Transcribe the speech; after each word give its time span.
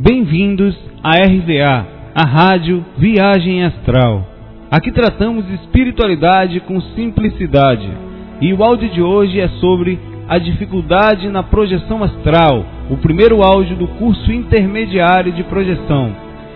Bem-vindos 0.00 0.78
à 1.02 1.10
RVA, 1.18 1.84
a 2.14 2.24
Rádio 2.24 2.86
Viagem 2.98 3.64
Astral. 3.64 4.24
Aqui 4.70 4.92
tratamos 4.92 5.44
espiritualidade 5.50 6.60
com 6.60 6.80
simplicidade. 6.80 7.90
E 8.40 8.54
o 8.54 8.62
áudio 8.62 8.88
de 8.90 9.02
hoje 9.02 9.40
é 9.40 9.48
sobre 9.60 9.98
a 10.28 10.38
dificuldade 10.38 11.28
na 11.28 11.42
projeção 11.42 12.04
astral, 12.04 12.64
o 12.88 12.96
primeiro 12.98 13.42
áudio 13.42 13.74
do 13.74 13.88
curso 13.88 14.32
intermediário 14.32 15.32
de 15.32 15.42
projeção. 15.42 16.14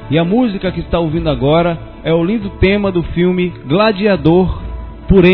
E 0.09 0.17
a 0.17 0.25
música 0.25 0.71
que 0.71 0.79
está 0.79 1.00
ouvindo 1.00 1.29
agora 1.29 1.77
é 2.04 2.14
o 2.14 2.22
lindo 2.22 2.49
tema 2.61 2.93
do 2.93 3.03
filme 3.03 3.53
Gladiador 3.67 4.63
por 5.09 5.25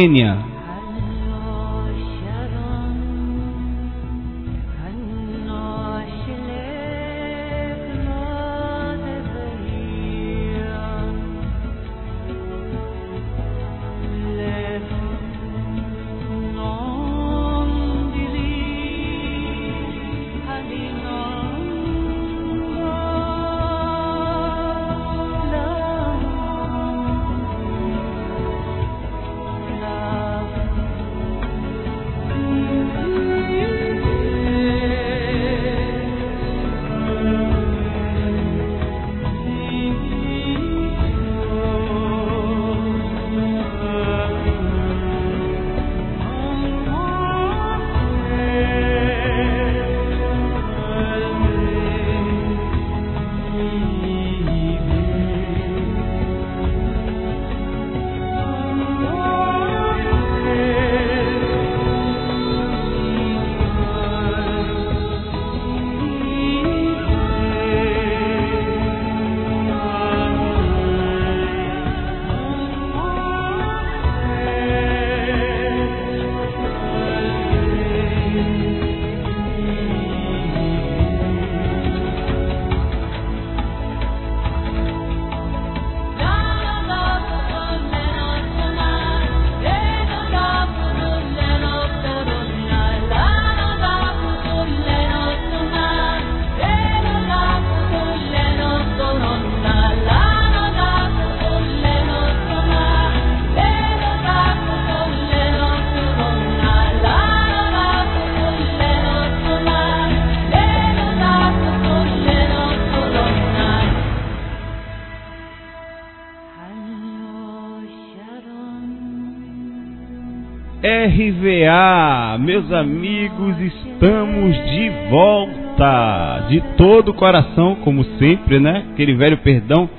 RVA, 120.89 122.39
meus 122.39 122.73
amigos, 122.73 123.61
estamos 123.61 124.57
de 124.71 124.91
volta 125.11 126.47
de 126.49 126.63
todo 126.79 127.11
o 127.11 127.15
coração, 127.15 127.77
como 127.85 128.03
sempre, 128.19 128.59
né? 128.59 128.87
Aquele 128.93 129.15
velho 129.15 129.37
perdão. 129.39 129.91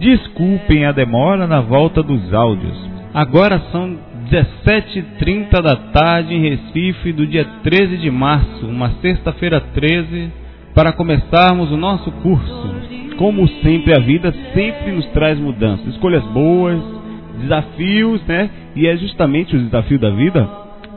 Desculpem 0.00 0.86
a 0.86 0.92
demora 0.92 1.46
na 1.46 1.60
volta 1.60 2.02
dos 2.02 2.32
áudios. 2.32 2.78
Agora 3.12 3.60
são 3.70 3.98
17h30 4.30 5.60
da 5.60 5.76
tarde 5.92 6.32
em 6.32 6.40
Recife, 6.40 7.12
do 7.12 7.26
dia 7.26 7.44
13 7.62 7.98
de 7.98 8.10
março, 8.10 8.66
uma 8.66 8.92
sexta-feira 9.02 9.60
13, 9.60 10.32
para 10.74 10.92
começarmos 10.92 11.70
o 11.70 11.76
nosso 11.76 12.10
curso. 12.22 12.74
Como 13.18 13.46
sempre, 13.62 13.94
a 13.94 13.98
vida 13.98 14.32
sempre 14.54 14.92
nos 14.92 15.04
traz 15.08 15.38
mudanças, 15.38 15.88
escolhas 15.88 16.24
boas, 16.28 16.97
desafios, 17.38 18.22
né? 18.26 18.50
E 18.76 18.86
é 18.86 18.96
justamente 18.96 19.56
o 19.56 19.58
desafio 19.58 19.98
da 19.98 20.10
vida 20.10 20.48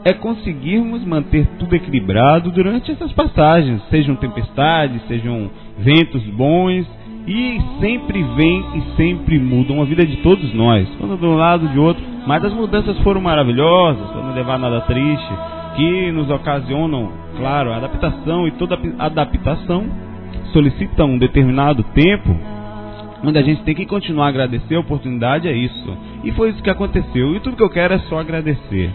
é 0.04 0.12
conseguirmos 0.12 1.04
manter 1.04 1.46
tudo 1.58 1.76
equilibrado 1.76 2.50
durante 2.50 2.90
essas 2.90 3.12
passagens, 3.12 3.80
sejam 3.88 4.16
tempestades, 4.16 5.00
sejam 5.06 5.48
ventos 5.78 6.22
bons, 6.34 6.86
e 7.26 7.60
sempre 7.80 8.22
vem 8.22 8.64
e 8.74 8.96
sempre 8.96 9.38
mudam 9.38 9.80
a 9.80 9.84
vida 9.84 10.04
de 10.04 10.16
todos 10.18 10.52
nós, 10.54 10.88
quando 10.98 11.16
de 11.16 11.24
um 11.24 11.36
lado 11.36 11.68
de 11.68 11.78
outro, 11.78 12.02
mas 12.26 12.44
as 12.44 12.52
mudanças 12.52 12.98
foram 12.98 13.20
maravilhosas, 13.20 14.10
para 14.10 14.22
não 14.22 14.34
levar 14.34 14.58
nada 14.58 14.80
triste, 14.82 15.32
que 15.76 16.10
nos 16.10 16.28
ocasionam, 16.30 17.10
claro, 17.36 17.72
adaptação 17.72 18.46
e 18.48 18.50
toda 18.52 18.78
adaptação 18.98 19.86
solicita 20.52 21.04
um 21.04 21.16
determinado 21.16 21.82
tempo, 21.94 22.36
onde 23.24 23.38
a 23.38 23.42
gente 23.42 23.62
tem 23.62 23.74
que 23.74 23.86
continuar 23.86 24.26
a 24.26 24.28
agradecer 24.28 24.74
a 24.74 24.80
oportunidade, 24.80 25.48
é 25.48 25.52
isso. 25.52 25.96
E 26.24 26.32
foi 26.32 26.50
isso 26.50 26.62
que 26.62 26.70
aconteceu. 26.70 27.34
E 27.34 27.40
tudo 27.40 27.56
que 27.56 27.62
eu 27.62 27.70
quero 27.70 27.94
é 27.94 27.98
só 28.00 28.18
agradecer. 28.18 28.90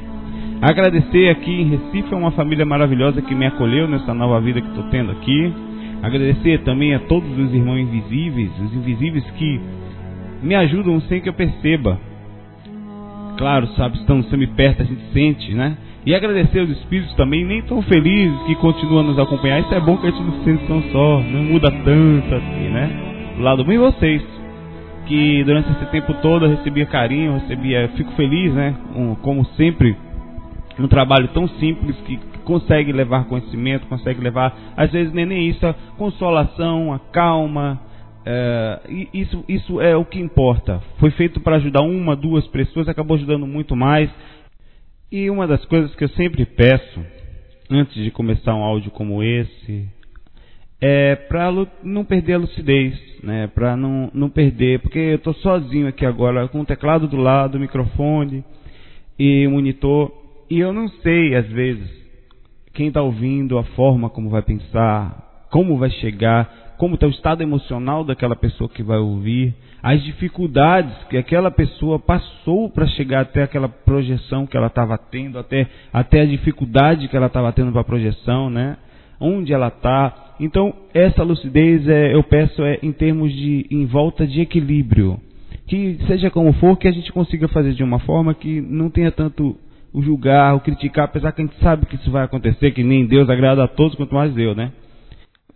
Agradecer 0.61 1.29
aqui 1.29 1.51
em 1.51 1.69
Recife 1.69 2.13
a 2.13 2.17
uma 2.17 2.31
família 2.31 2.65
maravilhosa 2.65 3.21
que 3.21 3.35
me 3.35 3.45
acolheu 3.45 3.87
nessa 3.87 4.13
nova 4.13 4.41
vida 4.41 4.61
que 4.61 4.67
estou 4.67 4.85
tendo 4.85 5.11
aqui. 5.11 5.53
Agradecer 6.01 6.59
também 6.63 6.93
a 6.95 6.99
todos 6.99 7.29
os 7.37 7.53
irmãos 7.53 7.79
invisíveis, 7.79 8.51
os 8.59 8.73
invisíveis 8.73 9.23
que 9.31 9.61
me 10.41 10.55
ajudam 10.55 10.99
sem 11.01 11.21
que 11.21 11.29
eu 11.29 11.33
perceba. 11.33 11.99
Claro, 13.37 13.67
sabe, 13.75 13.97
estão 13.97 14.23
sempre 14.23 14.47
perto, 14.47 14.81
a 14.81 14.85
gente 14.85 15.01
sente, 15.13 15.53
né? 15.53 15.77
E 16.05 16.15
agradecer 16.15 16.59
aos 16.59 16.69
espíritos 16.69 17.13
também, 17.15 17.45
nem 17.45 17.61
tão 17.63 17.81
felizes, 17.81 18.41
que 18.43 18.55
continuam 18.55 19.01
a 19.01 19.03
nos 19.03 19.19
acompanhar. 19.19 19.59
Isso 19.59 19.75
é 19.75 19.79
bom 19.79 19.97
que 19.97 20.07
a 20.07 20.09
gente 20.09 20.23
não 20.23 20.31
se 20.39 20.43
sente 20.45 20.65
tão 20.65 20.81
só, 20.91 21.21
não 21.21 21.43
muda 21.43 21.69
tanto 21.69 22.35
assim, 22.35 22.69
né? 22.69 23.33
Do 23.35 23.43
lado 23.43 23.63
bom 23.63 23.71
e 23.71 23.77
vocês, 23.77 24.23
que 25.07 25.43
durante 25.43 25.71
esse 25.71 25.85
tempo 25.87 26.13
todo 26.15 26.45
eu 26.45 26.55
recebia 26.55 26.85
carinho, 26.85 27.39
recebia, 27.39 27.87
fico 27.95 28.11
feliz, 28.11 28.53
né? 28.53 28.75
Um, 28.95 29.15
como 29.15 29.45
sempre, 29.55 29.95
um 30.77 30.87
trabalho 30.87 31.29
tão 31.29 31.47
simples 31.47 31.95
que 32.01 32.19
consegue 32.43 32.91
levar 32.91 33.25
conhecimento, 33.25 33.87
consegue 33.87 34.21
levar, 34.21 34.55
às 34.75 34.91
vezes 34.91 35.13
nem, 35.13 35.25
nem 35.25 35.49
isso, 35.49 35.65
a 35.65 35.73
consolação, 35.97 36.93
a 36.93 36.99
calma. 36.99 37.81
É, 38.25 38.81
isso, 39.13 39.43
isso 39.47 39.79
é 39.81 39.95
o 39.95 40.03
que 40.03 40.19
importa. 40.19 40.81
Foi 40.99 41.11
feito 41.11 41.39
para 41.39 41.55
ajudar 41.55 41.81
uma, 41.81 42.15
duas 42.15 42.45
pessoas, 42.47 42.87
acabou 42.87 43.15
ajudando 43.15 43.47
muito 43.47 43.75
mais. 43.75 44.09
E 45.09 45.29
uma 45.29 45.47
das 45.47 45.63
coisas 45.65 45.95
que 45.95 46.03
eu 46.03 46.09
sempre 46.09 46.45
peço, 46.45 47.01
antes 47.69 47.95
de 48.03 48.11
começar 48.11 48.53
um 48.53 48.63
áudio 48.63 48.91
como 48.91 49.23
esse, 49.23 49.87
é 50.79 51.15
para 51.15 51.51
não 51.83 52.05
perder 52.05 52.33
a 52.33 52.37
lucidez, 52.39 52.99
né? 53.23 53.47
Para 53.47 53.75
não, 53.75 54.09
não 54.13 54.29
perder, 54.29 54.79
porque 54.79 54.99
eu 54.99 55.15
estou 55.15 55.33
sozinho 55.35 55.87
aqui 55.87 56.05
agora, 56.05 56.47
com 56.47 56.61
o 56.61 56.65
teclado 56.65 57.07
do 57.07 57.17
lado, 57.17 57.59
microfone 57.59 58.43
e 59.17 59.47
monitor 59.47 60.11
e 60.49 60.59
eu 60.59 60.71
não 60.71 60.87
sei, 60.87 61.35
às 61.35 61.47
vezes, 61.47 61.89
quem 62.73 62.87
está 62.87 63.01
ouvindo, 63.01 63.57
a 63.57 63.63
forma 63.63 64.09
como 64.09 64.29
vai 64.29 64.41
pensar, 64.41 65.45
como 65.51 65.77
vai 65.77 65.89
chegar, 65.89 66.75
como 66.77 66.95
está 66.95 67.05
o 67.05 67.09
estado 67.09 67.43
emocional 67.43 68.03
daquela 68.05 68.35
pessoa 68.35 68.69
que 68.69 68.81
vai 68.81 68.97
ouvir, 68.97 69.53
as 69.83 70.01
dificuldades 70.03 70.93
que 71.09 71.17
aquela 71.17 71.51
pessoa 71.51 71.99
passou 71.99 72.69
para 72.69 72.87
chegar 72.87 73.21
até 73.21 73.43
aquela 73.43 73.67
projeção 73.67 74.47
que 74.47 74.55
ela 74.55 74.67
estava 74.67 74.97
tendo, 74.97 75.37
até, 75.37 75.67
até 75.91 76.21
a 76.21 76.25
dificuldade 76.25 77.09
que 77.09 77.17
ela 77.17 77.27
estava 77.27 77.51
tendo 77.51 77.71
para 77.73 77.81
a 77.81 77.85
projeção, 77.85 78.49
né? 78.49 78.77
Onde 79.19 79.53
ela 79.53 79.67
está. 79.67 80.23
Então, 80.39 80.73
essa 80.93 81.23
lucidez, 81.23 81.87
é, 81.87 82.13
eu 82.13 82.23
peço, 82.23 82.61
é 82.63 82.79
em 82.83 82.91
termos 82.91 83.33
de, 83.33 83.65
em 83.71 83.85
volta 83.85 84.25
de 84.25 84.41
equilíbrio. 84.41 85.19
Que 85.67 85.97
seja 86.07 86.29
como 86.29 86.53
for, 86.53 86.77
que 86.77 86.87
a 86.87 86.91
gente 86.91 87.11
consiga 87.11 87.47
fazer 87.47 87.73
de 87.73 87.83
uma 87.83 87.99
forma 87.99 88.33
que 88.33 88.61
não 88.61 88.89
tenha 88.89 89.11
tanto 89.11 89.57
o 89.91 90.01
julgar, 90.01 90.55
o 90.55 90.59
criticar, 90.59 91.05
apesar 91.05 91.31
que 91.31 91.41
a 91.41 91.45
gente 91.45 91.59
sabe 91.59 91.85
que 91.85 91.95
isso 91.95 92.11
vai 92.11 92.23
acontecer, 92.23 92.71
que 92.71 92.83
nem 92.83 93.05
Deus 93.05 93.29
agrada 93.29 93.63
a 93.63 93.67
todos, 93.67 93.95
quanto 93.95 94.13
mais 94.13 94.37
eu, 94.37 94.53
né? 94.53 94.71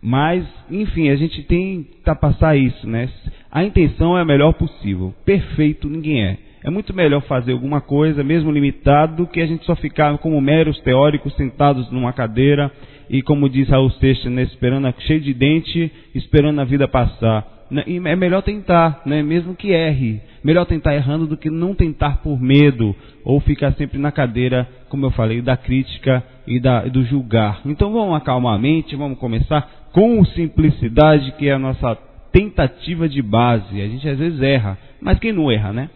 Mas, 0.02 0.44
enfim, 0.68 1.10
a 1.10 1.16
gente 1.16 1.44
tem 1.44 1.86
que 2.04 2.14
passar 2.16 2.56
isso, 2.56 2.88
né? 2.88 3.08
A 3.50 3.62
intenção 3.62 4.18
é 4.18 4.22
a 4.22 4.24
melhor 4.24 4.52
possível. 4.54 5.14
Perfeito 5.24 5.88
ninguém 5.88 6.24
é. 6.24 6.38
É 6.64 6.70
muito 6.70 6.94
melhor 6.94 7.22
fazer 7.22 7.52
alguma 7.52 7.80
coisa, 7.80 8.22
mesmo 8.22 8.50
limitado, 8.50 9.16
do 9.16 9.26
que 9.26 9.40
a 9.40 9.46
gente 9.46 9.64
só 9.64 9.76
ficar 9.76 10.16
como 10.18 10.40
meros 10.40 10.78
teóricos 10.80 11.34
sentados 11.36 11.90
numa 11.90 12.12
cadeira 12.12 12.70
e, 13.12 13.20
como 13.20 13.46
diz 13.46 13.68
Raul 13.68 13.90
Seixas, 13.90 14.32
né, 14.32 14.42
esperando, 14.42 14.92
cheio 15.00 15.20
de 15.20 15.34
dente, 15.34 15.92
esperando 16.14 16.58
a 16.62 16.64
vida 16.64 16.88
passar. 16.88 17.46
Né, 17.70 17.84
e 17.86 17.96
é 17.98 18.16
melhor 18.16 18.42
tentar, 18.42 19.02
né, 19.04 19.22
mesmo 19.22 19.54
que 19.54 19.70
erre. 19.70 20.18
Melhor 20.42 20.64
tentar 20.64 20.94
errando 20.94 21.26
do 21.26 21.36
que 21.36 21.50
não 21.50 21.74
tentar 21.74 22.22
por 22.22 22.40
medo 22.40 22.96
ou 23.22 23.38
ficar 23.38 23.72
sempre 23.74 23.98
na 23.98 24.10
cadeira, 24.10 24.66
como 24.88 25.04
eu 25.04 25.10
falei, 25.10 25.42
da 25.42 25.58
crítica 25.58 26.24
e 26.46 26.58
da, 26.58 26.84
do 26.84 27.04
julgar. 27.04 27.60
Então 27.66 27.92
vamos 27.92 28.16
acalmar 28.16 28.54
a 28.54 28.58
mente, 28.58 28.96
vamos 28.96 29.18
começar 29.18 29.90
com 29.92 30.24
simplicidade, 30.24 31.32
que 31.32 31.48
é 31.48 31.52
a 31.52 31.58
nossa 31.58 31.94
tentativa 32.32 33.06
de 33.06 33.20
base. 33.20 33.80
A 33.80 33.88
gente 33.88 34.08
às 34.08 34.18
vezes 34.18 34.40
erra, 34.40 34.78
mas 35.00 35.18
quem 35.18 35.32
não 35.32 35.50
erra, 35.50 35.70
né? 35.70 35.90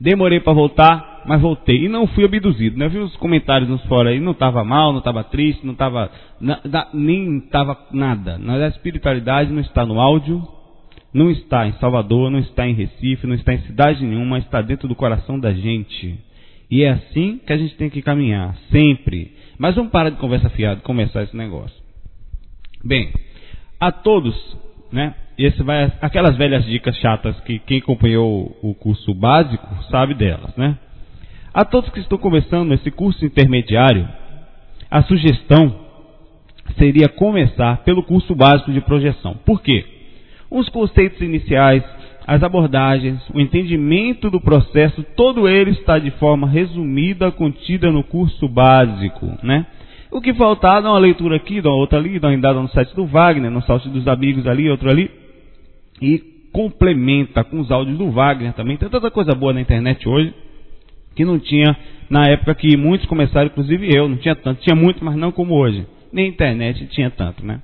Demorei 0.00 0.40
para 0.40 0.52
voltar, 0.52 1.22
mas 1.26 1.40
voltei. 1.40 1.84
E 1.84 1.88
não 1.88 2.06
fui 2.06 2.24
abduzido. 2.24 2.78
Né? 2.78 2.86
Eu 2.86 2.90
vi 2.90 2.98
os 2.98 3.16
comentários 3.16 3.68
nos 3.68 3.82
fora 3.84 4.10
aí, 4.10 4.20
não 4.20 4.32
estava 4.32 4.62
mal, 4.62 4.92
não 4.92 4.98
estava 4.98 5.24
triste, 5.24 5.64
não 5.64 5.72
estava. 5.72 6.10
Nem 6.92 7.38
estava 7.38 7.78
nada. 7.92 8.38
Na 8.38 8.68
espiritualidade 8.68 9.52
não 9.52 9.60
está 9.60 9.86
no 9.86 10.00
áudio, 10.00 10.46
não 11.12 11.30
está 11.30 11.66
em 11.66 11.72
Salvador, 11.74 12.30
não 12.30 12.38
está 12.38 12.68
em 12.68 12.74
Recife, 12.74 13.26
não 13.26 13.34
está 13.34 13.54
em 13.54 13.62
cidade 13.62 14.04
nenhuma, 14.04 14.38
está 14.38 14.60
dentro 14.60 14.86
do 14.86 14.94
coração 14.94 15.40
da 15.40 15.52
gente. 15.52 16.18
E 16.70 16.82
é 16.82 16.90
assim 16.90 17.40
que 17.46 17.52
a 17.52 17.56
gente 17.56 17.74
tem 17.76 17.88
que 17.88 18.02
caminhar, 18.02 18.56
sempre. 18.70 19.32
Mas 19.58 19.74
vamos 19.74 19.90
parar 19.90 20.10
de 20.10 20.16
conversa 20.16 20.50
fiada 20.50 20.80
começar 20.80 21.22
esse 21.22 21.36
negócio. 21.36 21.76
Bem, 22.84 23.10
a 23.80 23.90
todos, 23.90 24.34
né? 24.92 25.14
Esse 25.38 25.62
vai 25.62 25.92
aquelas 26.00 26.36
velhas 26.36 26.64
dicas 26.64 26.96
chatas 26.96 27.38
que 27.40 27.58
quem 27.58 27.78
acompanhou 27.78 28.56
o 28.62 28.74
curso 28.74 29.12
básico 29.14 29.68
sabe 29.90 30.14
delas, 30.14 30.56
né? 30.56 30.78
A 31.52 31.64
todos 31.64 31.90
que 31.90 32.00
estão 32.00 32.16
começando 32.16 32.72
esse 32.72 32.90
curso 32.90 33.24
intermediário, 33.24 34.08
a 34.90 35.02
sugestão 35.02 35.74
seria 36.78 37.08
começar 37.08 37.78
pelo 37.78 38.02
curso 38.02 38.34
básico 38.34 38.72
de 38.72 38.80
projeção. 38.80 39.34
Por 39.44 39.62
quê? 39.62 39.84
Os 40.50 40.68
conceitos 40.70 41.20
iniciais, 41.20 41.82
as 42.26 42.42
abordagens, 42.42 43.20
o 43.34 43.40
entendimento 43.40 44.30
do 44.30 44.40
processo, 44.40 45.02
todo 45.16 45.48
ele 45.48 45.72
está 45.72 45.98
de 45.98 46.10
forma 46.12 46.48
resumida, 46.48 47.30
contida 47.30 47.90
no 47.92 48.02
curso 48.02 48.48
básico, 48.48 49.38
né? 49.42 49.66
O 50.10 50.20
que 50.20 50.32
faltar, 50.32 50.82
dá 50.82 50.90
uma 50.90 50.98
leitura 50.98 51.36
aqui, 51.36 51.60
dá 51.60 51.68
uma 51.68 51.76
outra 51.76 51.98
ali, 51.98 52.18
dá 52.18 52.28
uma 52.28 52.34
andada 52.34 52.60
no 52.60 52.68
site 52.68 52.94
do 52.94 53.04
Wagner, 53.04 53.50
no 53.50 53.62
site 53.62 53.88
dos 53.88 54.06
amigos 54.08 54.46
ali, 54.46 54.70
outro 54.70 54.88
ali, 54.88 55.10
e 56.00 56.18
complementa 56.52 57.44
com 57.44 57.60
os 57.60 57.70
áudios 57.70 57.98
do 57.98 58.10
Wagner 58.10 58.52
também. 58.54 58.76
Tem 58.76 58.88
tanta 58.88 59.10
coisa 59.10 59.34
boa 59.34 59.52
na 59.52 59.60
internet 59.60 60.08
hoje 60.08 60.32
que 61.14 61.24
não 61.24 61.38
tinha 61.38 61.76
na 62.08 62.26
época 62.28 62.54
que 62.54 62.76
muitos 62.76 63.06
começaram, 63.06 63.46
inclusive 63.46 63.88
eu, 63.94 64.08
não 64.08 64.16
tinha 64.16 64.34
tanto. 64.34 64.62
Tinha 64.62 64.76
muito, 64.76 65.04
mas 65.04 65.16
não 65.16 65.32
como 65.32 65.54
hoje. 65.54 65.86
Nem 66.12 66.28
internet 66.28 66.86
tinha 66.88 67.10
tanto, 67.10 67.44
né? 67.44 67.60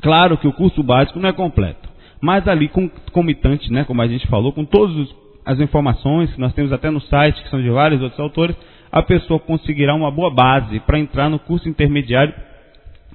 Claro 0.00 0.36
que 0.36 0.46
o 0.46 0.52
curso 0.52 0.82
básico 0.82 1.18
não 1.18 1.28
é 1.28 1.32
completo, 1.32 1.88
mas 2.20 2.46
ali 2.46 2.70
comitante, 3.12 3.72
né, 3.72 3.84
como 3.84 4.00
a 4.00 4.06
gente 4.06 4.26
falou, 4.28 4.52
com 4.52 4.64
todas 4.64 5.08
as 5.44 5.58
informações 5.58 6.32
que 6.32 6.40
nós 6.40 6.52
temos 6.52 6.72
até 6.72 6.90
no 6.90 7.00
site, 7.00 7.42
que 7.42 7.48
são 7.48 7.60
de 7.60 7.70
vários 7.70 8.00
outros 8.00 8.20
autores, 8.20 8.56
a 8.92 9.02
pessoa 9.02 9.40
conseguirá 9.40 9.94
uma 9.94 10.10
boa 10.10 10.30
base 10.32 10.78
para 10.80 10.98
entrar 10.98 11.28
no 11.28 11.38
curso 11.38 11.68
intermediário, 11.68 12.32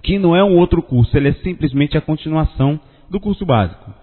que 0.02 0.20
não 0.20 0.36
é 0.36 0.44
um 0.44 0.58
outro 0.58 0.82
curso, 0.82 1.16
ele 1.16 1.30
é 1.30 1.34
simplesmente 1.36 1.98
a 1.98 2.02
continuação 2.02 2.80
do 3.14 3.20
curso 3.20 3.46
básico. 3.46 3.94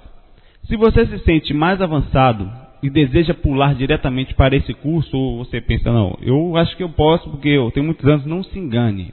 Se 0.69 0.77
você 0.77 1.05
se 1.05 1.19
sente 1.25 1.53
mais 1.53 1.83
avançado 1.83 2.49
e 2.81 2.89
deseja 2.89 3.35
pular 3.35 3.75
diretamente 3.75 4.33
para 4.35 4.55
esse 4.55 4.73
curso, 4.73 5.17
ou 5.17 5.45
você 5.45 5.61
pensa, 5.61 5.93
não, 5.93 6.17
eu 6.23 6.57
acho 6.57 6.77
que 6.77 6.83
eu 6.85 6.89
posso 6.89 7.29
porque 7.29 7.49
eu 7.49 7.73
tenho 7.73 7.85
muitos 7.85 8.07
anos, 8.07 8.25
não 8.25 8.45
se 8.45 8.57
engane. 8.57 9.13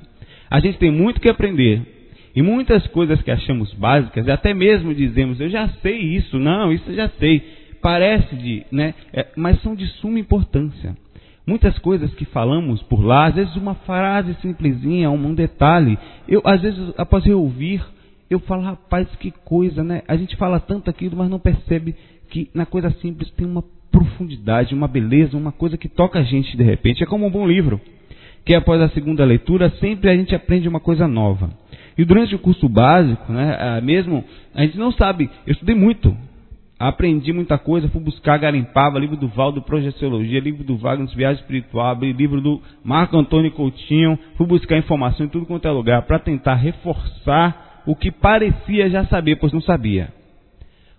A 0.52 0.60
gente 0.60 0.78
tem 0.78 0.92
muito 0.92 1.20
que 1.20 1.30
aprender. 1.30 1.82
E 2.36 2.44
muitas 2.44 2.86
coisas 2.88 3.20
que 3.24 3.32
achamos 3.32 3.74
básicas, 3.74 4.30
até 4.30 4.54
mesmo 4.54 4.94
dizemos, 4.94 5.42
eu 5.42 5.50
já 5.50 5.68
sei 5.82 5.98
isso, 5.98 6.38
não, 6.38 6.72
isso 6.72 6.92
eu 6.92 6.96
já 6.96 7.10
sei. 7.18 7.42
Parece 7.82 8.36
de, 8.36 8.64
né? 8.72 8.94
É, 9.12 9.26
mas 9.36 9.60
são 9.64 9.74
de 9.74 9.88
suma 10.00 10.20
importância. 10.20 10.96
Muitas 11.46 11.80
coisas 11.80 12.14
que 12.14 12.26
falamos 12.26 12.84
por 12.84 13.04
lá, 13.04 13.26
às 13.26 13.36
vezes 13.36 13.56
uma 13.56 13.74
frase 13.74 14.36
simplesinha, 14.42 15.10
um 15.10 15.34
detalhe, 15.34 15.98
eu 16.28 16.42
às 16.46 16.62
vezes 16.62 16.94
após 16.98 17.26
eu 17.26 17.42
ouvir, 17.42 17.82
eu 18.30 18.40
falo, 18.40 18.62
rapaz, 18.62 19.08
que 19.20 19.32
coisa, 19.32 19.84
né? 19.84 20.02
A 20.08 20.16
gente 20.16 20.36
fala 20.36 20.60
tanto 20.60 20.90
aquilo, 20.90 21.16
mas 21.16 21.30
não 21.30 21.40
percebe 21.40 21.96
que 22.30 22.50
na 22.54 22.66
coisa 22.66 22.90
simples 23.02 23.30
tem 23.32 23.48
uma 23.48 23.64
profundidade, 23.92 24.76
uma 24.76 24.88
beleza, 24.88 25.38
uma 25.38 25.52
coisa 25.52 25.78
que 25.78 25.88
toca 25.88 26.20
a 26.20 26.24
gente 26.24 26.56
de 26.58 26.64
repente. 26.64 27.04
É 27.04 27.06
como 27.06 27.26
um 27.26 27.32
bom 27.32 27.48
livro, 27.48 27.80
que 28.46 28.54
após 28.54 28.82
a 28.82 28.90
segunda 28.90 29.24
leitura 29.24 29.70
sempre 29.80 30.10
a 30.10 30.16
gente 30.16 30.36
aprende 30.36 30.68
uma 30.68 30.80
coisa 30.80 31.08
nova. 31.08 31.50
E 31.98 32.06
durante 32.06 32.36
o 32.36 32.40
curso 32.40 32.70
básico, 32.70 33.32
né, 33.32 33.82
mesmo, 33.82 34.24
a 34.54 34.64
gente 34.64 34.78
não 34.78 34.92
sabe, 34.92 35.30
eu 35.48 35.54
estudei 35.54 35.74
muito, 35.74 36.16
aprendi 36.78 37.34
muita 37.34 37.58
coisa, 37.58 37.90
fui 37.90 38.02
buscar, 38.02 38.38
garimpava, 38.38 39.00
livro 39.00 39.18
do 39.18 39.28
Valdo, 39.28 39.64
Projeciologia, 39.64 40.40
livro 40.40 40.64
do 40.64 40.78
Wagner, 40.78 41.08
Viagem 41.16 41.42
Espiritual, 41.42 41.98
livro 42.00 42.40
do 42.40 42.62
Marco 42.84 43.18
Antônio 43.18 43.52
Coutinho, 43.52 44.20
fui 44.36 44.46
buscar 44.46 44.78
informação 44.78 45.26
em 45.26 45.30
tudo 45.30 45.48
quanto 45.48 45.68
é 45.68 45.72
lugar, 45.72 46.04
para 46.04 46.20
tentar 46.20 46.56
reforçar 46.56 47.67
o 47.88 47.96
que 47.96 48.12
parecia 48.12 48.88
já 48.90 49.06
saber, 49.06 49.38
pois 49.38 49.54
não 49.54 49.62
sabia. 49.62 50.10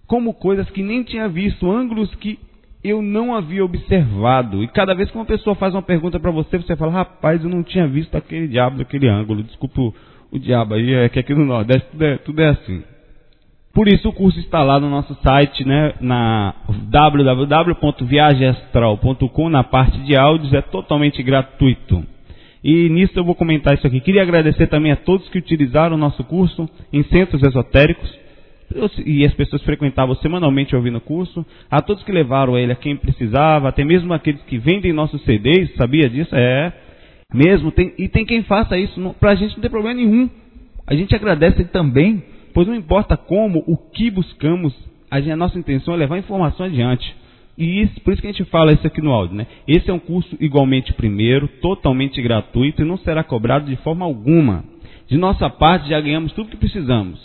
Como 0.06 0.32
coisas 0.32 0.70
que 0.70 0.82
nem 0.82 1.02
tinha 1.04 1.28
visto, 1.28 1.70
ângulos 1.70 2.14
que 2.14 2.38
eu 2.82 3.02
não 3.02 3.34
havia 3.34 3.62
observado. 3.62 4.64
E 4.64 4.68
cada 4.68 4.94
vez 4.94 5.10
que 5.10 5.16
uma 5.16 5.26
pessoa 5.26 5.54
faz 5.54 5.74
uma 5.74 5.82
pergunta 5.82 6.18
para 6.18 6.30
você, 6.30 6.56
você 6.56 6.74
fala, 6.74 6.92
rapaz, 6.92 7.44
eu 7.44 7.50
não 7.50 7.62
tinha 7.62 7.86
visto 7.86 8.16
aquele 8.16 8.48
diabo 8.48 8.78
daquele 8.78 9.06
ângulo. 9.06 9.42
Desculpa 9.42 9.82
o, 9.82 9.94
o 10.32 10.38
diabo 10.38 10.72
aí, 10.74 10.94
é 10.94 11.10
que 11.10 11.18
aqui 11.18 11.34
no 11.34 11.44
Nordeste 11.44 11.86
tudo 11.90 12.04
é, 12.04 12.16
tudo 12.16 12.40
é 12.40 12.48
assim. 12.48 12.82
Por 13.74 13.86
isso 13.86 14.08
o 14.08 14.12
curso 14.12 14.40
está 14.40 14.62
lá 14.62 14.80
no 14.80 14.88
nosso 14.88 15.14
site, 15.22 15.66
né, 15.66 15.92
na 16.00 16.54
www.viagemastral.com, 16.88 19.50
na 19.50 19.62
parte 19.62 19.98
de 20.00 20.16
áudios, 20.16 20.54
é 20.54 20.62
totalmente 20.62 21.22
gratuito. 21.22 22.02
E 22.62 22.88
nisso 22.88 23.12
eu 23.16 23.24
vou 23.24 23.34
comentar 23.34 23.74
isso 23.74 23.86
aqui. 23.86 24.00
Queria 24.00 24.22
agradecer 24.22 24.66
também 24.66 24.92
a 24.92 24.96
todos 24.96 25.28
que 25.28 25.38
utilizaram 25.38 25.96
o 25.96 25.98
nosso 25.98 26.24
curso 26.24 26.68
em 26.92 27.02
centros 27.04 27.42
esotéricos. 27.42 28.12
E 29.04 29.24
as 29.24 29.32
pessoas 29.32 29.62
frequentavam 29.62 30.14
semanalmente 30.16 30.76
ouvindo 30.76 30.98
o 30.98 31.00
curso. 31.00 31.44
A 31.70 31.80
todos 31.80 32.02
que 32.02 32.12
levaram 32.12 32.58
ele 32.58 32.72
a 32.72 32.76
quem 32.76 32.96
precisava, 32.96 33.68
até 33.68 33.84
mesmo 33.84 34.12
aqueles 34.12 34.42
que 34.42 34.58
vendem 34.58 34.92
nossos 34.92 35.22
CDs, 35.22 35.74
sabia 35.76 36.08
disso? 36.08 36.34
É. 36.34 36.72
Mesmo. 37.32 37.70
Tem, 37.70 37.94
e 37.98 38.08
tem 38.08 38.26
quem 38.26 38.42
faça 38.42 38.76
isso. 38.76 39.14
Para 39.18 39.30
a 39.30 39.34
gente 39.34 39.54
não 39.54 39.62
tem 39.62 39.70
problema 39.70 39.98
nenhum. 39.98 40.28
A 40.86 40.94
gente 40.94 41.14
agradece 41.14 41.64
também 41.64 42.22
Pois 42.58 42.66
não 42.66 42.74
importa 42.74 43.16
como, 43.16 43.62
o 43.68 43.76
que 43.76 44.10
buscamos, 44.10 44.74
a, 45.08 45.20
gente, 45.20 45.30
a 45.30 45.36
nossa 45.36 45.56
intenção 45.56 45.94
é 45.94 45.96
levar 45.96 46.16
a 46.16 46.18
informação 46.18 46.66
adiante. 46.66 47.14
E 47.58 47.82
isso, 47.82 48.00
por 48.02 48.12
isso 48.12 48.22
que 48.22 48.28
a 48.28 48.30
gente 48.30 48.44
fala 48.44 48.72
isso 48.72 48.86
aqui 48.86 49.02
no 49.02 49.10
áudio, 49.10 49.34
né? 49.34 49.44
Esse 49.66 49.90
é 49.90 49.92
um 49.92 49.98
curso 49.98 50.36
igualmente 50.38 50.92
primeiro, 50.92 51.48
totalmente 51.60 52.22
gratuito 52.22 52.82
e 52.82 52.84
não 52.84 52.96
será 52.98 53.24
cobrado 53.24 53.66
de 53.66 53.74
forma 53.78 54.04
alguma. 54.04 54.64
De 55.08 55.18
nossa 55.18 55.50
parte 55.50 55.88
já 55.88 56.00
ganhamos 56.00 56.32
tudo 56.32 56.50
que 56.50 56.56
precisamos. 56.56 57.18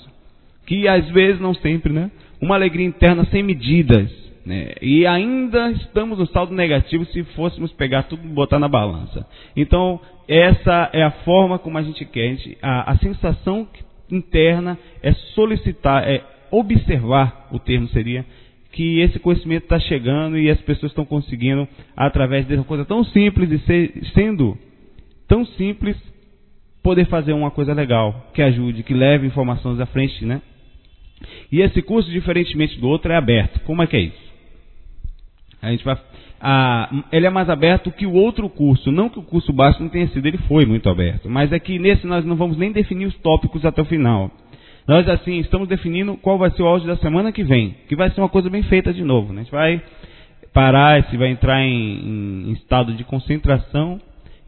Que 0.65 0.87
às 0.87 1.07
vezes, 1.09 1.39
não 1.39 1.53
sempre, 1.53 1.93
né? 1.93 2.09
Uma 2.41 2.55
alegria 2.55 2.85
interna 2.85 3.25
sem 3.25 3.43
medidas. 3.43 4.11
Né? 4.43 4.73
E 4.81 5.05
ainda 5.05 5.69
estamos 5.71 6.17
no 6.17 6.25
saldo 6.25 6.53
negativo 6.55 7.05
se 7.05 7.23
fôssemos 7.35 7.71
pegar 7.73 8.03
tudo 8.03 8.25
e 8.25 8.29
botar 8.29 8.57
na 8.57 8.67
balança. 8.67 9.27
Então, 9.55 10.01
essa 10.27 10.89
é 10.93 11.03
a 11.03 11.11
forma 11.11 11.59
como 11.59 11.77
a 11.77 11.83
gente 11.83 12.03
quer. 12.05 12.25
A, 12.25 12.29
gente, 12.29 12.57
a, 12.59 12.91
a 12.91 12.97
sensação 12.97 13.67
interna 14.09 14.79
é 15.03 15.13
solicitar, 15.35 16.09
é 16.09 16.23
observar, 16.49 17.49
o 17.51 17.59
termo 17.59 17.87
seria, 17.89 18.25
que 18.73 18.99
esse 18.99 19.19
conhecimento 19.19 19.63
está 19.63 19.79
chegando 19.79 20.37
e 20.37 20.49
as 20.49 20.59
pessoas 20.61 20.91
estão 20.91 21.05
conseguindo, 21.05 21.67
através 21.95 22.45
de 22.47 22.55
uma 22.55 22.63
coisa 22.63 22.83
tão 22.83 23.03
simples 23.05 23.51
e 23.51 23.59
ser, 23.59 24.03
sendo 24.13 24.57
tão 25.27 25.45
simples, 25.45 25.95
poder 26.81 27.05
fazer 27.05 27.33
uma 27.33 27.51
coisa 27.51 27.71
legal, 27.73 28.31
que 28.33 28.41
ajude, 28.41 28.83
que 28.83 28.93
leve 28.93 29.27
informações 29.27 29.79
à 29.79 29.85
frente, 29.85 30.25
né? 30.25 30.41
E 31.51 31.61
esse 31.61 31.81
curso, 31.81 32.09
diferentemente 32.09 32.79
do 32.79 32.87
outro, 32.87 33.11
é 33.11 33.15
aberto. 33.15 33.61
Como 33.61 33.81
é 33.81 33.87
que 33.87 33.95
é 33.95 34.01
isso? 34.01 34.33
A 35.61 35.71
gente 35.71 35.85
vai, 35.85 35.97
a, 36.41 37.05
ele 37.11 37.27
é 37.27 37.29
mais 37.29 37.49
aberto 37.49 37.91
que 37.91 38.05
o 38.05 38.13
outro 38.13 38.49
curso. 38.49 38.91
Não 38.91 39.07
que 39.07 39.19
o 39.19 39.23
curso 39.23 39.53
básico 39.53 39.83
não 39.83 39.89
tenha 39.89 40.07
sido, 40.09 40.27
ele 40.27 40.39
foi 40.39 40.65
muito 40.65 40.89
aberto. 40.89 41.29
Mas 41.29 41.53
é 41.53 41.59
que 41.59 41.79
nesse 41.79 42.05
nós 42.05 42.25
não 42.25 42.35
vamos 42.35 42.57
nem 42.57 42.71
definir 42.71 43.05
os 43.05 43.15
tópicos 43.19 43.63
até 43.63 43.81
o 43.81 43.85
final. 43.85 44.29
Nós, 44.87 45.07
assim, 45.07 45.39
estamos 45.39 45.67
definindo 45.67 46.17
qual 46.17 46.37
vai 46.37 46.51
ser 46.51 46.61
o 46.61 46.67
áudio 46.67 46.87
da 46.87 46.97
semana 46.97 47.31
que 47.31 47.43
vem. 47.43 47.75
Que 47.87 47.95
vai 47.95 48.09
ser 48.11 48.19
uma 48.19 48.29
coisa 48.29 48.49
bem 48.49 48.63
feita 48.63 48.93
de 48.93 49.03
novo. 49.03 49.31
Né? 49.31 49.41
A 49.41 49.43
gente 49.43 49.51
vai 49.51 49.81
parar, 50.53 51.03
se 51.09 51.17
vai 51.17 51.29
entrar 51.29 51.61
em, 51.61 52.49
em, 52.49 52.51
estado 52.51 52.93
de 52.93 53.03
concentração 53.03 53.99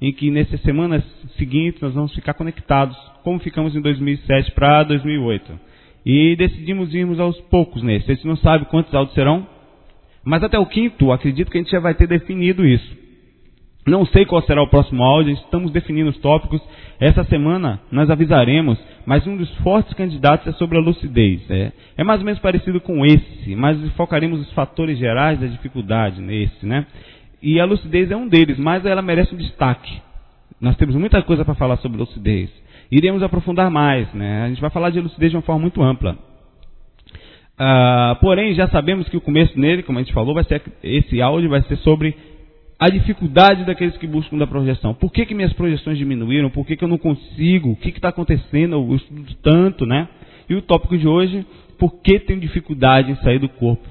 em 0.02 0.12
que 0.12 0.30
nessas 0.30 0.62
semanas 0.62 1.04
seguintes 1.38 1.82
nós 1.82 1.94
vamos 1.94 2.14
ficar 2.14 2.34
conectados, 2.34 2.96
como 3.24 3.40
ficamos 3.40 3.76
em 3.76 3.82
2007 3.82 4.52
para 4.52 4.84
2008. 4.84 5.58
E 6.06 6.36
decidimos 6.36 6.94
irmos 6.94 7.20
aos 7.20 7.40
poucos 7.42 7.82
nesse. 7.82 8.12
A 8.12 8.14
gente 8.14 8.28
não 8.28 8.36
sabe 8.38 8.66
quantos 8.66 8.94
áudios 8.94 9.16
serão, 9.16 9.48
mas 10.24 10.44
até 10.44 10.60
o 10.60 10.66
quinto, 10.66 11.12
acredito 11.12 11.50
que 11.50 11.58
a 11.58 11.62
gente 11.62 11.72
já 11.72 11.80
vai 11.80 11.96
ter 11.96 12.08
definido 12.08 12.66
isso. 12.66 13.05
Não 13.88 14.04
sei 14.04 14.26
qual 14.26 14.42
será 14.42 14.64
o 14.64 14.68
próximo 14.68 15.04
áudio, 15.04 15.34
estamos 15.34 15.72
definindo 15.72 16.10
os 16.10 16.18
tópicos. 16.18 16.60
Essa 17.00 17.24
semana 17.26 17.80
nós 17.92 18.10
avisaremos, 18.10 18.80
mas 19.06 19.28
um 19.28 19.38
dos 19.38 19.54
fortes 19.58 19.94
candidatos 19.94 20.48
é 20.48 20.52
sobre 20.54 20.78
a 20.78 20.82
lucidez. 20.82 21.42
É, 21.52 21.72
é 21.98 22.04
mais 22.04 22.20
ou 22.20 22.26
menos 22.26 22.40
parecido 22.40 22.82
com 22.82 23.06
esse, 23.06 23.56
mas 23.56 23.78
focaremos 23.92 24.42
os 24.42 24.52
fatores 24.54 24.98
gerais 24.98 25.40
da 25.40 25.46
dificuldade 25.46 26.20
nesse, 26.20 26.66
né? 26.66 26.88
E 27.44 27.60
a 27.60 27.66
lucidez 27.66 28.10
é 28.10 28.18
um 28.18 28.28
deles, 28.28 28.58
mas 28.58 28.84
ela 28.88 29.04
merece 29.04 29.36
um 29.36 29.38
destaque. 29.38 30.02
Nós 30.60 30.76
temos 30.78 30.96
muita 30.96 31.22
coisa 31.22 31.46
para 31.46 31.54
falar 31.54 31.78
sobre 31.78 32.00
lucidez. 32.00 32.50
Iremos 32.92 33.22
aprofundar 33.22 33.70
mais, 33.70 34.12
né? 34.16 34.46
A 34.46 34.48
gente 34.48 34.62
vai 34.62 34.72
falar 34.72 34.90
de 34.90 35.00
lucidez 35.00 35.30
de 35.30 35.38
uma 35.38 35.44
forma 35.44 35.62
muito 35.62 35.84
ampla. 35.84 36.18
Uh, 37.58 38.16
porém, 38.20 38.56
já 38.56 38.68
sabemos 38.68 39.08
que 39.08 39.16
o 39.16 39.22
começo 39.22 39.58
nele, 39.60 39.84
como 39.84 40.00
a 40.00 40.02
gente 40.02 40.14
falou, 40.14 40.34
vai 40.34 40.44
ser 40.44 40.62
esse 40.84 41.22
áudio 41.22 41.50
vai 41.50 41.62
ser 41.62 41.78
sobre 41.78 42.16
a 42.86 42.90
dificuldade 42.90 43.66
daqueles 43.66 43.98
que 43.98 44.06
buscam 44.06 44.38
da 44.38 44.46
projeção. 44.46 44.94
Por 44.94 45.12
que, 45.12 45.26
que 45.26 45.34
minhas 45.34 45.52
projeções 45.54 45.98
diminuíram? 45.98 46.52
Por 46.52 46.68
que, 46.68 46.78
que 46.78 46.84
eu 46.84 46.88
não 46.88 47.00
consigo? 47.00 47.72
O 47.72 47.76
que 47.76 47.90
está 47.90 48.10
acontecendo? 48.10 48.76
Eu 48.76 48.96
estudo 48.96 49.34
tanto, 49.42 49.88
né? 49.88 50.08
E 50.48 50.54
o 50.54 50.62
tópico 50.62 50.96
de 50.96 51.08
hoje, 51.08 51.44
por 51.80 52.00
que 52.04 52.20
tenho 52.20 52.40
dificuldade 52.40 53.12
em 53.12 53.16
sair 53.16 53.40
do 53.40 53.50
corpo? 53.50 53.88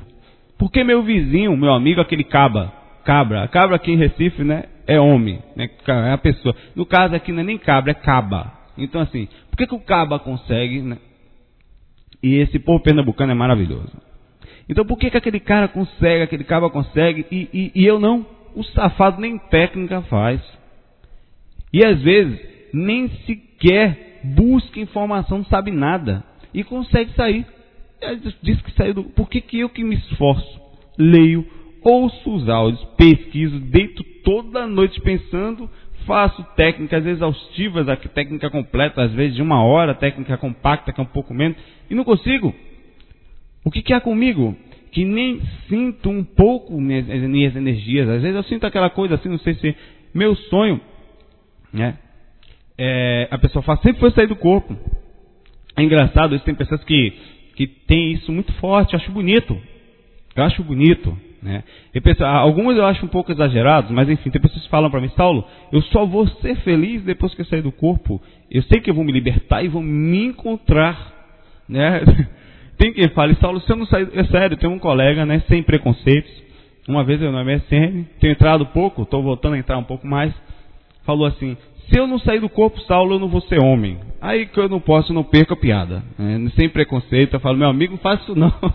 Por 0.57 0.71
que 0.71 0.85
meu 0.85 1.03
vizinho, 1.03 1.57
meu 1.57 1.73
amigo, 1.73 2.01
aquele 2.01 2.23
caba, 2.23 2.73
cabra, 3.05 3.49
cabra 3.49 3.75
aqui 3.75 3.91
em 3.91 3.97
Recife, 3.97 4.45
né, 4.45 4.67
é 4.87 5.01
homem, 5.01 5.41
né, 5.57 5.69
é 5.89 6.13
a 6.13 6.19
pessoa. 6.19 6.55
No 6.77 6.87
caso 6.87 7.17
aqui 7.17 7.33
não 7.33 7.41
é 7.41 7.45
nem 7.45 7.59
cabra, 7.59 7.91
é 7.91 7.95
caba. 7.95 8.53
Então 8.79 9.01
assim, 9.01 9.27
por 9.51 9.57
que, 9.57 9.67
que 9.67 9.75
o 9.75 9.81
caba 9.81 10.21
consegue, 10.21 10.81
né? 10.83 10.99
E 12.23 12.37
esse 12.37 12.61
povo 12.61 12.81
pernambucano 12.81 13.33
é 13.33 13.35
maravilhoso. 13.35 13.93
Então 14.69 14.87
por 14.87 14.97
que, 14.97 15.11
que 15.11 15.17
aquele 15.17 15.41
cara 15.41 15.67
consegue, 15.67 16.23
aquele 16.23 16.45
caba 16.45 16.71
consegue 16.71 17.27
e, 17.29 17.49
e, 17.53 17.73
e 17.75 17.85
eu 17.85 17.99
não? 17.99 18.25
O 18.55 18.63
safado 18.63 19.21
nem 19.21 19.39
técnica 19.39 20.03
faz. 20.03 20.41
E 21.73 21.85
às 21.85 22.01
vezes 22.01 22.41
nem 22.73 23.09
sequer 23.27 24.21
busca 24.25 24.81
informação, 24.81 25.39
não 25.39 25.45
sabe 25.45 25.71
nada. 25.71 26.25
E 26.53 26.63
consegue 26.63 27.13
sair. 27.15 27.47
Diz 28.43 28.61
que 28.63 28.73
saiu 28.73 28.95
do. 28.95 29.05
Por 29.05 29.29
que, 29.29 29.41
que 29.41 29.59
eu 29.61 29.69
que 29.69 29.83
me 29.83 29.97
esforço? 29.97 30.61
Leio, 30.97 31.47
ouço 31.83 32.35
os 32.35 32.49
áudios, 32.49 32.85
pesquiso, 32.97 33.59
deito 33.59 34.05
toda 34.23 34.67
noite 34.67 35.01
pensando, 35.01 35.69
faço 36.07 36.43
técnicas 36.57 37.05
exaustivas, 37.05 37.89
a 37.89 37.97
técnica 37.97 38.51
completa, 38.51 39.03
às 39.03 39.13
vezes 39.13 39.37
de 39.37 39.43
uma 39.43 39.63
hora, 39.65 39.95
técnica 39.95 40.37
compacta, 40.37 40.93
que 40.93 41.01
é 41.01 41.03
um 41.03 41.07
pouco 41.07 41.35
menos, 41.35 41.57
e 41.91 41.95
não 41.95 42.05
consigo. 42.05 42.55
O 43.65 43.71
que, 43.71 43.83
que 43.83 43.93
há 43.93 44.01
comigo? 44.01 44.57
Que 44.95 45.05
nem 45.05 45.43
sinto 45.69 46.09
um 46.09 46.23
pouco 46.23 46.81
minhas, 46.81 47.05
minhas 47.07 47.57
energias. 47.57 48.09
Às 48.09 48.23
vezes 48.23 48.37
eu 48.37 48.45
sinto 48.45 48.65
aquela 48.65 48.89
coisa 48.89 49.17
assim, 49.17 49.29
não 49.29 49.39
sei 49.41 49.55
se 49.55 49.77
meu 50.15 50.37
sonho, 50.37 50.81
né? 51.73 51.99
É, 52.79 53.29
a 53.31 53.37
pessoa 53.37 53.63
fala, 53.63 53.81
sempre 53.83 53.99
foi 53.99 54.13
sair 54.13 54.29
do 54.29 54.37
corpo. 54.37 54.77
É 55.77 55.83
engraçado, 55.83 56.37
isso 56.37 56.45
tem 56.45 56.55
pessoas 56.55 56.83
que, 56.85 57.13
que 57.57 57.67
têm 57.67 58.13
isso 58.13 58.31
muito 58.31 58.53
forte, 58.55 58.95
eu 58.95 59.01
acho 59.01 59.11
bonito. 59.11 59.61
Eu 60.37 60.45
acho 60.45 60.63
bonito. 60.63 61.19
Né? 61.43 61.65
Penso, 62.03 62.25
alguns 62.25 62.77
eu 62.77 62.87
acho 62.87 63.05
um 63.05 63.09
pouco 63.09 63.33
exagerados, 63.33 63.91
mas 63.91 64.09
enfim, 64.09 64.31
tem 64.31 64.41
pessoas 64.41 64.63
que 64.63 64.71
falam 64.71 64.91
para 64.91 65.01
mim, 65.01 65.11
Saulo, 65.17 65.45
eu 65.73 65.83
só 65.83 66.07
vou 66.07 66.27
ser 66.27 66.55
feliz 66.59 67.03
depois 67.03 67.35
que 67.35 67.41
eu 67.41 67.47
sair 67.47 67.63
do 67.63 67.73
corpo. 67.73 68.23
Eu 68.49 68.63
sei 68.63 68.81
que 68.81 68.89
eu 68.89 68.95
vou 68.95 69.05
me 69.05 69.13
libertar 69.13 69.65
e 69.65 69.69
vou 69.69 69.83
me 69.83 70.27
encontrar. 70.27 71.13
Né? 71.67 72.03
Tem 72.79 72.93
quem 72.93 73.09
fale, 73.09 73.35
Saulo, 73.37 73.61
se 73.61 73.71
eu 73.71 73.77
não 73.77 73.87
sair. 73.87 74.09
É 74.15 74.25
sério, 74.25 74.57
tem 74.57 74.69
um 74.69 74.79
colega, 74.79 75.25
né, 75.25 75.43
sem 75.49 75.63
preconceitos. 75.63 76.31
Uma 76.89 77.05
vez 77.05 77.21
eu 77.23 77.33
no 77.33 77.43
MSN, 77.43 78.05
tenho 78.21 78.33
entrado 78.33 78.67
pouco, 78.67 79.03
estou 79.03 79.23
voltando 79.23 79.55
a 79.55 79.59
entrar 79.59 79.79
um 79.79 79.85
pouco 79.85 80.07
mais. 80.07 80.35
Falou 81.05 81.27
assim: 81.27 81.57
se 81.89 81.99
eu 81.99 82.07
não 82.07 82.19
sair 82.19 82.41
do 82.41 82.49
corpo, 82.49 82.81
Saulo, 82.83 83.15
eu 83.15 83.19
não 83.19 83.29
vou 83.29 83.41
ser 83.43 83.59
homem. 83.59 83.99
Aí 84.21 84.47
que 84.47 84.59
eu 84.59 84.69
não 84.69 84.81
posso, 84.81 85.13
eu 85.13 85.15
não 85.15 85.25
perco 85.25 85.55
a 85.55 85.57
piada. 85.57 86.03
É, 86.19 86.51
sem 86.51 86.69
preconceito, 86.69 87.35
eu 87.35 87.41
falo, 87.41 87.57
meu 87.57 87.69
amigo, 87.69 87.93
não 87.93 87.99
faz 87.99 88.21
isso 88.21 88.35
não. 88.35 88.53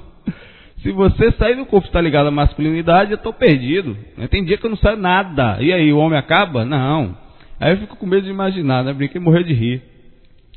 Se 0.82 0.91
você 0.91 1.32
sair 1.34 1.56
do 1.56 1.65
corpo 1.65 1.88
está 1.88 2.00
ligado 2.00 2.27
à 2.27 2.32
masculinidade, 2.32 3.12
eu 3.12 3.18
estou 3.18 3.34
perdido. 3.34 3.98
Tem 4.29 4.46
dia 4.46 4.58
que 4.58 4.65
eu 4.65 4.70
não 4.70 4.77
saio 4.77 4.96
nada. 4.96 5.58
E 5.60 5.74
aí, 5.74 5.91
o 5.91 5.98
homem 5.98 6.18
acaba? 6.18 6.63
Não. 6.63 7.18
Aí 7.60 7.74
eu 7.74 7.77
fico 7.79 7.98
com 7.98 8.06
medo 8.06 8.24
de 8.24 8.29
imaginar, 8.29 8.84
né? 8.86 8.94
Brinquei 8.94 9.20
morrer 9.20 9.44
de 9.44 9.53
rir 9.53 9.88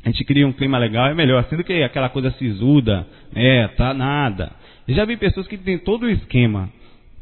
a 0.05 0.09
gente 0.09 0.23
cria 0.25 0.45
um 0.45 0.51
clima 0.51 0.77
legal, 0.77 1.07
é 1.07 1.13
melhor 1.13 1.39
assim 1.39 1.55
do 1.55 1.63
que 1.63 1.81
aquela 1.81 2.09
coisa 2.09 2.31
sisuda, 2.31 3.07
é, 3.33 3.67
tá 3.69 3.93
nada. 3.93 4.51
Eu 4.87 4.95
já 4.95 5.05
vi 5.05 5.15
pessoas 5.15 5.47
que 5.47 5.57
têm 5.57 5.77
todo 5.77 6.03
o 6.03 6.09
esquema. 6.09 6.69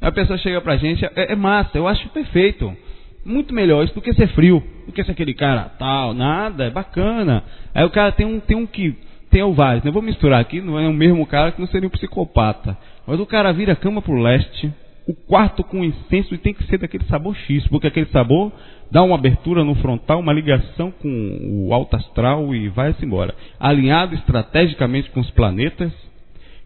A 0.01 0.11
pessoa 0.11 0.37
chega 0.39 0.59
pra 0.61 0.77
gente, 0.77 1.05
é, 1.05 1.11
é, 1.15 1.35
massa, 1.35 1.77
eu 1.77 1.87
acho 1.87 2.09
perfeito. 2.09 2.75
Muito 3.23 3.53
melhor 3.53 3.83
isso 3.83 3.93
do 3.93 4.01
que 4.01 4.13
ser 4.13 4.27
frio, 4.29 4.63
do 4.87 4.91
que 4.91 5.03
ser 5.03 5.11
aquele 5.11 5.35
cara 5.35 5.65
tal, 5.77 6.11
nada, 6.15 6.65
é 6.65 6.69
bacana. 6.71 7.43
Aí 7.73 7.85
o 7.85 7.91
cara 7.91 8.11
tem 8.11 8.25
um, 8.25 8.39
tem 8.39 8.57
um 8.57 8.65
que 8.65 8.95
tem 9.29 9.43
o 9.43 9.53
vários, 9.53 9.83
não 9.83 9.91
vou 9.91 10.01
misturar 10.01 10.41
aqui, 10.41 10.59
não 10.59 10.79
é 10.79 10.87
o 10.87 10.93
mesmo 10.93 11.25
cara 11.27 11.51
que 11.51 11.59
não 11.59 11.67
seria 11.67 11.87
um 11.87 11.91
psicopata. 11.91 12.75
Mas 13.05 13.19
o 13.19 13.25
cara 13.27 13.53
vira 13.53 13.75
cama 13.75 14.01
pro 14.01 14.19
leste, 14.19 14.73
o 15.11 15.15
quarto 15.27 15.63
com 15.63 15.83
incenso 15.83 16.33
e 16.33 16.37
tem 16.37 16.53
que 16.53 16.63
ser 16.65 16.77
daquele 16.77 17.03
sabor 17.05 17.35
X, 17.35 17.67
porque 17.67 17.87
aquele 17.87 18.07
sabor 18.07 18.51
dá 18.89 19.03
uma 19.03 19.15
abertura 19.15 19.63
no 19.63 19.75
frontal, 19.75 20.19
uma 20.19 20.33
ligação 20.33 20.91
com 20.91 21.65
o 21.67 21.73
alto 21.73 21.95
astral 21.97 22.55
e 22.55 22.69
vai-se 22.69 23.05
embora. 23.05 23.35
Alinhado 23.59 24.15
estrategicamente 24.15 25.09
com 25.11 25.19
os 25.19 25.29
planetas, 25.31 25.91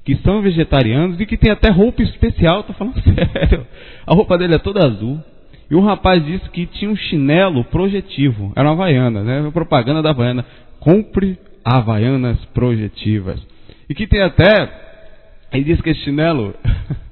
que 0.04 0.16
são 0.18 0.42
vegetarianos 0.42 1.20
e 1.20 1.26
que 1.26 1.38
tem 1.38 1.52
até 1.52 1.70
roupa 1.72 2.04
especial, 2.04 2.64
tô 2.64 2.74
falando 2.74 3.02
sério. 3.02 3.66
A 4.06 4.14
roupa 4.14 4.38
dele 4.38 4.56
é 4.56 4.60
toda 4.60 4.86
azul. 4.86 5.20
E 5.70 5.76
um 5.76 5.82
rapaz 5.82 6.24
disse 6.24 6.48
que 6.52 6.68
tinha 6.68 6.92
um 6.92 6.96
chinelo 6.96 7.64
projetivo. 7.66 8.54
Era 8.56 8.72
uma 8.72 8.84
Havaiana, 8.84 9.24
né? 9.24 9.50
Propaganda 9.52 10.04
da 10.04 10.12
Havaiana. 10.12 10.46
Compre 10.80 11.40
Havaianas 11.64 12.38
projetivas. 12.54 13.42
E 13.90 13.96
que 13.96 14.06
tem 14.06 14.22
até. 14.22 14.84
Ele 15.52 15.64
disse 15.64 15.82
que 15.82 15.90
esse 15.90 16.02
chinelo 16.02 16.54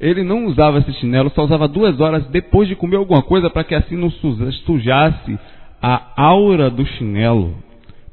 Ele 0.00 0.22
não 0.22 0.46
usava 0.46 0.78
esse 0.78 0.92
chinelo, 0.94 1.30
só 1.34 1.44
usava 1.44 1.68
duas 1.68 2.00
horas 2.00 2.26
depois 2.28 2.66
de 2.66 2.74
comer 2.74 2.96
alguma 2.96 3.22
coisa 3.22 3.50
para 3.50 3.64
que 3.64 3.74
assim 3.74 3.96
não 3.96 4.10
sujasse 4.10 5.38
a 5.80 6.12
aura 6.16 6.70
do 6.70 6.86
chinelo. 6.86 7.54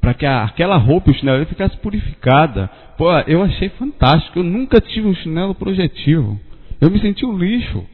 Para 0.02 0.14
que 0.14 0.26
a, 0.26 0.44
aquela 0.44 0.78
roupa 0.78 1.12
o 1.12 1.14
chinelo 1.14 1.46
ficasse 1.46 1.78
purificada. 1.78 2.70
Pô, 2.98 3.10
eu 3.28 3.42
achei 3.42 3.70
fantástico. 3.70 4.40
Eu 4.40 4.44
nunca 4.44 4.82
tive 4.82 5.08
um 5.08 5.16
chinelo 5.16 5.56
projetivo. 5.56 6.40
Eu 6.82 6.92
me 6.92 7.00
senti 7.00 7.26
um 7.26 7.38
lixo. 7.38 7.86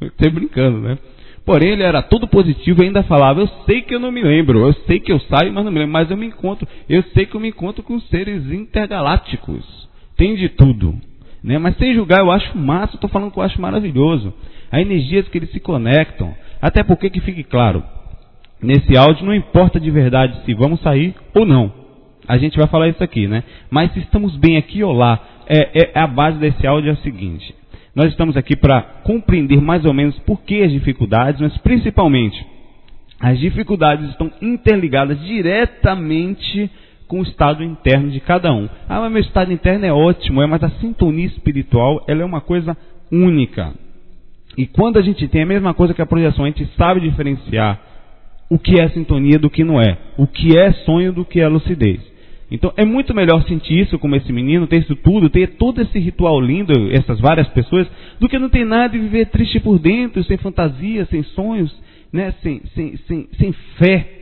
Estou 0.00 0.30
brincando, 0.30 0.78
né? 0.78 0.98
Porém, 1.44 1.70
ele 1.70 1.82
era 1.82 2.02
todo 2.02 2.28
positivo 2.28 2.82
e 2.82 2.86
ainda 2.86 3.02
falava: 3.02 3.40
Eu 3.40 3.48
sei 3.66 3.82
que 3.82 3.94
eu 3.94 4.00
não 4.00 4.12
me 4.12 4.22
lembro, 4.22 4.66
eu 4.66 4.72
sei 4.86 5.00
que 5.00 5.10
eu 5.10 5.20
saio, 5.20 5.52
mas 5.52 5.64
não 5.64 5.72
me 5.72 5.78
lembro, 5.78 5.92
mas 5.92 6.10
eu 6.10 6.16
me 6.16 6.26
encontro. 6.26 6.66
Eu 6.88 7.02
sei 7.14 7.26
que 7.26 7.34
eu 7.34 7.40
me 7.40 7.48
encontro 7.48 7.82
com 7.82 7.98
seres 8.00 8.50
intergalácticos. 8.52 9.88
Tem 10.16 10.34
de 10.36 10.48
tudo. 10.50 10.94
Né? 11.42 11.58
Mas 11.58 11.76
sem 11.76 11.94
julgar, 11.94 12.20
eu 12.20 12.30
acho 12.30 12.56
massa, 12.56 12.94
estou 12.94 13.08
falando 13.10 13.30
que 13.32 13.38
eu 13.38 13.42
acho 13.42 13.60
maravilhoso. 13.60 14.32
A 14.70 14.80
energias 14.80 15.28
que 15.28 15.38
eles 15.38 15.50
se 15.50 15.60
conectam. 15.60 16.34
Até 16.60 16.82
porque 16.82 17.10
que 17.10 17.20
fique 17.20 17.42
claro, 17.42 17.82
nesse 18.62 18.96
áudio 18.96 19.24
não 19.24 19.34
importa 19.34 19.80
de 19.80 19.90
verdade 19.90 20.44
se 20.44 20.54
vamos 20.54 20.80
sair 20.80 21.14
ou 21.34 21.46
não. 21.46 21.72
A 22.28 22.36
gente 22.36 22.58
vai 22.58 22.68
falar 22.68 22.88
isso 22.88 23.02
aqui, 23.02 23.26
né? 23.26 23.42
Mas 23.70 23.92
se 23.92 24.00
estamos 24.00 24.36
bem 24.36 24.56
aqui 24.56 24.84
ou 24.84 24.92
lá, 24.92 25.18
é, 25.48 25.90
é 25.94 25.98
a 25.98 26.06
base 26.06 26.38
desse 26.38 26.66
áudio 26.66 26.90
é 26.90 26.92
o 26.92 26.98
seguinte. 26.98 27.54
Nós 27.94 28.10
estamos 28.10 28.36
aqui 28.36 28.54
para 28.54 28.82
compreender 29.02 29.60
mais 29.60 29.84
ou 29.84 29.92
menos 29.92 30.16
por 30.20 30.42
que 30.42 30.62
as 30.62 30.70
dificuldades, 30.70 31.40
mas 31.40 31.56
principalmente 31.58 32.44
as 33.18 33.38
dificuldades 33.38 34.08
estão 34.10 34.30
interligadas 34.40 35.20
diretamente 35.20 36.70
com 37.10 37.18
o 37.18 37.24
estado 37.24 37.64
interno 37.64 38.08
de 38.08 38.20
cada 38.20 38.52
um. 38.52 38.68
Ah, 38.88 39.00
mas 39.00 39.10
meu 39.10 39.20
estado 39.20 39.52
interno 39.52 39.84
é 39.84 39.92
ótimo, 39.92 40.40
é, 40.40 40.46
mas 40.46 40.62
a 40.62 40.70
sintonia 40.78 41.26
espiritual 41.26 42.04
ela 42.06 42.22
é 42.22 42.24
uma 42.24 42.40
coisa 42.40 42.76
única. 43.10 43.74
E 44.56 44.64
quando 44.64 44.96
a 44.96 45.02
gente 45.02 45.26
tem 45.26 45.42
a 45.42 45.46
mesma 45.46 45.74
coisa 45.74 45.92
que 45.92 46.00
a 46.00 46.06
projeção, 46.06 46.44
a 46.44 46.48
gente 46.48 46.64
sabe 46.76 47.00
diferenciar 47.00 47.80
o 48.48 48.56
que 48.60 48.80
é 48.80 48.88
sintonia 48.90 49.40
do 49.40 49.50
que 49.50 49.64
não 49.64 49.80
é, 49.80 49.98
o 50.16 50.24
que 50.24 50.56
é 50.56 50.70
sonho 50.84 51.12
do 51.12 51.24
que 51.24 51.40
é 51.40 51.48
lucidez. 51.48 52.00
Então 52.48 52.72
é 52.76 52.84
muito 52.84 53.12
melhor 53.12 53.42
sentir 53.42 53.80
isso 53.80 53.98
como 53.98 54.14
esse 54.14 54.32
menino, 54.32 54.68
ter 54.68 54.78
isso 54.78 54.94
tudo, 54.94 55.28
ter 55.28 55.56
todo 55.56 55.82
esse 55.82 55.98
ritual 55.98 56.40
lindo, 56.40 56.92
essas 56.92 57.18
várias 57.18 57.48
pessoas, 57.48 57.88
do 58.20 58.28
que 58.28 58.38
não 58.38 58.48
ter 58.48 58.64
nada 58.64 58.96
e 58.96 59.00
viver 59.00 59.26
triste 59.26 59.58
por 59.58 59.80
dentro, 59.80 60.22
sem 60.22 60.36
fantasia, 60.36 61.04
sem 61.06 61.24
sonhos, 61.24 61.74
né? 62.12 62.32
sem, 62.40 62.62
sem, 62.72 62.96
sem, 63.08 63.28
sem 63.36 63.52
fé 63.78 64.19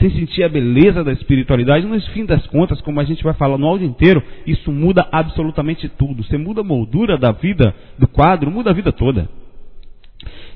sem 0.00 0.10
sentir 0.10 0.42
a 0.42 0.48
beleza 0.48 1.04
da 1.04 1.12
espiritualidade, 1.12 1.86
no 1.86 2.00
fim 2.12 2.24
das 2.24 2.46
contas, 2.46 2.80
como 2.80 2.98
a 3.00 3.04
gente 3.04 3.22
vai 3.22 3.34
falar 3.34 3.58
no 3.58 3.66
áudio 3.66 3.86
inteiro, 3.86 4.22
isso 4.46 4.72
muda 4.72 5.06
absolutamente 5.12 5.88
tudo. 5.90 6.24
Você 6.24 6.38
muda 6.38 6.62
a 6.62 6.64
moldura 6.64 7.18
da 7.18 7.32
vida, 7.32 7.74
do 7.98 8.08
quadro, 8.08 8.50
muda 8.50 8.70
a 8.70 8.72
vida 8.72 8.90
toda. 8.90 9.28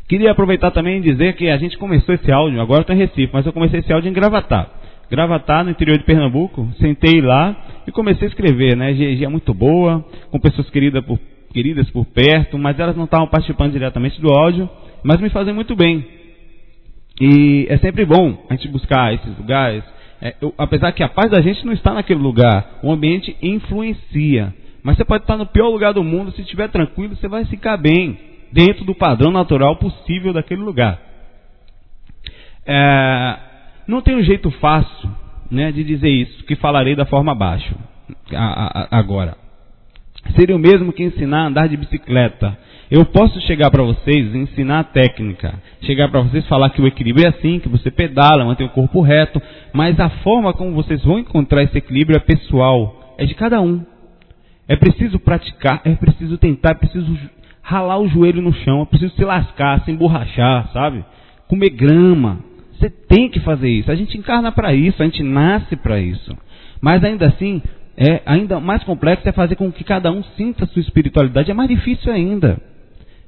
Queria 0.08 0.32
aproveitar 0.32 0.70
também 0.70 0.98
e 0.98 1.02
dizer 1.02 1.34
que 1.34 1.48
a 1.48 1.58
gente 1.58 1.76
começou 1.78 2.14
esse 2.14 2.30
áudio, 2.32 2.60
agora 2.60 2.80
estou 2.80 2.96
em 2.96 2.98
Recife, 2.98 3.30
mas 3.32 3.44
eu 3.44 3.52
comecei 3.52 3.80
esse 3.80 3.92
áudio 3.92 4.10
em 4.10 4.14
Gravatar. 4.14 4.68
Gravatar, 5.10 5.62
no 5.62 5.70
interior 5.70 5.98
de 5.98 6.04
Pernambuco, 6.04 6.66
sentei 6.78 7.20
lá 7.20 7.54
e 7.86 7.92
comecei 7.92 8.26
a 8.26 8.30
escrever, 8.30 8.76
né? 8.76 8.92
GG 8.92 9.24
é 9.24 9.28
muito 9.28 9.52
boa, 9.52 10.04
com 10.30 10.40
pessoas 10.40 10.68
queridas 10.70 11.04
por, 11.04 11.18
queridas 11.52 11.88
por 11.90 12.06
perto, 12.06 12.58
mas 12.58 12.78
elas 12.78 12.96
não 12.96 13.04
estavam 13.04 13.26
participando 13.26 13.72
diretamente 13.72 14.20
do 14.20 14.32
áudio, 14.32 14.68
mas 15.02 15.20
me 15.20 15.28
fazem 15.28 15.52
muito 15.52 15.76
bem. 15.76 16.23
E 17.20 17.66
é 17.68 17.78
sempre 17.78 18.04
bom 18.04 18.44
a 18.50 18.54
gente 18.54 18.68
buscar 18.68 19.14
esses 19.14 19.38
lugares, 19.38 19.84
é, 20.20 20.34
eu, 20.40 20.54
apesar 20.56 20.92
que 20.92 21.02
a 21.02 21.08
paz 21.08 21.30
da 21.30 21.40
gente 21.40 21.64
não 21.64 21.72
está 21.72 21.92
naquele 21.92 22.20
lugar, 22.20 22.78
o 22.82 22.90
ambiente 22.90 23.36
influencia. 23.42 24.54
Mas 24.82 24.96
você 24.96 25.04
pode 25.04 25.24
estar 25.24 25.36
no 25.36 25.46
pior 25.46 25.68
lugar 25.68 25.92
do 25.92 26.02
mundo, 26.02 26.32
se 26.32 26.42
estiver 26.42 26.68
tranquilo, 26.68 27.14
você 27.14 27.28
vai 27.28 27.44
ficar 27.44 27.76
bem, 27.76 28.18
dentro 28.52 28.84
do 28.84 28.94
padrão 28.94 29.30
natural 29.30 29.76
possível 29.76 30.32
daquele 30.32 30.62
lugar. 30.62 31.00
É, 32.66 33.36
não 33.86 34.00
tem 34.00 34.16
um 34.16 34.22
jeito 34.22 34.50
fácil 34.52 35.10
né, 35.50 35.70
de 35.72 35.84
dizer 35.84 36.08
isso, 36.08 36.44
que 36.44 36.56
falarei 36.56 36.96
da 36.96 37.04
forma 37.04 37.32
abaixo, 37.32 37.74
agora. 38.90 39.36
Seria 40.36 40.56
o 40.56 40.58
mesmo 40.58 40.92
que 40.92 41.02
ensinar 41.02 41.42
a 41.42 41.46
andar 41.46 41.68
de 41.68 41.76
bicicleta. 41.76 42.56
Eu 42.90 43.04
posso 43.06 43.40
chegar 43.42 43.70
para 43.70 43.82
vocês, 43.82 44.34
ensinar 44.34 44.80
a 44.80 44.84
técnica, 44.84 45.54
chegar 45.82 46.08
para 46.10 46.20
vocês 46.20 46.46
falar 46.46 46.68
que 46.70 46.82
o 46.82 46.86
equilíbrio 46.86 47.24
é 47.24 47.30
assim, 47.30 47.58
que 47.58 47.68
você 47.68 47.90
pedala, 47.90 48.44
mantém 48.44 48.66
o 48.66 48.70
corpo 48.70 49.00
reto, 49.00 49.40
mas 49.72 49.98
a 49.98 50.10
forma 50.10 50.52
como 50.52 50.74
vocês 50.74 51.02
vão 51.02 51.18
encontrar 51.18 51.62
esse 51.62 51.78
equilíbrio 51.78 52.16
é 52.16 52.20
pessoal, 52.20 53.14
é 53.16 53.24
de 53.24 53.34
cada 53.34 53.60
um. 53.60 53.82
É 54.68 54.76
preciso 54.76 55.18
praticar, 55.18 55.80
é 55.84 55.94
preciso 55.94 56.36
tentar, 56.36 56.72
é 56.72 56.74
preciso 56.74 57.18
ralar 57.62 57.98
o 57.98 58.08
joelho 58.08 58.42
no 58.42 58.52
chão, 58.52 58.82
é 58.82 58.84
preciso 58.84 59.14
se 59.14 59.24
lascar, 59.24 59.82
se 59.84 59.90
emborrachar, 59.90 60.70
sabe? 60.72 61.02
Comer 61.48 61.70
grama. 61.70 62.40
Você 62.72 62.90
tem 62.90 63.30
que 63.30 63.40
fazer 63.40 63.68
isso. 63.68 63.90
A 63.90 63.94
gente 63.94 64.18
encarna 64.18 64.52
para 64.52 64.74
isso, 64.74 65.02
a 65.02 65.06
gente 65.06 65.22
nasce 65.22 65.74
para 65.76 65.98
isso. 65.98 66.36
Mas 66.82 67.02
ainda 67.02 67.28
assim, 67.28 67.62
é 67.96 68.20
ainda 68.26 68.60
mais 68.60 68.84
complexo 68.84 69.26
é 69.26 69.32
fazer 69.32 69.56
com 69.56 69.72
que 69.72 69.84
cada 69.84 70.12
um 70.12 70.22
sinta 70.36 70.64
a 70.64 70.66
sua 70.68 70.82
espiritualidade. 70.82 71.50
É 71.50 71.54
mais 71.54 71.68
difícil 71.68 72.12
ainda. 72.12 72.60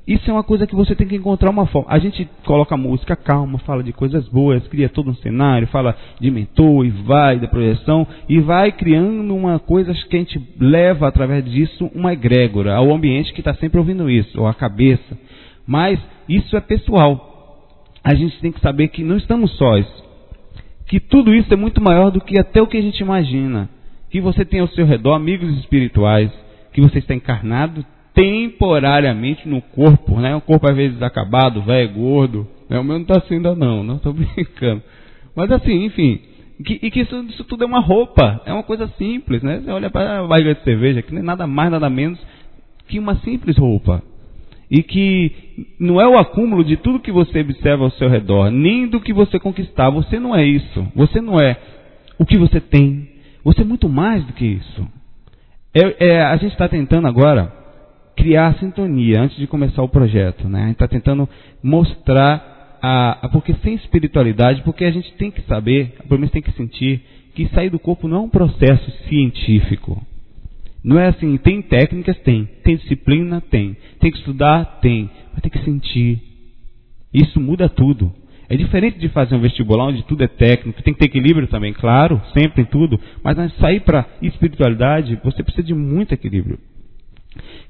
Isso 0.07 0.31
é 0.31 0.33
uma 0.33 0.45
coisa 0.45 0.69
que 0.69 0.75
você 0.77 0.95
tem 0.95 1.09
que 1.09 1.17
encontrar 1.17 1.51
uma 1.51 1.67
forma. 1.67 1.91
A 1.91 1.99
gente 1.99 2.29
coloca 2.45 2.77
música 2.77 3.17
calma, 3.17 3.59
fala 3.59 3.83
de 3.83 3.93
coisas 3.93 4.29
boas, 4.29 4.67
cria 4.69 4.89
todo 4.89 5.11
um 5.11 5.17
cenário, 5.17 5.67
fala 5.67 5.97
de 6.21 6.31
mentor 6.31 6.87
e 6.87 6.91
vai 6.91 7.41
da 7.41 7.49
projeção 7.49 8.07
e 8.29 8.39
vai 8.39 8.71
criando 8.71 9.35
uma 9.35 9.59
coisa 9.59 9.93
que 9.93 10.17
a 10.17 10.19
gente 10.21 10.41
leva 10.61 11.09
através 11.09 11.45
disso 11.45 11.91
uma 11.93 12.13
egrégora 12.13 12.77
ao 12.77 12.95
ambiente 12.95 13.33
que 13.33 13.41
está 13.41 13.53
sempre 13.55 13.79
ouvindo 13.79 14.09
isso, 14.09 14.41
ou 14.41 14.47
a 14.47 14.55
cabeça. 14.55 15.19
Mas 15.67 15.99
isso 16.29 16.57
é 16.57 16.61
pessoal. 16.61 17.65
A 18.05 18.15
gente 18.15 18.39
tem 18.41 18.53
que 18.53 18.61
saber 18.61 18.87
que 18.89 19.03
não 19.03 19.17
estamos 19.17 19.51
sós. 19.57 19.85
Que 20.87 21.01
tudo 21.01 21.35
isso 21.35 21.53
é 21.53 21.57
muito 21.57 21.83
maior 21.83 22.11
do 22.11 22.21
que 22.21 22.39
até 22.39 22.63
o 22.63 22.69
que 22.69 22.77
a 22.77 22.83
gente 22.83 23.01
imagina. 23.01 23.69
Que 24.09 24.21
você 24.21 24.45
tem 24.45 24.61
ao 24.61 24.69
seu 24.69 24.87
redor 24.87 25.15
amigos 25.15 25.59
espirituais, 25.59 26.31
que 26.73 26.81
você 26.81 27.01
está 27.01 27.13
encarnado, 27.13 27.85
temporariamente 28.17 29.47
no 29.47 29.61
corpo, 29.61 30.19
né? 30.19 30.35
O 30.35 30.41
corpo 30.41 30.67
às 30.69 30.75
vezes 30.75 31.01
acabado, 31.03 31.61
velho, 31.61 31.93
gordo. 31.93 32.49
Né? 32.69 32.81
O 32.81 32.83
meu 32.83 32.95
não 32.95 33.03
está 33.03 33.19
assim 33.19 33.35
ainda 33.35 33.55
não, 33.55 33.85
não 33.85 33.97
estou 33.97 34.15
brincando. 34.15 34.83
Mas 35.37 35.53
assim, 35.53 35.85
enfim, 35.85 36.19
que, 36.65 36.81
e 36.83 36.91
que 36.91 37.01
isso, 37.01 37.15
isso, 37.29 37.45
tudo 37.45 37.65
é 37.65 37.67
uma 37.67 37.79
roupa, 37.79 38.41
é 38.47 38.53
uma 38.55 38.63
coisa 38.63 38.89
simples, 38.97 39.43
né? 39.43 39.61
Você 39.61 39.71
olha 39.71 39.91
para 39.91 40.21
a 40.21 40.27
barriga 40.27 40.55
de 40.55 40.65
cerveja, 40.65 41.03
que 41.03 41.13
nem 41.15 41.23
nada 41.23 41.47
mais, 41.47 41.71
nada 41.71 41.91
menos 41.91 42.19
que 42.89 42.99
uma 42.99 43.17
simples 43.17 43.59
roupa. 43.59 44.03
E 44.71 44.83
que 44.83 45.31
não 45.79 46.01
é 46.01 46.09
o 46.09 46.19
acúmulo 46.19 46.65
de 46.65 46.79
tudo 46.79 46.99
que 46.99 47.13
você 47.13 47.41
observa 47.41 47.85
ao 47.85 47.91
seu 47.91 48.09
redor, 48.09 48.51
nem 48.51 48.89
do 48.89 48.99
que 48.99 49.13
você 49.13 49.39
conquistar. 49.39 49.91
Você 49.91 50.19
não 50.19 50.35
é 50.35 50.45
isso. 50.45 50.89
Você 50.97 51.21
não 51.21 51.39
é 51.39 51.57
o 52.19 52.25
que 52.25 52.39
você 52.39 52.61
tem. 52.61 53.09
Você 53.45 53.61
é 53.61 53.65
muito 53.65 53.89
mais 53.89 54.25
do 54.25 54.33
que 54.33 54.45
isso. 54.45 54.89
É, 55.75 56.09
é, 56.09 56.23
a 56.23 56.37
gente 56.37 56.53
está 56.53 56.67
tentando 56.67 57.07
agora 57.07 57.56
criar 58.17 58.59
sintonia 58.59 59.21
antes 59.21 59.37
de 59.37 59.47
começar 59.47 59.83
o 59.83 59.89
projeto. 59.89 60.49
Né? 60.49 60.63
A 60.63 60.67
gente 60.67 60.73
está 60.73 60.89
tentando 60.89 61.29
mostrar 61.63 62.79
a, 62.83 63.27
a, 63.27 63.29
Porque 63.29 63.55
sem 63.63 63.75
espiritualidade, 63.75 64.63
porque 64.63 64.85
a 64.85 64.91
gente 64.91 65.13
tem 65.15 65.31
que 65.31 65.43
saber, 65.43 65.95
pelo 66.09 66.21
menos 66.21 66.33
tem 66.33 66.43
que 66.43 66.53
sentir, 66.53 67.03
que 67.35 67.47
sair 67.49 67.71
do 67.71 67.79
corpo 67.79 68.09
não 68.09 68.17
é 68.17 68.21
um 68.21 68.29
processo 68.29 68.91
científico. 69.09 70.03
Não 70.83 70.99
é 70.99 71.09
assim, 71.09 71.37
tem 71.37 71.61
técnicas? 71.63 72.17
Tem. 72.21 72.49
Tem 72.65 72.77
disciplina? 72.77 73.41
Tem. 73.41 73.77
Tem 74.01 74.11
que 74.11 74.19
estudar? 74.19 74.79
Tem. 74.81 75.11
Mas 75.33 75.43
tem 75.43 75.51
que 75.51 75.65
sentir. 75.65 76.23
Isso 77.13 77.41
muda 77.41 77.69
tudo. 77.69 78.13
É 78.49 78.57
diferente 78.57 78.99
de 78.99 79.09
fazer 79.09 79.35
um 79.35 79.41
vestibular 79.41 79.87
onde 79.87 80.05
tudo 80.05 80.23
é 80.23 80.29
técnico, 80.29 80.81
tem 80.81 80.95
que 80.95 81.01
ter 81.01 81.07
equilíbrio 81.07 81.49
também, 81.49 81.73
claro, 81.73 82.23
sempre 82.33 82.63
em 82.63 82.65
tudo, 82.65 83.01
mas 83.21 83.37
sair 83.55 83.81
para 83.81 84.07
espiritualidade, 84.23 85.19
você 85.25 85.43
precisa 85.43 85.67
de 85.67 85.75
muito 85.75 86.15
equilíbrio 86.15 86.57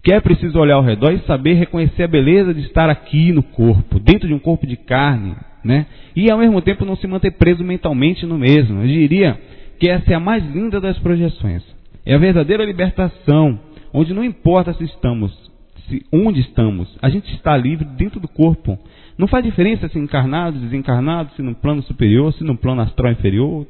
que 0.02 0.12
é 0.12 0.20
preciso 0.20 0.58
olhar 0.58 0.74
ao 0.74 0.82
redor 0.82 1.12
e 1.12 1.18
saber 1.20 1.54
reconhecer 1.54 2.04
a 2.04 2.08
beleza 2.08 2.54
de 2.54 2.60
estar 2.60 2.88
aqui 2.88 3.32
no 3.32 3.42
corpo, 3.42 3.98
dentro 3.98 4.28
de 4.28 4.34
um 4.34 4.38
corpo 4.38 4.66
de 4.66 4.76
carne, 4.76 5.34
né? 5.64 5.86
E 6.14 6.30
ao 6.30 6.38
mesmo 6.38 6.62
tempo 6.62 6.84
não 6.84 6.96
se 6.96 7.06
manter 7.06 7.32
preso 7.32 7.64
mentalmente 7.64 8.24
no 8.24 8.38
mesmo. 8.38 8.82
Eu 8.82 8.86
diria 8.86 9.38
que 9.78 9.88
essa 9.88 10.12
é 10.12 10.14
a 10.14 10.20
mais 10.20 10.44
linda 10.54 10.80
das 10.80 10.98
projeções. 10.98 11.62
É 12.04 12.14
a 12.14 12.18
verdadeira 12.18 12.64
libertação, 12.64 13.58
onde 13.92 14.14
não 14.14 14.24
importa 14.24 14.72
se 14.74 14.84
estamos, 14.84 15.32
se 15.88 16.04
onde 16.12 16.40
estamos, 16.40 16.96
a 17.02 17.08
gente 17.08 17.32
está 17.34 17.56
livre 17.56 17.84
dentro 17.96 18.20
do 18.20 18.28
corpo. 18.28 18.78
Não 19.18 19.26
faz 19.26 19.44
diferença 19.44 19.88
se 19.88 19.98
encarnado, 19.98 20.58
desencarnado, 20.58 21.32
se 21.34 21.42
no 21.42 21.54
plano 21.54 21.82
superior, 21.82 22.32
se 22.34 22.44
no 22.44 22.56
plano 22.56 22.82
astral 22.82 23.12
inferior. 23.12 23.66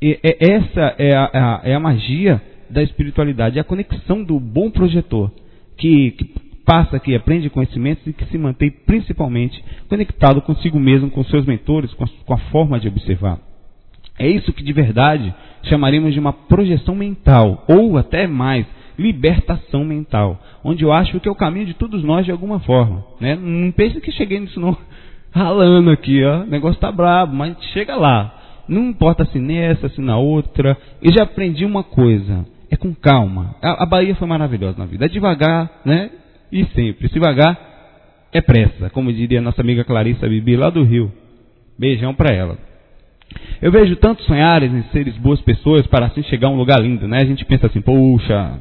E, 0.00 0.18
é, 0.22 0.52
essa 0.52 0.94
é 0.96 1.14
a, 1.14 1.30
é 1.32 1.38
a, 1.38 1.60
é 1.64 1.74
a 1.74 1.80
magia 1.80 2.40
da 2.70 2.82
espiritualidade, 2.82 3.58
é 3.58 3.60
a 3.60 3.64
conexão 3.64 4.22
do 4.22 4.38
bom 4.38 4.70
projetor, 4.70 5.30
que, 5.76 6.12
que 6.12 6.24
passa, 6.64 7.00
que 7.00 7.14
aprende 7.14 7.50
conhecimentos 7.50 8.06
e 8.06 8.12
que 8.12 8.24
se 8.26 8.38
mantém 8.38 8.70
principalmente 8.70 9.62
conectado 9.88 10.40
consigo 10.42 10.78
mesmo, 10.78 11.10
com 11.10 11.24
seus 11.24 11.44
mentores, 11.44 11.92
com 11.94 12.04
a, 12.04 12.08
com 12.24 12.34
a 12.34 12.38
forma 12.50 12.78
de 12.78 12.88
observar. 12.88 13.38
É 14.18 14.28
isso 14.28 14.52
que 14.52 14.62
de 14.62 14.72
verdade 14.72 15.34
chamaremos 15.64 16.12
de 16.12 16.20
uma 16.20 16.32
projeção 16.32 16.94
mental, 16.94 17.64
ou 17.68 17.96
até 17.98 18.26
mais, 18.26 18.66
libertação 18.98 19.84
mental, 19.84 20.38
onde 20.62 20.84
eu 20.84 20.92
acho 20.92 21.18
que 21.18 21.28
é 21.28 21.32
o 21.32 21.34
caminho 21.34 21.66
de 21.66 21.74
todos 21.74 22.04
nós 22.04 22.26
de 22.26 22.30
alguma 22.30 22.60
forma. 22.60 23.04
Né? 23.18 23.34
Não 23.34 23.72
pense 23.72 24.00
que 24.00 24.12
cheguei 24.12 24.38
nisso 24.38 24.60
não, 24.60 24.76
ralando 25.32 25.90
aqui, 25.90 26.22
ó. 26.22 26.42
o 26.42 26.46
negócio 26.46 26.76
está 26.76 26.92
brabo, 26.92 27.34
mas 27.34 27.56
chega 27.72 27.96
lá. 27.96 28.36
Não 28.68 28.90
importa 28.90 29.24
se 29.24 29.38
nessa, 29.40 29.88
se 29.88 30.00
na 30.00 30.16
outra. 30.18 30.76
Eu 31.02 31.12
já 31.12 31.24
aprendi 31.24 31.64
uma 31.64 31.82
coisa 31.82 32.46
é 32.70 32.76
com 32.76 32.94
calma. 32.94 33.56
A, 33.60 33.82
a 33.82 33.86
Bahia 33.86 34.14
foi 34.14 34.28
maravilhosa 34.28 34.78
na 34.78 34.86
vida. 34.86 35.04
É 35.04 35.08
devagar, 35.08 35.80
né? 35.84 36.10
E 36.52 36.64
sempre. 36.66 37.08
Se 37.08 37.14
devagar, 37.14 37.58
é 38.32 38.40
pressa. 38.40 38.88
Como 38.90 39.12
diria 39.12 39.40
nossa 39.40 39.60
amiga 39.60 39.84
Clarissa 39.84 40.28
Bibi 40.28 40.56
lá 40.56 40.70
do 40.70 40.84
Rio. 40.84 41.12
Beijão 41.78 42.14
para 42.14 42.34
ela. 42.34 42.56
Eu 43.60 43.70
vejo 43.70 43.96
tantos 43.96 44.24
sonhares 44.26 44.72
em 44.72 44.82
seres 44.90 45.16
boas 45.16 45.40
pessoas 45.40 45.86
para 45.86 46.06
assim 46.06 46.22
chegar 46.24 46.48
a 46.48 46.50
um 46.50 46.56
lugar 46.56 46.80
lindo, 46.80 47.06
né? 47.06 47.18
A 47.18 47.24
gente 47.24 47.44
pensa 47.44 47.66
assim, 47.66 47.80
poxa, 47.80 48.60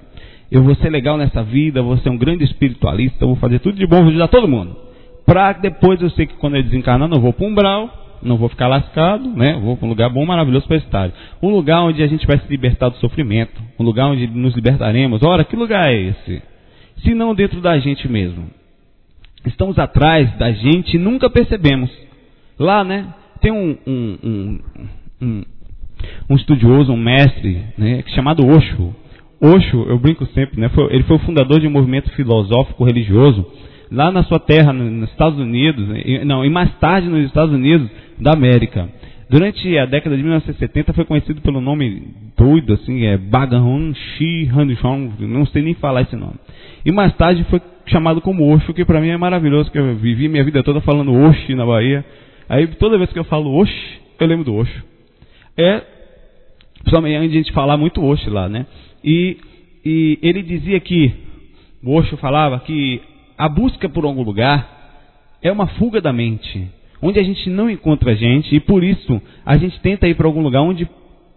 eu 0.52 0.64
vou 0.64 0.76
ser 0.76 0.90
legal 0.90 1.18
nessa 1.18 1.44
vida, 1.44 1.82
vou 1.82 1.98
ser 1.98 2.10
um 2.10 2.18
grande 2.18 2.44
espiritualista, 2.44 3.26
vou 3.26 3.36
fazer 3.36 3.60
tudo 3.60 3.78
de 3.78 3.86
bom, 3.88 4.02
vou 4.02 4.10
ajudar 4.10 4.28
todo 4.28 4.48
mundo. 4.48 4.76
Para 5.26 5.54
depois 5.54 6.02
eu 6.02 6.10
sei 6.12 6.26
que 6.26 6.36
quando 6.36 6.58
eu 6.58 6.64
desencarnar, 6.64 7.08
não 7.08 7.22
vou 7.22 7.34
para 7.34 7.46
um 7.46 7.50
umbral, 7.50 7.99
não 8.22 8.38
vou 8.38 8.50
ficar 8.50 8.68
lascado, 8.68 9.30
né? 9.30 9.60
Vou 9.62 9.78
para 9.78 9.86
um 9.86 9.90
lugar 9.90 10.10
bom, 10.10 10.26
maravilhoso 10.26 10.68
para 10.68 10.78
estar. 10.78 11.12
Um 11.42 11.50
lugar 11.50 11.82
onde 11.82 12.02
a 12.04 12.08
gente 12.08 12.26
vai 12.26 12.38
se 12.40 12.48
libertar 12.50 12.90
do 12.90 12.98
sofrimento, 12.98 13.62
um 13.80 13.84
lugar 13.84 14.08
onde 14.08 14.28
nos 14.28 14.56
libertaremos. 14.56 15.24
Ora, 15.24 15.44
que 15.44 15.56
lugar 15.56 15.88
é 15.88 15.96
esse? 15.96 16.42
Se 17.04 17.14
não 17.14 17.34
dentro 17.34 17.62
da 17.62 17.78
gente 17.80 18.08
mesmo. 18.08 18.48
Estamos 19.46 19.80
atrás 19.80 20.38
da 20.38 20.52
gente 20.52 20.96
e 20.96 21.00
nunca 21.00 21.30
percebemos. 21.30 21.90
Lá, 22.58 22.84
né? 22.84 23.14
Tem 23.42 23.52
um, 23.52 23.78
um, 23.88 24.60
um, 25.22 25.44
um, 26.30 26.36
estudioso, 26.36 26.92
um 26.92 26.98
mestre, 26.98 27.64
né? 27.78 28.04
Chamado 28.08 28.46
Osho. 28.46 28.94
Osho, 29.42 29.86
eu 29.88 29.98
brinco 29.98 30.26
sempre, 30.28 30.60
né? 30.60 30.68
Foi, 30.70 30.94
ele 30.94 31.04
foi 31.04 31.16
o 31.16 31.20
fundador 31.20 31.62
de 31.62 31.68
um 31.68 31.72
movimento 31.72 32.10
filosófico 32.12 32.84
religioso 32.84 33.46
lá 33.92 34.12
na 34.12 34.24
sua 34.24 34.40
terra, 34.40 34.72
nos 34.72 35.10
Estados 35.10 35.40
Unidos, 35.40 35.88
não, 36.26 36.46
e 36.46 36.50
mais 36.50 36.72
tarde 36.80 37.08
nos 37.08 37.26
Estados 37.26 37.54
Unidos 37.54 37.90
da 38.20 38.34
América. 38.34 38.90
Durante 39.30 39.78
a 39.78 39.86
década 39.86 40.16
de 40.18 40.24
1970 40.24 40.94
foi 40.94 41.06
conhecido 41.06 41.40
pelo 41.42 41.62
nome 41.62 42.04
doido, 42.36 42.74
assim, 42.74 43.06
é 43.06 43.16
Bhagavan 43.16 43.94
Shi 43.94 44.50
Hanshong, 44.52 45.14
não 45.20 45.46
sei 45.46 45.62
nem 45.62 45.76
falar 45.76 46.02
esse 46.02 46.16
nome. 46.16 46.34
E 46.84 46.92
mais 46.92 47.16
tarde 47.16 47.44
foi 47.46 47.62
chamado 47.86 48.22
como 48.22 48.52
Osho, 48.52 48.74
que 48.74 48.86
para 48.86 49.00
mim 49.02 49.10
é 49.10 49.18
maravilhoso, 49.18 49.72
que 49.72 49.78
eu 49.78 49.96
vivi 49.96 50.28
minha 50.28 50.44
vida 50.44 50.64
toda 50.64 50.82
falando 50.82 51.14
Oxi 51.14 51.54
na 51.54 51.66
Bahia. 51.66 52.04
Aí 52.48 52.66
toda 52.68 52.98
vez 52.98 53.12
que 53.12 53.20
eu 53.20 53.24
falo 53.24 53.56
Oxi, 53.60 54.00
eu 54.20 54.28
lembro 54.28 54.46
do 54.46 54.56
Osho. 54.56 54.84
É, 55.58 55.82
principalmente 56.80 57.18
a 57.18 57.28
gente 57.28 57.52
falar 57.52 57.78
muito 57.78 58.04
Oxi 58.04 58.30
lá, 58.30 58.50
né? 58.50 58.66
E, 59.04 59.38
e 59.86 60.20
ele 60.22 60.42
dizia 60.42 60.80
que, 60.80 61.14
o 61.84 61.94
Osho 61.94 62.18
falava 62.18 62.60
que 62.62 63.02
a 63.38 63.48
busca 63.48 63.88
por 63.88 64.06
algum 64.06 64.24
lugar 64.24 64.80
é 65.42 65.52
uma 65.52 65.68
fuga 65.68 66.02
da 66.02 66.12
mente, 66.12 66.68
onde 67.02 67.20
a 67.20 67.24
gente 67.24 67.50
não 67.50 67.70
encontra 67.70 68.16
gente 68.16 68.56
e 68.56 68.60
por 68.60 68.84
isso 68.84 69.22
a 69.46 69.58
gente 69.58 69.80
tenta 69.80 70.08
ir 70.08 70.16
para 70.16 70.28
algum 70.28 70.42
lugar 70.42 70.62
onde 70.62 70.88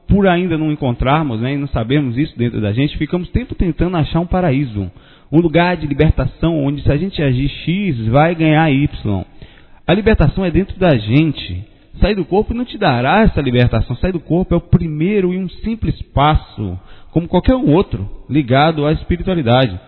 por 0.08 0.26
ainda 0.26 0.58
não 0.58 0.70
encontrarmos, 0.70 1.40
né, 1.40 1.54
e 1.54 1.56
não 1.56 1.68
sabemos 1.68 2.18
isso 2.18 2.36
dentro 2.36 2.60
da 2.60 2.72
gente, 2.72 2.98
ficamos 2.98 3.30
sempre 3.30 3.54
tentando 3.54 3.96
achar 3.96 4.20
um 4.20 4.26
paraíso, 4.26 4.90
um 5.30 5.40
lugar 5.40 5.76
de 5.76 5.86
libertação 5.86 6.62
onde 6.62 6.82
se 6.82 6.92
a 6.92 6.96
gente 6.96 7.22
agir 7.22 7.48
X 7.48 8.06
vai 8.08 8.34
ganhar 8.34 8.70
Y. 8.70 9.24
A 9.86 9.94
libertação 9.94 10.44
é 10.44 10.50
dentro 10.50 10.78
da 10.78 10.96
gente. 10.96 11.64
Sair 12.00 12.14
do 12.14 12.24
corpo 12.24 12.54
não 12.54 12.64
te 12.64 12.78
dará 12.78 13.22
essa 13.22 13.40
libertação. 13.40 13.96
Sair 13.96 14.12
do 14.12 14.20
corpo 14.20 14.54
é 14.54 14.56
o 14.56 14.60
primeiro 14.60 15.32
e 15.32 15.38
um 15.38 15.48
simples 15.48 16.00
passo, 16.14 16.78
como 17.10 17.28
qualquer 17.28 17.54
outro, 17.54 18.08
ligado 18.28 18.86
à 18.86 18.92
espiritualidade. 18.92 19.78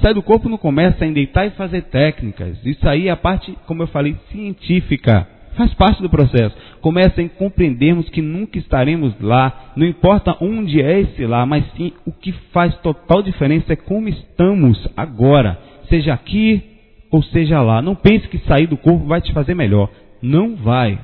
Sair 0.00 0.14
do 0.14 0.22
corpo 0.22 0.48
não 0.48 0.56
começa 0.56 1.04
em 1.04 1.12
deitar 1.12 1.46
e 1.46 1.50
fazer 1.50 1.82
técnicas. 1.82 2.58
Isso 2.64 2.88
aí 2.88 3.08
é 3.08 3.10
a 3.10 3.16
parte, 3.16 3.56
como 3.66 3.82
eu 3.82 3.86
falei, 3.86 4.16
científica. 4.30 5.28
Faz 5.56 5.72
parte 5.74 6.00
do 6.00 6.08
processo. 6.08 6.56
Começa 6.80 7.20
em 7.20 7.28
compreendermos 7.28 8.08
que 8.08 8.22
nunca 8.22 8.58
estaremos 8.58 9.14
lá. 9.20 9.72
Não 9.76 9.86
importa 9.86 10.36
onde 10.40 10.80
é 10.80 11.00
esse 11.00 11.26
lá, 11.26 11.44
mas 11.44 11.64
sim 11.76 11.92
o 12.06 12.12
que 12.12 12.32
faz 12.52 12.74
total 12.78 13.22
diferença 13.22 13.72
é 13.72 13.76
como 13.76 14.08
estamos 14.08 14.88
agora. 14.96 15.58
Seja 15.88 16.14
aqui 16.14 16.62
ou 17.10 17.22
seja 17.22 17.60
lá. 17.60 17.82
Não 17.82 17.94
pense 17.94 18.26
que 18.28 18.38
sair 18.38 18.66
do 18.66 18.78
corpo 18.78 19.06
vai 19.06 19.20
te 19.20 19.32
fazer 19.32 19.54
melhor. 19.54 19.90
Não 20.22 20.56
vai. 20.56 20.98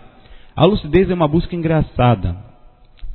A 0.56 0.64
lucidez 0.64 1.10
é 1.10 1.14
uma 1.14 1.28
busca 1.28 1.54
engraçada. 1.54 2.48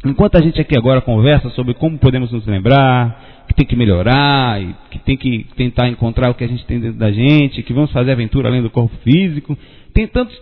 Enquanto 0.06 0.36
a 0.36 0.42
gente 0.42 0.62
aqui 0.62 0.78
agora 0.78 1.02
conversa 1.02 1.50
sobre 1.52 1.74
como 1.74 1.98
podemos 1.98 2.32
nos 2.32 2.46
lembrar, 2.46 3.33
que 3.47 3.53
tem 3.53 3.65
que 3.65 3.75
melhorar, 3.75 4.60
que 4.89 4.99
tem 4.99 5.17
que 5.17 5.45
tentar 5.56 5.89
encontrar 5.89 6.29
o 6.29 6.34
que 6.34 6.43
a 6.43 6.47
gente 6.47 6.65
tem 6.65 6.79
dentro 6.79 6.97
da 6.97 7.12
gente, 7.12 7.63
que 7.63 7.73
vamos 7.73 7.91
fazer 7.91 8.12
aventura 8.12 8.49
além 8.49 8.62
do 8.62 8.69
corpo 8.69 8.95
físico, 9.03 9.58
tem 9.93 10.08
tantos, 10.08 10.36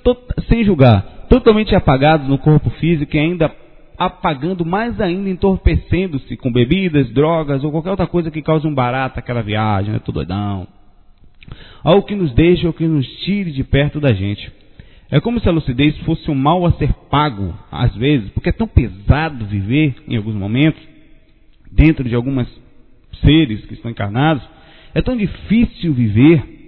sem 0.48 0.64
julgar, 0.64 1.26
totalmente 1.30 1.76
apagados 1.76 2.28
no 2.28 2.38
corpo 2.38 2.70
físico 2.72 3.16
e 3.16 3.20
ainda 3.20 3.52
apagando 3.98 4.66
mais 4.66 5.00
ainda, 5.00 5.30
entorpecendo-se 5.30 6.36
com 6.38 6.52
bebidas, 6.52 7.12
drogas 7.12 7.64
ou 7.64 7.72
qualquer 7.72 7.92
outra 7.92 8.08
coisa 8.08 8.32
que 8.32 8.42
cause 8.42 8.66
um 8.66 8.74
barato 8.74 9.20
aquela 9.20 9.44
viagem, 9.44 9.94
né? 9.94 10.00
Tô 10.00 10.12
doidão. 10.12 10.68
Algo 11.84 12.06
que 12.06 12.16
nos 12.16 12.34
deixe 12.34 12.66
ou 12.66 12.74
que 12.74 12.86
nos 12.86 13.06
tire 13.20 13.52
de 13.52 13.64
perto 13.64 14.00
da 14.00 14.14
gente. 14.14 14.52
É 15.12 15.20
como 15.20 15.40
se 15.40 15.48
a 15.48 15.52
lucidez 15.52 15.98
fosse 16.00 16.32
um 16.32 16.36
mal 16.36 16.66
a 16.66 16.72
ser 16.74 16.92
pago, 17.12 17.54
às 17.72 17.94
vezes, 17.96 18.30
porque 18.32 18.50
é 18.50 18.54
tão 18.54 18.68
pesado 18.68 19.46
viver, 19.46 19.94
em 20.08 20.16
alguns 20.16 20.36
momentos, 20.36 20.82
dentro 21.72 22.08
de 22.08 22.16
algumas 22.16 22.48
seres 23.20 23.66
que 23.66 23.74
estão 23.74 23.92
encarnados, 23.92 24.44
é 24.94 25.02
tão 25.02 25.16
difícil 25.16 25.94
viver 25.94 26.62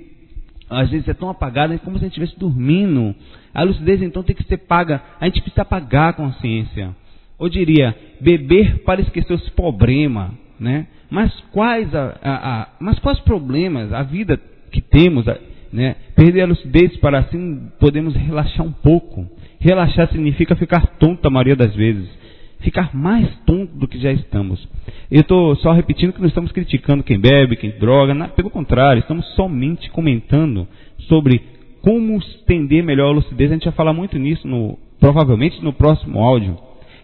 às 0.70 0.90
vezes 0.90 1.08
é 1.08 1.14
tão 1.14 1.30
apagada, 1.30 1.74
é 1.74 1.78
como 1.78 1.98
se 1.98 2.06
a 2.06 2.08
gente 2.08 2.20
estivesse 2.20 2.40
dormindo. 2.40 3.16
A 3.54 3.64
lucidez 3.64 4.02
então 4.02 4.24
tem 4.24 4.36
que 4.36 4.44
ser 4.44 4.58
paga. 4.58 5.02
A 5.20 5.26
gente 5.26 5.42
precisa 5.42 5.66
pagar 5.66 6.10
a 6.10 6.14
consciência. 6.14 6.96
Ou 7.38 7.50
diria, 7.50 7.96
beber 8.20 8.80
para 8.84 9.02
esquecer 9.02 9.34
os 9.34 9.50
problemas, 9.50 10.32
né? 10.60 10.88
Mas 11.10 11.32
quais, 11.52 11.94
a, 11.94 12.18
a, 12.24 12.62
a, 12.62 12.68
mas 12.80 12.98
quais 13.00 13.20
problemas 13.20 13.94
a 13.94 14.02
vida 14.04 14.40
que 14.72 14.82
temos, 14.82 15.26
né? 15.72 15.96
Perder 16.16 16.42
a 16.42 16.48
lucidez 16.48 16.96
para 16.98 17.20
assim 17.20 17.70
podemos 17.80 18.16
relaxar 18.16 18.66
um 18.66 18.72
pouco. 18.72 19.28
Relaxar 19.60 20.10
significa 20.10 20.56
ficar 20.56 20.88
tonto 20.98 21.28
a 21.28 21.32
maioria 21.32 21.56
das 21.56 21.76
vezes 21.76 22.23
ficar 22.64 22.96
mais 22.96 23.30
tonto 23.46 23.76
do 23.76 23.88
que 23.88 24.00
já 24.00 24.12
estamos. 24.12 24.68
Eu 25.12 25.22
estou 25.22 25.56
só 25.58 25.72
repetindo 25.72 26.14
que 26.14 26.22
não 26.22 26.28
estamos 26.28 26.52
criticando 26.52 27.04
quem 27.04 27.20
bebe, 27.20 27.58
quem 27.58 27.72
droga, 27.72 28.14
pelo 28.30 28.50
contrário, 28.50 29.02
estamos 29.02 29.26
somente 29.36 29.90
comentando 29.92 30.68
sobre 31.08 31.42
como 31.82 32.18
estender 32.18 32.84
melhor 32.84 33.10
a 33.10 33.16
lucidez. 33.16 33.52
A 33.52 33.54
gente 33.54 33.66
vai 33.66 33.74
falar 33.74 33.94
muito 33.94 34.18
nisso, 34.18 34.48
no, 34.48 34.80
provavelmente 35.00 35.62
no 35.62 35.74
próximo 35.74 36.24
áudio. 36.24 36.58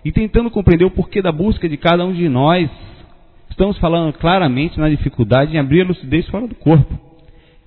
E 0.04 0.12
tentando 0.12 0.50
compreender 0.50 0.86
o 0.86 0.92
porquê 0.92 1.22
da 1.22 1.32
busca 1.32 1.68
de 1.68 1.78
cada 1.78 2.06
um 2.06 2.14
de 2.14 2.28
nós. 2.30 2.70
Estamos 3.50 3.78
falando 3.80 4.14
claramente 4.14 4.80
na 4.80 4.88
dificuldade 4.90 5.54
em 5.54 5.60
abrir 5.60 5.82
a 5.82 5.88
lucidez 5.88 6.26
fora 6.30 6.48
do 6.48 6.56
corpo. 6.56 6.98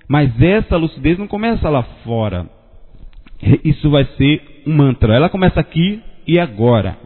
Mas 0.07 0.31
essa 0.41 0.75
lucidez 0.75 1.19
não 1.19 1.27
começa 1.27 1.69
lá 1.69 1.83
fora. 2.03 2.49
Isso 3.63 3.89
vai 3.91 4.05
ser 4.17 4.63
um 4.65 4.73
mantra. 4.73 5.13
Ela 5.15 5.29
começa 5.29 5.59
aqui 5.59 6.01
e 6.25 6.39
agora. 6.39 6.97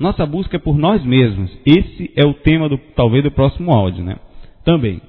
Nossa 0.00 0.24
busca 0.24 0.56
é 0.56 0.58
por 0.58 0.78
nós 0.78 1.04
mesmos. 1.04 1.54
Esse 1.66 2.10
é 2.16 2.24
o 2.24 2.32
tema 2.32 2.70
do 2.70 2.78
talvez 2.96 3.22
do 3.22 3.30
próximo 3.30 3.70
áudio, 3.70 4.02
né? 4.02 4.16
Também. 4.64 5.02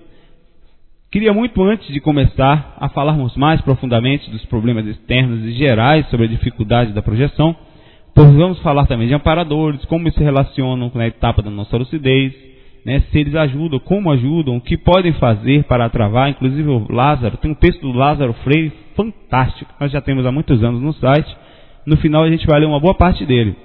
Queria 1.10 1.34
muito 1.34 1.64
antes 1.64 1.88
de 1.94 2.02
começar 2.02 2.76
a 2.78 2.90
falarmos 2.90 3.38
mais 3.38 3.62
profundamente 3.62 4.30
dos 4.30 4.44
problemas 4.46 4.86
externos 4.86 5.46
e 5.46 5.54
gerais 5.54 6.06
sobre 6.10 6.26
a 6.26 6.30
dificuldade 6.30 6.92
da 6.92 7.02
projeção, 7.02 7.56
pois 8.14 8.34
vamos 8.34 8.60
falar 8.60 8.86
também 8.86 9.08
de 9.08 9.14
amparadores, 9.14 9.84
como 9.86 10.04
eles 10.04 10.14
se 10.14 10.24
relacionam 10.24 10.90
com 10.90 11.00
a 11.00 11.08
etapa 11.08 11.42
da 11.42 11.50
nossa 11.50 11.78
lucidez, 11.78 12.34
né, 12.86 13.02
se 13.12 13.18
eles 13.18 13.36
ajudam, 13.36 13.80
como 13.80 14.12
ajudam, 14.12 14.58
o 14.58 14.62
que 14.62 14.78
podem 14.78 15.14
fazer 15.14 15.64
para 15.66 15.90
travar, 15.90 16.30
inclusive 16.30 16.68
o 16.68 16.92
Lázaro, 16.92 17.38
tem 17.38 17.52
um 17.52 17.56
texto 17.56 17.82
do 17.82 17.98
Lázaro 17.98 18.34
Freire 18.44 18.72
fantástico, 18.96 19.72
nós 19.80 19.92
já 19.92 20.02
temos 20.02 20.26
há 20.26 20.32
muitos 20.32 20.64
anos 20.64 20.82
no 20.82 20.94
site, 20.94 21.34
no 21.86 21.98
final 21.98 22.24
a 22.24 22.30
gente 22.30 22.48
vai 22.48 22.60
ler 22.60 22.66
uma 22.66 22.80
boa 22.80 22.96
parte 22.96 23.26
dele. 23.26 23.56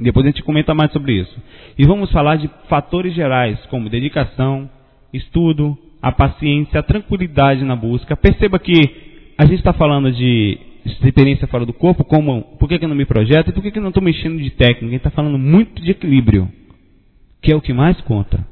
Depois 0.00 0.24
a 0.24 0.28
gente 0.28 0.42
comenta 0.42 0.74
mais 0.74 0.92
sobre 0.92 1.20
isso. 1.20 1.36
E 1.76 1.84
vamos 1.84 2.10
falar 2.12 2.36
de 2.36 2.48
fatores 2.68 3.14
gerais, 3.14 3.58
como 3.66 3.88
dedicação, 3.88 4.70
estudo, 5.12 5.76
a 6.00 6.12
paciência, 6.12 6.78
a 6.78 6.82
tranquilidade 6.82 7.64
na 7.64 7.74
busca. 7.74 8.16
Perceba 8.16 8.58
que 8.58 8.78
a 9.36 9.44
gente 9.44 9.58
está 9.58 9.72
falando 9.72 10.12
de 10.12 10.58
experiência 10.84 11.46
fora 11.48 11.66
do 11.66 11.72
corpo, 11.72 12.04
como 12.04 12.42
por 12.58 12.68
que, 12.68 12.78
que 12.78 12.84
eu 12.84 12.88
não 12.88 12.96
me 12.96 13.04
projeto 13.04 13.48
e 13.48 13.52
por 13.52 13.62
que, 13.62 13.70
que 13.70 13.78
eu 13.78 13.82
não 13.82 13.90
estou 13.90 14.02
mexendo 14.02 14.38
de 14.38 14.50
técnica. 14.50 14.86
A 14.86 14.90
gente 14.90 14.96
está 14.96 15.10
falando 15.10 15.38
muito 15.38 15.82
de 15.82 15.90
equilíbrio, 15.90 16.48
que 17.42 17.52
é 17.52 17.56
o 17.56 17.60
que 17.60 17.72
mais 17.72 18.00
conta. 18.02 18.46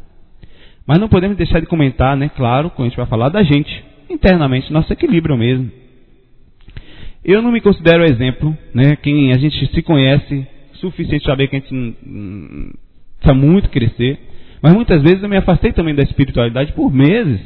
Mas 0.86 0.98
não 0.98 1.08
podemos 1.08 1.36
deixar 1.36 1.60
de 1.60 1.66
comentar, 1.66 2.16
né? 2.16 2.28
Claro, 2.28 2.70
quando 2.70 2.86
a 2.86 2.88
gente 2.88 2.96
vai 2.96 3.06
falar 3.06 3.28
da 3.28 3.42
gente, 3.42 3.84
internamente, 4.10 4.72
nosso 4.72 4.92
equilíbrio 4.92 5.36
mesmo. 5.36 5.70
Eu 7.24 7.42
não 7.42 7.50
me 7.50 7.60
considero 7.60 8.04
exemplo, 8.04 8.56
né? 8.72 8.96
Quem 8.96 9.32
a 9.32 9.38
gente 9.38 9.66
se 9.72 9.82
conhece 9.82 10.46
suficiente 10.76 11.24
saber 11.24 11.48
que 11.48 11.56
a 11.56 11.58
gente 11.60 11.96
precisa 13.18 13.34
muito 13.34 13.68
crescer. 13.70 14.18
Mas 14.62 14.74
muitas 14.74 15.02
vezes 15.02 15.22
eu 15.22 15.28
me 15.28 15.36
afastei 15.36 15.72
também 15.72 15.94
da 15.94 16.02
espiritualidade 16.02 16.72
por 16.72 16.92
meses. 16.92 17.40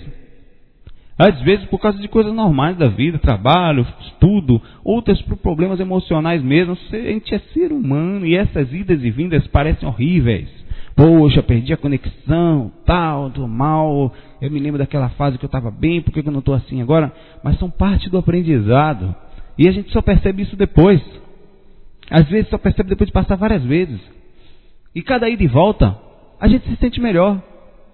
Às 1.19 1.38
vezes 1.43 1.66
por 1.66 1.79
causa 1.79 1.99
de 1.99 2.09
coisas 2.09 2.33
normais 2.33 2.79
da 2.79 2.88
vida, 2.88 3.19
trabalho, 3.19 3.87
estudo, 4.01 4.61
outras 4.83 5.21
por 5.23 5.37
problemas 5.37 5.79
emocionais 5.79 6.43
mesmo. 6.43 6.77
A 6.93 6.97
gente 6.97 7.35
é 7.35 7.38
ser 7.53 7.73
humano 7.73 8.25
e 8.25 8.35
essas 8.37 8.73
idas 8.73 9.03
e 9.05 9.11
vindas 9.11 9.47
parecem 9.49 9.87
horríveis. 9.87 10.49
Poxa, 10.97 11.43
perdi 11.43 11.73
a 11.73 11.77
conexão, 11.77 12.73
tal, 12.85 13.31
tô 13.31 13.47
mal. 13.47 14.12
Eu 14.40 14.51
me 14.51 14.59
lembro 14.59 14.79
daquela 14.79 15.11
fase 15.11 15.38
que 15.38 15.45
eu 15.45 15.49
estava 15.49 15.71
bem, 15.71 16.01
por 16.01 16.12
que 16.12 16.21
eu 16.21 16.33
não 16.33 16.40
estou 16.40 16.55
assim 16.55 16.81
agora? 16.81 17.12
Mas 17.45 17.59
são 17.59 17.71
parte 17.71 18.09
do 18.09 18.19
aprendizado. 18.19 19.14
E 19.59 19.69
a 19.69 19.73
gente 19.73 19.90
só 19.93 20.01
percebe 20.01 20.43
isso 20.43 20.57
depois. 20.57 21.03
Às 22.11 22.29
vezes 22.29 22.51
só 22.51 22.59
percebe 22.59 22.88
depois 22.88 23.07
de 23.09 23.12
passar 23.12 23.37
várias 23.37 23.62
vezes. 23.62 24.01
E 24.94 25.03
cada 25.03 25.29
ida 25.29 25.42
e 25.42 25.46
volta, 25.46 25.96
a 26.40 26.49
gente 26.49 26.68
se 26.68 26.77
sente 26.77 27.01
melhor, 27.01 27.40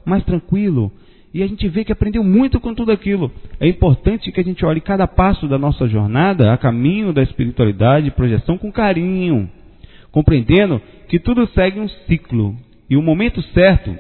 mais 0.05 0.25
tranquilo. 0.25 0.91
E 1.35 1.43
a 1.43 1.47
gente 1.47 1.69
vê 1.69 1.85
que 1.85 1.93
aprendeu 1.93 2.25
muito 2.25 2.59
com 2.59 2.75
tudo 2.75 2.91
aquilo. 2.91 3.31
É 3.61 3.69
importante 3.69 4.33
que 4.33 4.41
a 4.41 4.45
gente 4.45 4.65
olhe 4.65 4.81
cada 4.81 5.07
passo 5.07 5.47
da 5.47 5.59
nossa 5.59 5.87
jornada 5.87 6.51
a 6.51 6.57
caminho 6.57 7.13
da 7.13 7.23
espiritualidade 7.23 8.07
e 8.07 8.11
projeção 8.11 8.57
com 8.57 8.73
carinho, 8.73 9.51
compreendendo 10.11 10.81
que 11.09 11.19
tudo 11.19 11.47
segue 11.49 11.79
um 11.79 11.89
ciclo. 11.89 12.57
E 12.89 12.97
o 12.97 13.03
momento 13.03 13.43
certo, 13.53 13.95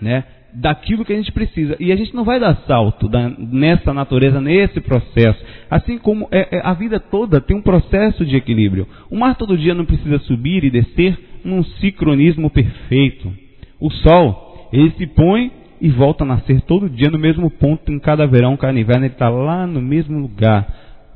né, 0.00 0.24
daquilo 0.58 1.04
que 1.04 1.12
a 1.12 1.16
gente 1.16 1.32
precisa. 1.32 1.76
E 1.78 1.92
a 1.92 1.96
gente 1.96 2.14
não 2.14 2.24
vai 2.24 2.40
dar 2.40 2.56
salto 2.66 3.08
da, 3.08 3.28
nessa 3.28 3.92
natureza, 3.92 4.40
nesse 4.40 4.80
processo. 4.80 5.38
Assim 5.70 5.98
como 5.98 6.26
é, 6.30 6.56
é, 6.56 6.60
a 6.64 6.72
vida 6.72 6.98
toda 6.98 7.40
tem 7.40 7.56
um 7.56 7.62
processo 7.62 8.24
de 8.24 8.36
equilíbrio. 8.36 8.88
O 9.10 9.18
mar 9.18 9.36
todo 9.36 9.58
dia 9.58 9.74
não 9.74 9.84
precisa 9.84 10.18
subir 10.20 10.64
e 10.64 10.70
descer 10.70 11.18
num 11.44 11.62
sincronismo 11.62 12.48
perfeito. 12.48 13.30
O 13.78 13.90
sol, 13.90 14.70
ele 14.72 14.90
se 14.92 15.06
põe 15.06 15.52
e 15.78 15.90
volta 15.90 16.24
a 16.24 16.26
nascer 16.26 16.62
todo 16.62 16.88
dia 16.88 17.10
no 17.10 17.18
mesmo 17.18 17.50
ponto, 17.50 17.92
em 17.92 17.98
cada 17.98 18.26
verão, 18.26 18.56
cada 18.56 18.78
inverno, 18.78 19.04
ele 19.04 19.12
está 19.12 19.28
lá 19.28 19.66
no 19.66 19.82
mesmo 19.82 20.18
lugar. 20.18 20.66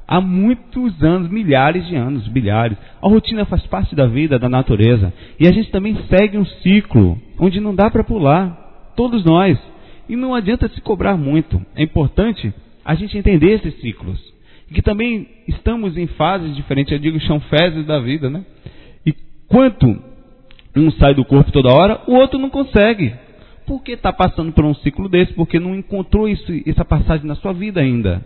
Há 0.07 0.20
muitos 0.20 1.03
anos, 1.03 1.31
milhares 1.31 1.87
de 1.87 1.96
anos, 1.96 2.29
bilhares. 2.29 2.76
A 3.00 3.09
rotina 3.09 3.46
faz 3.46 3.64
parte 3.68 3.94
da 3.94 4.07
vida, 4.07 4.38
da 4.38 4.48
natureza. 4.50 5.14
E 5.38 5.46
a 5.46 5.53
gente 5.53 5.70
também 5.70 5.96
segue 6.11 6.37
um 6.37 6.44
ciclo 6.44 7.16
onde 7.38 7.59
não 7.59 7.74
dá 7.74 7.88
para 7.88 8.05
pular. 8.05 8.69
Todos 8.96 9.24
nós. 9.24 9.59
E 10.09 10.16
não 10.16 10.35
adianta 10.35 10.68
se 10.68 10.81
cobrar 10.81 11.16
muito. 11.16 11.61
É 11.76 11.83
importante 11.83 12.53
a 12.85 12.94
gente 12.94 13.16
entender 13.16 13.53
esses 13.53 13.81
ciclos. 13.81 14.20
E 14.70 14.74
que 14.74 14.83
também 14.83 15.29
estamos 15.46 15.96
em 15.96 16.07
fases 16.07 16.55
diferentes. 16.55 16.92
Eu 16.92 16.98
digo, 16.98 17.20
são 17.22 17.40
fases 17.40 17.87
da 17.87 18.00
vida, 18.00 18.29
né? 18.29 18.44
E 19.07 19.14
quanto 19.48 19.87
um 20.76 20.90
sai 20.92 21.14
do 21.14 21.24
corpo 21.24 21.53
toda 21.53 21.72
hora, 21.72 22.03
o 22.07 22.14
outro 22.14 22.38
não 22.38 22.50
consegue. 22.50 23.14
Porque 23.66 23.92
está 23.92 24.12
passando 24.12 24.53
por 24.53 24.64
um 24.64 24.74
ciclo 24.74 25.09
desse, 25.09 25.33
porque 25.35 25.61
não 25.61 25.74
encontrou 25.74 26.29
isso, 26.29 26.53
essa 26.66 26.85
passagem 26.85 27.26
na 27.26 27.37
sua 27.37 27.53
vida 27.53 27.81
ainda. 27.81 28.24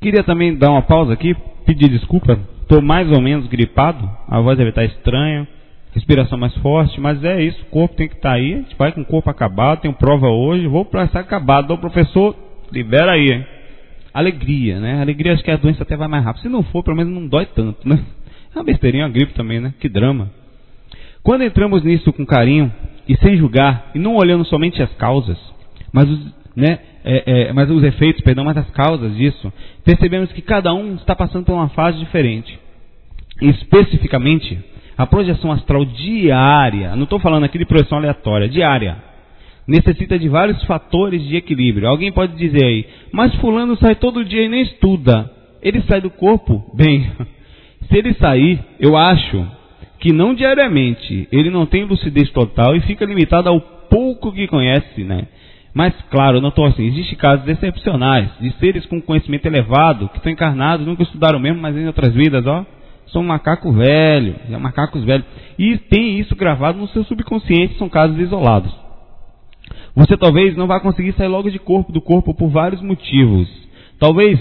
Queria 0.00 0.22
também 0.22 0.54
dar 0.54 0.70
uma 0.70 0.82
pausa 0.82 1.12
aqui, 1.12 1.34
pedir 1.64 1.88
desculpa. 1.88 2.38
Estou 2.60 2.82
mais 2.82 3.10
ou 3.10 3.20
menos 3.20 3.46
gripado, 3.46 4.08
a 4.28 4.40
voz 4.40 4.58
deve 4.58 4.70
estar 4.70 4.84
estranha, 4.84 5.48
respiração 5.96 6.36
mais 6.36 6.54
forte, 6.58 7.00
mas 7.00 7.24
é 7.24 7.42
isso, 7.42 7.60
o 7.62 7.70
corpo 7.70 7.96
tem 7.96 8.06
que 8.06 8.16
estar 8.16 8.34
aí. 8.34 8.52
A 8.52 8.56
gente 8.58 8.76
vai 8.76 8.92
com 8.92 9.00
o 9.00 9.04
corpo 9.04 9.30
acabado, 9.30 9.80
tenho 9.80 9.94
prova 9.94 10.28
hoje, 10.28 10.66
vou 10.66 10.84
para 10.84 11.04
estar 11.04 11.20
acabado. 11.20 11.64
Então, 11.64 11.78
professor, 11.78 12.36
libera 12.70 13.12
aí? 13.12 13.44
Alegria, 14.12 14.78
né? 14.78 15.00
Alegria 15.00 15.32
acho 15.32 15.42
que 15.42 15.50
a 15.50 15.56
doença 15.56 15.82
até 15.82 15.96
vai 15.96 16.06
mais 16.06 16.22
rápido. 16.22 16.42
Se 16.42 16.48
não 16.50 16.62
for, 16.62 16.82
pelo 16.84 16.96
menos 16.96 17.12
não 17.12 17.26
dói 17.26 17.46
tanto, 17.46 17.88
né? 17.88 17.98
É 18.54 18.58
uma 18.58 18.64
besteirinha, 18.64 19.04
uma 19.04 19.10
gripe 19.10 19.34
também, 19.34 19.60
né? 19.60 19.74
Que 19.78 19.86
drama. 19.86 20.30
Quando 21.22 21.44
entramos 21.44 21.84
nisso 21.84 22.10
com 22.10 22.24
carinho 22.24 22.72
e 23.06 23.14
sem 23.18 23.36
julgar, 23.36 23.90
e 23.94 23.98
não 23.98 24.16
olhando 24.16 24.46
somente 24.46 24.82
as 24.82 24.90
causas, 24.94 25.36
mas 25.92 26.08
os, 26.08 26.34
né, 26.56 26.78
é, 27.04 27.48
é, 27.48 27.52
mas 27.52 27.70
os 27.70 27.82
efeitos, 27.82 28.22
perdão, 28.22 28.46
mas 28.46 28.56
as 28.56 28.70
causas 28.70 29.14
disso, 29.14 29.52
percebemos 29.84 30.32
que 30.32 30.40
cada 30.40 30.72
um 30.72 30.94
está 30.94 31.14
passando 31.14 31.44
por 31.44 31.52
uma 31.52 31.68
fase 31.68 31.98
diferente. 31.98 32.58
Especificamente, 33.42 34.58
a 34.96 35.06
projeção 35.06 35.52
astral 35.52 35.84
diária, 35.84 36.96
não 36.96 37.04
estou 37.04 37.18
falando 37.18 37.44
aqui 37.44 37.58
de 37.58 37.66
projeção 37.66 37.98
aleatória, 37.98 38.48
diária, 38.48 38.96
necessita 39.66 40.18
de 40.18 40.28
vários 40.28 40.62
fatores 40.64 41.22
de 41.22 41.36
equilíbrio. 41.36 41.88
Alguém 41.88 42.12
pode 42.12 42.36
dizer 42.36 42.64
aí, 42.64 42.86
mas 43.12 43.34
fulano 43.36 43.76
sai 43.76 43.94
todo 43.94 44.24
dia 44.24 44.44
e 44.44 44.48
nem 44.48 44.62
estuda. 44.62 45.30
Ele 45.60 45.82
sai 45.82 46.00
do 46.00 46.10
corpo? 46.10 46.64
Bem, 46.74 47.10
se 47.88 47.96
ele 47.96 48.14
sair, 48.14 48.60
eu 48.78 48.96
acho 48.96 49.46
que 49.98 50.12
não 50.12 50.34
diariamente, 50.34 51.28
ele 51.32 51.50
não 51.50 51.66
tem 51.66 51.84
lucidez 51.84 52.30
total 52.30 52.76
e 52.76 52.80
fica 52.80 53.04
limitado 53.04 53.48
ao 53.48 53.60
pouco 53.60 54.32
que 54.32 54.46
conhece, 54.46 55.02
né? 55.04 55.26
Mas, 55.74 55.94
claro, 56.10 56.40
não 56.40 56.48
estou 56.48 56.64
assim. 56.64 56.86
Existem 56.86 57.18
casos 57.18 57.46
excepcionais 57.46 58.30
de 58.40 58.50
seres 58.52 58.86
com 58.86 59.00
conhecimento 59.00 59.44
elevado, 59.44 60.08
que 60.08 60.16
estão 60.16 60.32
encarnados, 60.32 60.86
nunca 60.86 61.02
estudaram 61.02 61.38
mesmo, 61.38 61.60
mas 61.60 61.76
em 61.76 61.86
outras 61.86 62.14
vidas, 62.14 62.46
ó, 62.46 62.64
são 63.08 63.22
macaco 63.22 63.72
velho, 63.72 64.36
macacos 64.60 65.04
velhos. 65.04 65.26
E 65.58 65.76
tem 65.76 66.18
isso 66.18 66.34
gravado 66.36 66.78
no 66.78 66.88
seu 66.88 67.04
subconsciente, 67.04 67.78
são 67.78 67.88
casos 67.88 68.18
isolados. 68.18 68.72
Você 69.94 70.16
talvez 70.16 70.56
não 70.56 70.66
vá 70.66 70.78
conseguir 70.78 71.12
sair 71.12 71.28
logo 71.28 71.50
de 71.50 71.58
corpo 71.58 71.92
do 71.92 72.00
corpo 72.00 72.34
por 72.34 72.48
vários 72.48 72.82
motivos. 72.82 73.48
Talvez 73.98 74.38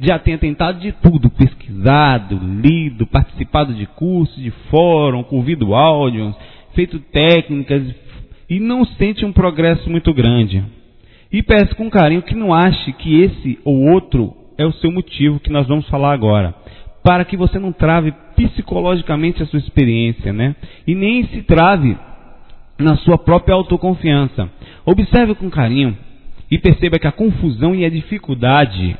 já 0.00 0.18
tenha 0.18 0.38
tentado 0.38 0.78
de 0.78 0.92
tudo, 0.92 1.30
pesquisado, 1.30 2.38
lido, 2.62 3.06
participado 3.06 3.74
de 3.74 3.86
cursos, 3.86 4.36
de 4.36 4.50
fórum, 4.70 5.24
ouvido 5.30 5.74
áudios, 5.74 6.34
feito 6.74 6.98
técnicas 6.98 7.82
e 8.48 8.60
não 8.60 8.84
sente 8.84 9.24
um 9.24 9.32
progresso 9.32 9.90
muito 9.90 10.12
grande. 10.12 10.62
E 11.32 11.42
peço 11.42 11.74
com 11.76 11.90
carinho 11.90 12.22
que 12.22 12.34
não 12.34 12.54
ache 12.54 12.92
que 12.92 13.20
esse 13.20 13.58
ou 13.64 13.90
outro 13.92 14.34
é 14.56 14.64
o 14.64 14.72
seu 14.72 14.90
motivo 14.90 15.40
que 15.40 15.50
nós 15.50 15.66
vamos 15.66 15.88
falar 15.88 16.12
agora. 16.12 16.54
Para 17.08 17.24
que 17.24 17.38
você 17.38 17.58
não 17.58 17.72
trave 17.72 18.12
psicologicamente 18.36 19.42
a 19.42 19.46
sua 19.46 19.58
experiência, 19.58 20.30
né? 20.30 20.54
E 20.86 20.94
nem 20.94 21.24
se 21.28 21.40
trave 21.40 21.96
na 22.78 22.96
sua 22.98 23.16
própria 23.16 23.54
autoconfiança. 23.54 24.46
Observe 24.84 25.34
com 25.34 25.48
carinho 25.48 25.96
e 26.50 26.58
perceba 26.58 26.98
que 26.98 27.06
a 27.06 27.12
confusão 27.12 27.74
e 27.74 27.82
a 27.86 27.88
dificuldade 27.88 28.94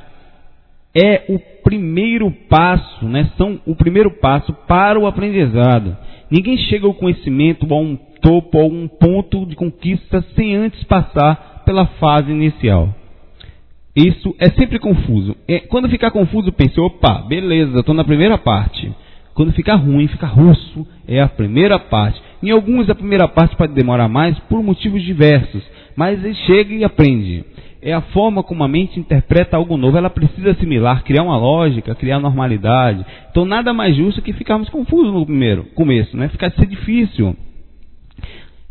é 0.97 1.27
o 1.29 1.39
primeiro 1.63 2.31
passo, 2.49 3.05
né? 3.05 3.31
São 3.37 3.61
o 3.67 3.77
primeiro 3.77 4.11
passo 4.13 4.55
para 4.67 4.99
o 4.99 5.07
aprendizado. 5.07 5.95
Ninguém 6.31 6.57
chega 6.57 6.87
ao 6.87 6.95
conhecimento, 6.95 7.67
a 7.71 7.79
um 7.79 7.95
topo, 8.23 8.59
a 8.59 8.65
um 8.65 8.89
ponto 8.89 9.45
de 9.45 9.55
conquista 9.55 10.25
sem 10.35 10.57
antes 10.57 10.83
passar 10.85 11.63
pela 11.67 11.85
fase 11.85 12.31
inicial. 12.31 12.89
Isso 13.99 14.33
é 14.39 14.49
sempre 14.51 14.79
confuso. 14.79 15.35
É, 15.49 15.59
quando 15.59 15.89
ficar 15.89 16.13
confuso, 16.13 16.53
pense, 16.53 16.79
opa, 16.79 17.23
beleza, 17.23 17.81
estou 17.81 17.93
na 17.93 18.05
primeira 18.05 18.39
parte. 18.39 18.93
Quando 19.35 19.53
ficar 19.53 19.75
ruim, 19.75 20.07
fica 20.07 20.27
russo, 20.27 20.87
é 21.07 21.21
a 21.21 21.29
primeira 21.29 21.81
parte. 21.81 22.23
Em 22.41 22.51
alguns, 22.51 22.89
a 22.89 22.95
primeira 22.95 23.27
parte 23.27 23.57
pode 23.57 23.73
demorar 23.73 24.09
mais 24.09 24.39
por 24.41 24.63
motivos 24.63 25.03
diversos, 25.03 25.65
mas 25.97 26.25
ele 26.25 26.35
chega 26.35 26.75
e 26.75 26.85
aprende. 26.85 27.45
É 27.83 27.93
a 27.93 28.01
forma 28.01 28.43
como 28.45 28.63
a 28.63 28.69
mente 28.69 29.01
interpreta 29.01 29.57
algo 29.57 29.77
novo. 29.77 29.99
Ela 29.99 30.11
precisa 30.11 30.53
assimilar, 30.53 31.03
criar 31.03 31.25
uma 31.25 31.37
lógica, 31.37 31.95
criar 31.97 32.21
normalidade. 32.21 33.05
Então, 33.31 33.45
nada 33.45 33.73
mais 33.73 33.97
justo 33.97 34.23
que 34.23 34.33
ficarmos 34.33 34.69
confusos 34.69 35.13
no 35.13 35.27
primeiro 35.27 35.65
começo, 35.75 36.17
né? 36.17 36.29
Ficar 36.29 36.53
ser 36.53 36.67
difícil. 36.67 37.37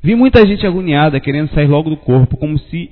Vi 0.01 0.15
muita 0.15 0.45
gente 0.47 0.65
agoniada 0.65 1.19
querendo 1.19 1.49
sair 1.49 1.67
logo 1.67 1.89
do 1.89 1.97
corpo, 1.97 2.37
como 2.37 2.57
se, 2.59 2.91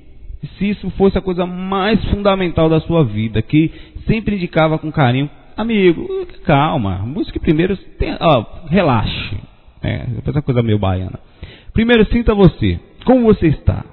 se 0.58 0.70
isso 0.70 0.90
fosse 0.90 1.18
a 1.18 1.22
coisa 1.22 1.46
mais 1.46 2.02
fundamental 2.06 2.68
da 2.68 2.80
sua 2.80 3.04
vida, 3.04 3.42
que 3.42 3.72
sempre 4.06 4.36
indicava 4.36 4.78
com 4.78 4.90
carinho, 4.92 5.28
amigo, 5.56 6.06
calma, 6.44 7.04
busque 7.06 7.38
primeiro, 7.38 7.76
tenha, 7.98 8.18
ó, 8.20 8.66
relaxe. 8.68 9.36
É, 9.82 10.06
essa 10.26 10.42
coisa 10.42 10.62
meio 10.62 10.78
baiana. 10.78 11.18
Primeiro 11.72 12.04
sinta 12.06 12.34
você, 12.34 12.80
como 13.04 13.22
você 13.22 13.48
está. 13.48 13.84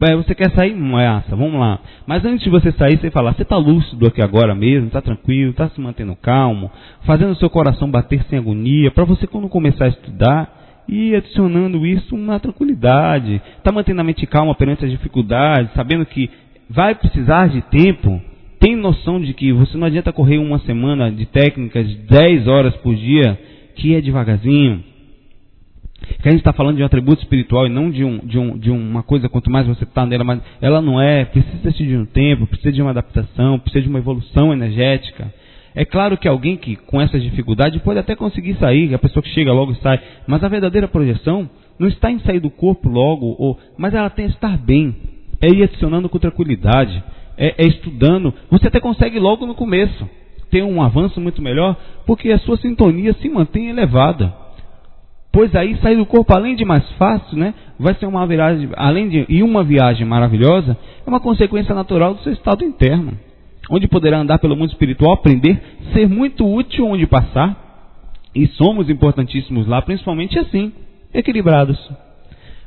É, 0.00 0.14
você 0.14 0.34
quer 0.34 0.50
sair? 0.50 0.74
Massa, 0.74 1.34
vamos 1.34 1.58
lá. 1.58 1.80
Mas 2.06 2.22
antes 2.24 2.44
de 2.44 2.50
você 2.50 2.70
sair, 2.72 2.98
você 2.98 3.10
falar, 3.10 3.34
você 3.34 3.42
está 3.42 3.56
lúcido 3.56 4.06
aqui 4.06 4.20
agora 4.20 4.54
mesmo, 4.54 4.88
está 4.88 5.00
tranquilo, 5.00 5.50
está 5.50 5.70
se 5.70 5.80
mantendo 5.80 6.14
calmo, 6.16 6.70
fazendo 7.04 7.34
seu 7.36 7.48
coração 7.48 7.90
bater 7.90 8.22
sem 8.24 8.38
agonia, 8.38 8.90
para 8.90 9.04
você 9.04 9.26
quando 9.26 9.48
começar 9.48 9.86
a 9.86 9.88
estudar, 9.88 10.65
e 10.88 11.14
adicionando 11.14 11.86
isso 11.86 12.14
uma 12.14 12.38
tranquilidade, 12.38 13.40
está 13.58 13.72
mantendo 13.72 14.00
a 14.00 14.04
mente 14.04 14.26
calma 14.26 14.54
perante 14.54 14.84
as 14.84 14.90
dificuldades, 14.90 15.72
sabendo 15.74 16.06
que 16.06 16.30
vai 16.68 16.94
precisar 16.94 17.48
de 17.48 17.62
tempo, 17.62 18.20
tem 18.58 18.76
noção 18.76 19.20
de 19.20 19.34
que 19.34 19.52
você 19.52 19.76
não 19.76 19.86
adianta 19.86 20.12
correr 20.12 20.38
uma 20.38 20.58
semana 20.60 21.10
de 21.10 21.26
técnicas 21.26 21.88
de 21.88 21.96
10 21.96 22.46
horas 22.46 22.74
por 22.76 22.94
dia, 22.94 23.38
que 23.76 23.94
é 23.94 24.00
devagarzinho. 24.00 24.82
Que 26.22 26.28
a 26.28 26.30
gente 26.30 26.40
está 26.40 26.52
falando 26.52 26.76
de 26.76 26.82
um 26.82 26.86
atributo 26.86 27.22
espiritual 27.22 27.66
e 27.66 27.70
não 27.70 27.90
de, 27.90 28.04
um, 28.04 28.18
de, 28.18 28.38
um, 28.38 28.58
de 28.58 28.70
uma 28.70 29.02
coisa, 29.02 29.28
quanto 29.28 29.50
mais 29.50 29.66
você 29.66 29.84
está 29.84 30.06
nela, 30.06 30.24
mas 30.24 30.40
ela 30.60 30.80
não 30.80 31.00
é, 31.00 31.24
precisa 31.24 31.70
de 31.70 31.96
um 31.96 32.06
tempo, 32.06 32.46
precisa 32.46 32.72
de 32.72 32.80
uma 32.80 32.90
adaptação, 32.90 33.58
precisa 33.58 33.82
de 33.82 33.88
uma 33.88 33.98
evolução 33.98 34.52
energética. 34.52 35.32
É 35.76 35.84
claro 35.84 36.16
que 36.16 36.26
alguém 36.26 36.56
que 36.56 36.74
com 36.74 36.98
essas 36.98 37.22
dificuldades 37.22 37.82
pode 37.82 37.98
até 37.98 38.16
conseguir 38.16 38.54
sair, 38.54 38.94
a 38.94 38.98
pessoa 38.98 39.22
que 39.22 39.28
chega 39.28 39.52
logo 39.52 39.74
sai, 39.74 40.00
mas 40.26 40.42
a 40.42 40.48
verdadeira 40.48 40.88
projeção 40.88 41.46
não 41.78 41.86
está 41.86 42.10
em 42.10 42.18
sair 42.20 42.40
do 42.40 42.48
corpo 42.48 42.88
logo, 42.88 43.36
ou, 43.38 43.58
mas 43.76 43.92
ela 43.92 44.08
tem 44.08 44.26
que 44.26 44.32
estar 44.32 44.56
bem, 44.56 44.96
é 45.38 45.48
ir 45.48 45.62
adicionando 45.62 46.08
com 46.08 46.18
tranquilidade, 46.18 47.04
é, 47.36 47.62
é 47.62 47.66
estudando. 47.66 48.32
Você 48.50 48.68
até 48.68 48.80
consegue 48.80 49.18
logo 49.18 49.44
no 49.44 49.54
começo 49.54 50.08
ter 50.50 50.62
um 50.62 50.80
avanço 50.80 51.20
muito 51.20 51.42
melhor, 51.42 51.76
porque 52.06 52.32
a 52.32 52.38
sua 52.38 52.56
sintonia 52.56 53.12
se 53.12 53.28
mantém 53.28 53.68
elevada. 53.68 54.32
Pois 55.30 55.54
aí 55.54 55.76
sair 55.82 55.96
do 55.96 56.06
corpo, 56.06 56.32
além 56.32 56.56
de 56.56 56.64
mais 56.64 56.90
fácil, 56.92 57.36
né, 57.36 57.52
vai 57.78 57.92
ser 57.96 58.06
uma 58.06 58.26
viagem, 58.26 58.70
além 58.76 59.10
de 59.10 59.26
e 59.28 59.42
uma 59.42 59.62
viagem 59.62 60.06
maravilhosa, 60.06 60.74
é 61.06 61.10
uma 61.10 61.20
consequência 61.20 61.74
natural 61.74 62.14
do 62.14 62.22
seu 62.22 62.32
estado 62.32 62.64
interno 62.64 63.25
onde 63.70 63.88
poderá 63.88 64.18
andar 64.18 64.38
pelo 64.38 64.56
mundo 64.56 64.70
espiritual, 64.70 65.12
aprender, 65.12 65.60
ser 65.92 66.08
muito 66.08 66.46
útil 66.46 66.86
onde 66.86 67.06
passar. 67.06 67.64
E 68.34 68.46
somos 68.48 68.90
importantíssimos 68.90 69.66
lá, 69.66 69.80
principalmente 69.80 70.38
assim, 70.38 70.72
equilibrados. 71.12 71.78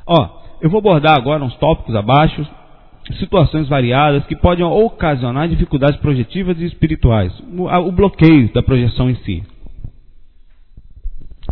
Ó, 0.06 0.40
eu 0.60 0.68
vou 0.68 0.78
abordar 0.78 1.16
agora 1.16 1.44
uns 1.44 1.54
tópicos 1.56 1.94
abaixo, 1.94 2.44
situações 3.18 3.68
variadas 3.68 4.24
que 4.26 4.36
podem 4.36 4.64
ocasionar 4.64 5.48
dificuldades 5.48 5.98
projetivas 6.00 6.58
e 6.60 6.64
espirituais. 6.64 7.32
O, 7.56 7.92
bloqueio 7.92 8.52
da 8.52 8.62
projeção 8.62 9.08
em 9.08 9.14
si. 9.16 9.42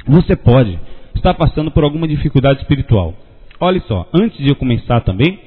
Você 0.07 0.37
pode 0.37 0.79
estar 1.15 1.35
passando 1.35 1.71
por 1.71 1.85
alguma 1.85 2.07
dificuldade 2.07 2.61
espiritual. 2.61 3.15
Olha 3.61 3.81
só, 3.87 4.09
antes 4.13 4.39
de 4.39 4.49
eu 4.49 4.57
começar 4.57 5.01
também, 5.01 5.41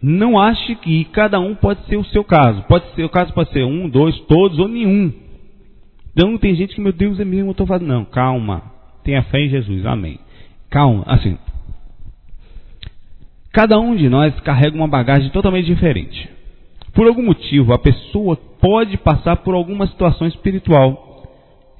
não 0.00 0.38
ache 0.38 0.74
que 0.76 1.04
cada 1.06 1.40
um 1.40 1.54
pode 1.54 1.84
ser 1.86 1.96
o 1.96 2.04
seu 2.04 2.22
caso. 2.22 2.62
Pode 2.62 2.84
ser, 2.94 3.04
o 3.04 3.08
caso 3.08 3.32
pode 3.32 3.50
ser 3.50 3.64
um, 3.64 3.88
dois, 3.88 4.18
todos 4.20 4.58
ou 4.58 4.68
nenhum. 4.68 5.12
Então 6.12 6.38
tem 6.38 6.54
gente 6.54 6.74
que, 6.74 6.80
meu 6.80 6.92
Deus, 6.92 7.18
é 7.18 7.24
mesmo, 7.24 7.48
eu 7.48 7.52
estou 7.52 7.66
falando. 7.66 7.86
Não, 7.86 8.04
calma. 8.04 8.62
Tenha 9.02 9.22
fé 9.24 9.40
em 9.40 9.48
Jesus. 9.48 9.84
Amém. 9.86 10.18
Calma, 10.70 11.04
assim. 11.06 11.36
Cada 13.52 13.78
um 13.78 13.96
de 13.96 14.08
nós 14.08 14.38
carrega 14.40 14.76
uma 14.76 14.86
bagagem 14.86 15.30
totalmente 15.30 15.66
diferente. 15.66 16.28
Por 16.92 17.06
algum 17.06 17.24
motivo, 17.24 17.72
a 17.72 17.78
pessoa 17.78 18.36
pode 18.60 18.96
passar 18.98 19.36
por 19.36 19.54
alguma 19.54 19.86
situação 19.86 20.26
espiritual. 20.26 21.06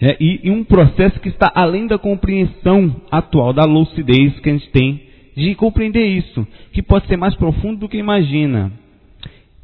É, 0.01 0.17
e, 0.21 0.41
e 0.45 0.51
um 0.51 0.65
processo 0.65 1.19
que 1.21 1.29
está 1.29 1.51
além 1.55 1.87
da 1.87 1.99
compreensão 1.99 2.97
atual, 3.11 3.53
da 3.53 3.65
lucidez 3.65 4.39
que 4.41 4.49
a 4.49 4.53
gente 4.53 4.71
tem 4.71 5.08
de 5.39 5.55
compreender 5.55 6.05
isso, 6.05 6.47
que 6.73 6.83
pode 6.83 7.07
ser 7.07 7.17
mais 7.17 7.35
profundo 7.35 7.81
do 7.81 7.89
que 7.89 7.97
imagina. 7.97 8.73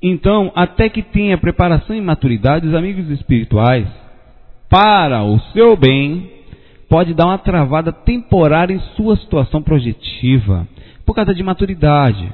Então, 0.03 0.53
até 0.55 0.89
que 0.89 1.03
tenha 1.03 1.39
preparação 1.39 1.97
e 1.97 2.01
maturidade, 2.01 2.67
os 2.67 2.75
amigos 2.75 3.11
espirituais, 3.11 3.87
para 4.69 5.23
o 5.25 5.39
seu 5.53 5.77
bem, 5.77 6.31
pode 6.89 7.15
dar 7.15 7.27
uma 7.27 7.39
travada 7.39 7.93
temporária 7.93 8.75
em 8.75 8.81
sua 8.97 9.17
situação 9.17 9.63
projetiva, 9.63 10.67
por 11.05 11.15
causa 11.15 11.35
de 11.35 11.43
maturidade. 11.43 12.31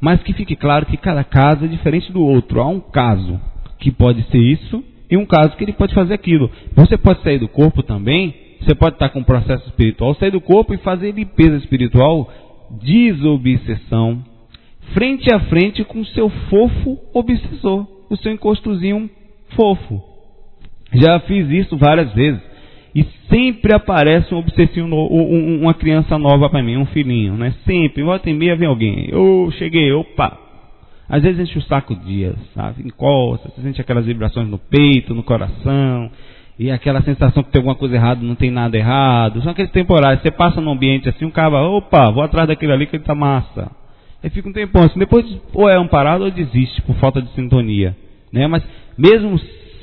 Mas 0.00 0.22
que 0.22 0.32
fique 0.32 0.56
claro 0.56 0.86
que 0.86 0.96
cada 0.96 1.24
caso 1.24 1.64
é 1.64 1.68
diferente 1.68 2.12
do 2.12 2.22
outro. 2.22 2.60
Há 2.60 2.68
um 2.68 2.80
caso 2.80 3.40
que 3.78 3.90
pode 3.90 4.22
ser 4.30 4.38
isso 4.38 4.82
em 5.10 5.16
um 5.16 5.26
caso 5.26 5.56
que 5.56 5.64
ele 5.64 5.72
pode 5.72 5.94
fazer 5.94 6.14
aquilo. 6.14 6.50
Você 6.74 6.96
pode 6.98 7.22
sair 7.22 7.38
do 7.38 7.48
corpo 7.48 7.82
também, 7.82 8.34
você 8.60 8.74
pode 8.74 8.96
estar 8.96 9.10
com 9.10 9.20
um 9.20 9.24
processo 9.24 9.66
espiritual, 9.68 10.14
sair 10.14 10.30
do 10.30 10.40
corpo 10.40 10.74
e 10.74 10.78
fazer 10.78 11.12
limpeza 11.12 11.56
espiritual, 11.56 12.30
desobsessão, 12.82 14.24
frente 14.92 15.32
a 15.32 15.40
frente 15.40 15.84
com 15.84 16.00
o 16.00 16.06
seu 16.06 16.28
fofo 16.28 16.98
obsessor, 17.12 17.86
o 18.10 18.16
seu 18.16 18.32
encostozinho 18.32 19.10
fofo. 19.54 20.02
Já 20.92 21.20
fiz 21.20 21.48
isso 21.50 21.76
várias 21.76 22.12
vezes. 22.12 22.40
E 22.94 23.04
sempre 23.28 23.74
aparece 23.74 24.32
um 24.32 24.38
obsessivo, 24.38 24.86
uma 24.86 25.74
criança 25.74 26.16
nova 26.16 26.48
para 26.48 26.62
mim, 26.62 26.76
um 26.76 26.86
filhinho, 26.86 27.34
né? 27.34 27.52
Sempre, 27.64 28.04
volta 28.04 28.30
e 28.30 28.32
meia 28.32 28.54
vem 28.54 28.68
alguém. 28.68 29.08
Eu 29.10 29.50
cheguei, 29.58 29.90
opa, 29.92 30.38
às 31.08 31.22
vezes 31.22 31.40
enche 31.40 31.58
o 31.58 31.62
saco 31.62 31.94
dias, 31.96 32.36
sabe? 32.54 32.86
Encosta, 32.86 33.48
você 33.48 33.62
sente 33.62 33.80
aquelas 33.80 34.06
vibrações 34.06 34.48
no 34.48 34.58
peito, 34.58 35.12
no 35.12 35.24
coração, 35.24 36.10
e 36.58 36.70
aquela 36.70 37.02
sensação 37.02 37.42
que 37.42 37.50
tem 37.50 37.58
alguma 37.58 37.74
coisa 37.74 37.96
errada, 37.96 38.22
não 38.22 38.36
tem 38.36 38.50
nada 38.50 38.76
errado. 38.76 39.42
São 39.42 39.52
aqueles 39.52 39.72
temporários. 39.72 40.22
Você 40.22 40.30
passa 40.30 40.60
num 40.60 40.70
ambiente 40.70 41.08
assim, 41.08 41.24
um 41.24 41.30
cara, 41.30 41.62
opa, 41.62 42.10
vou 42.10 42.22
atrás 42.22 42.46
daquele 42.46 42.72
ali 42.72 42.86
que 42.86 42.96
ele 42.96 43.04
tá 43.04 43.14
massa. 43.14 43.70
Aí 44.22 44.30
fica 44.30 44.48
um 44.48 44.52
tempão 44.52 44.84
assim, 44.84 44.98
depois 44.98 45.26
ou 45.52 45.68
é 45.68 45.76
amparado 45.76 46.24
ou 46.24 46.30
desiste 46.30 46.80
por 46.82 46.94
falta 46.96 47.20
de 47.20 47.28
sintonia. 47.34 47.96
Né? 48.32 48.46
Mas 48.46 48.62
mesmo 48.96 49.38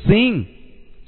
sem 0.07 0.47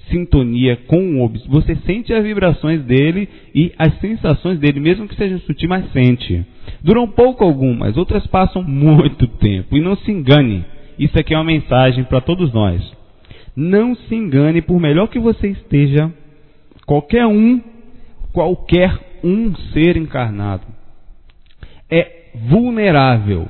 sintonia 0.10 0.76
com 0.88 0.97
o 0.97 1.23
obs, 1.23 1.45
você 1.47 1.76
sente 1.78 2.13
as 2.13 2.23
vibrações 2.23 2.84
dele 2.84 3.28
e 3.56 3.71
as 3.80 3.97
sensações 3.99 4.60
dele, 4.60 4.82
mesmo 4.82 5.08
que 5.08 5.15
seja 5.15 5.39
sutil, 5.39 5.69
mas 5.69 5.89
sente. 5.93 6.45
Duram 6.84 7.08
pouco 7.08 7.43
algumas, 7.43 7.95
outras 7.95 8.28
passam 8.28 8.62
muito 8.67 9.28
tempo. 9.28 9.78
E 9.78 9.82
não 9.82 9.95
se 9.95 10.12
engane, 10.12 10.65
isso 10.99 11.17
aqui 11.17 11.34
é 11.34 11.38
uma 11.38 11.43
mensagem 11.43 12.04
para 12.04 12.19
todos 12.19 12.54
nós. 12.54 12.82
Não 13.55 13.95
se 13.95 14.15
engane, 14.15 14.61
por 14.61 14.79
melhor 14.79 15.07
que 15.07 15.19
você 15.19 15.49
esteja, 15.49 16.11
qualquer 16.85 17.25
um, 17.25 17.61
qualquer 18.31 18.97
um 19.23 19.55
ser 19.71 19.95
encarnado 19.95 20.73
é 21.93 22.31
vulnerável. 22.49 23.47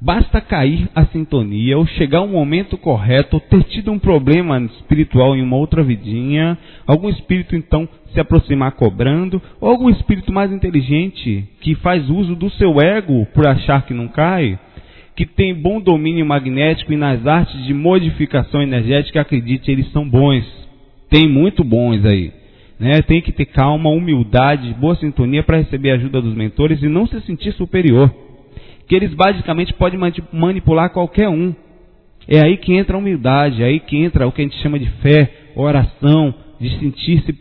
Basta 0.00 0.40
cair 0.40 0.88
a 0.94 1.06
sintonia 1.06 1.78
ou 1.78 1.86
chegar 1.86 2.22
um 2.22 2.32
momento 2.32 2.76
correto, 2.76 3.36
ou 3.36 3.40
ter 3.40 3.62
tido 3.64 3.92
um 3.92 3.98
problema 3.98 4.60
espiritual 4.60 5.36
em 5.36 5.42
uma 5.42 5.56
outra 5.56 5.82
vidinha, 5.82 6.58
algum 6.86 7.08
espírito 7.08 7.54
então 7.54 7.88
se 8.12 8.18
aproximar 8.18 8.72
cobrando, 8.72 9.40
ou 9.60 9.70
algum 9.70 9.88
espírito 9.88 10.32
mais 10.32 10.52
inteligente 10.52 11.48
que 11.60 11.76
faz 11.76 12.08
uso 12.10 12.34
do 12.34 12.50
seu 12.50 12.80
ego 12.80 13.26
por 13.26 13.46
achar 13.46 13.86
que 13.86 13.94
não 13.94 14.08
cai, 14.08 14.58
que 15.16 15.26
tem 15.26 15.54
bom 15.54 15.80
domínio 15.80 16.24
magnético 16.24 16.92
e 16.92 16.96
nas 16.96 17.26
artes 17.26 17.64
de 17.64 17.74
modificação 17.74 18.62
energética, 18.62 19.20
acredite, 19.20 19.70
eles 19.70 19.90
são 19.92 20.08
bons. 20.08 20.44
Tem 21.10 21.28
muito 21.28 21.62
bons 21.62 22.04
aí. 22.04 22.32
Né? 22.80 23.02
Tem 23.02 23.20
que 23.20 23.32
ter 23.32 23.46
calma, 23.46 23.90
humildade, 23.90 24.74
boa 24.74 24.96
sintonia 24.96 25.42
para 25.42 25.58
receber 25.58 25.90
a 25.90 25.94
ajuda 25.94 26.20
dos 26.20 26.34
mentores 26.34 26.82
e 26.82 26.88
não 26.88 27.06
se 27.06 27.20
sentir 27.22 27.52
superior 27.52 28.12
que 28.92 28.96
eles 28.96 29.14
basicamente 29.14 29.72
podem 29.72 29.98
manipular 30.32 30.90
qualquer 30.90 31.28
um. 31.28 31.54
É 32.28 32.40
aí 32.40 32.58
que 32.58 32.74
entra 32.74 32.94
a 32.94 32.98
humildade, 32.98 33.62
é 33.62 33.66
aí 33.66 33.80
que 33.80 33.96
entra 33.96 34.26
o 34.26 34.32
que 34.32 34.42
a 34.42 34.44
gente 34.44 34.56
chama 34.58 34.78
de 34.78 34.86
fé, 35.00 35.30
oração, 35.56 36.34
de 36.60 36.68
sentir-se, 36.78 37.34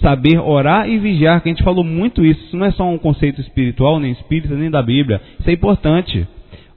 saber 0.00 0.38
orar 0.38 0.88
e 0.88 0.98
vigiar, 0.98 1.42
que 1.42 1.48
a 1.50 1.52
gente 1.52 1.62
falou 1.62 1.84
muito 1.84 2.24
isso. 2.24 2.40
Isso 2.46 2.56
não 2.56 2.66
é 2.66 2.72
só 2.72 2.88
um 2.88 2.96
conceito 2.96 3.40
espiritual, 3.40 4.00
nem 4.00 4.12
espírita, 4.12 4.54
nem 4.54 4.70
da 4.70 4.82
Bíblia. 4.82 5.20
Isso 5.38 5.50
é 5.50 5.52
importante. 5.52 6.26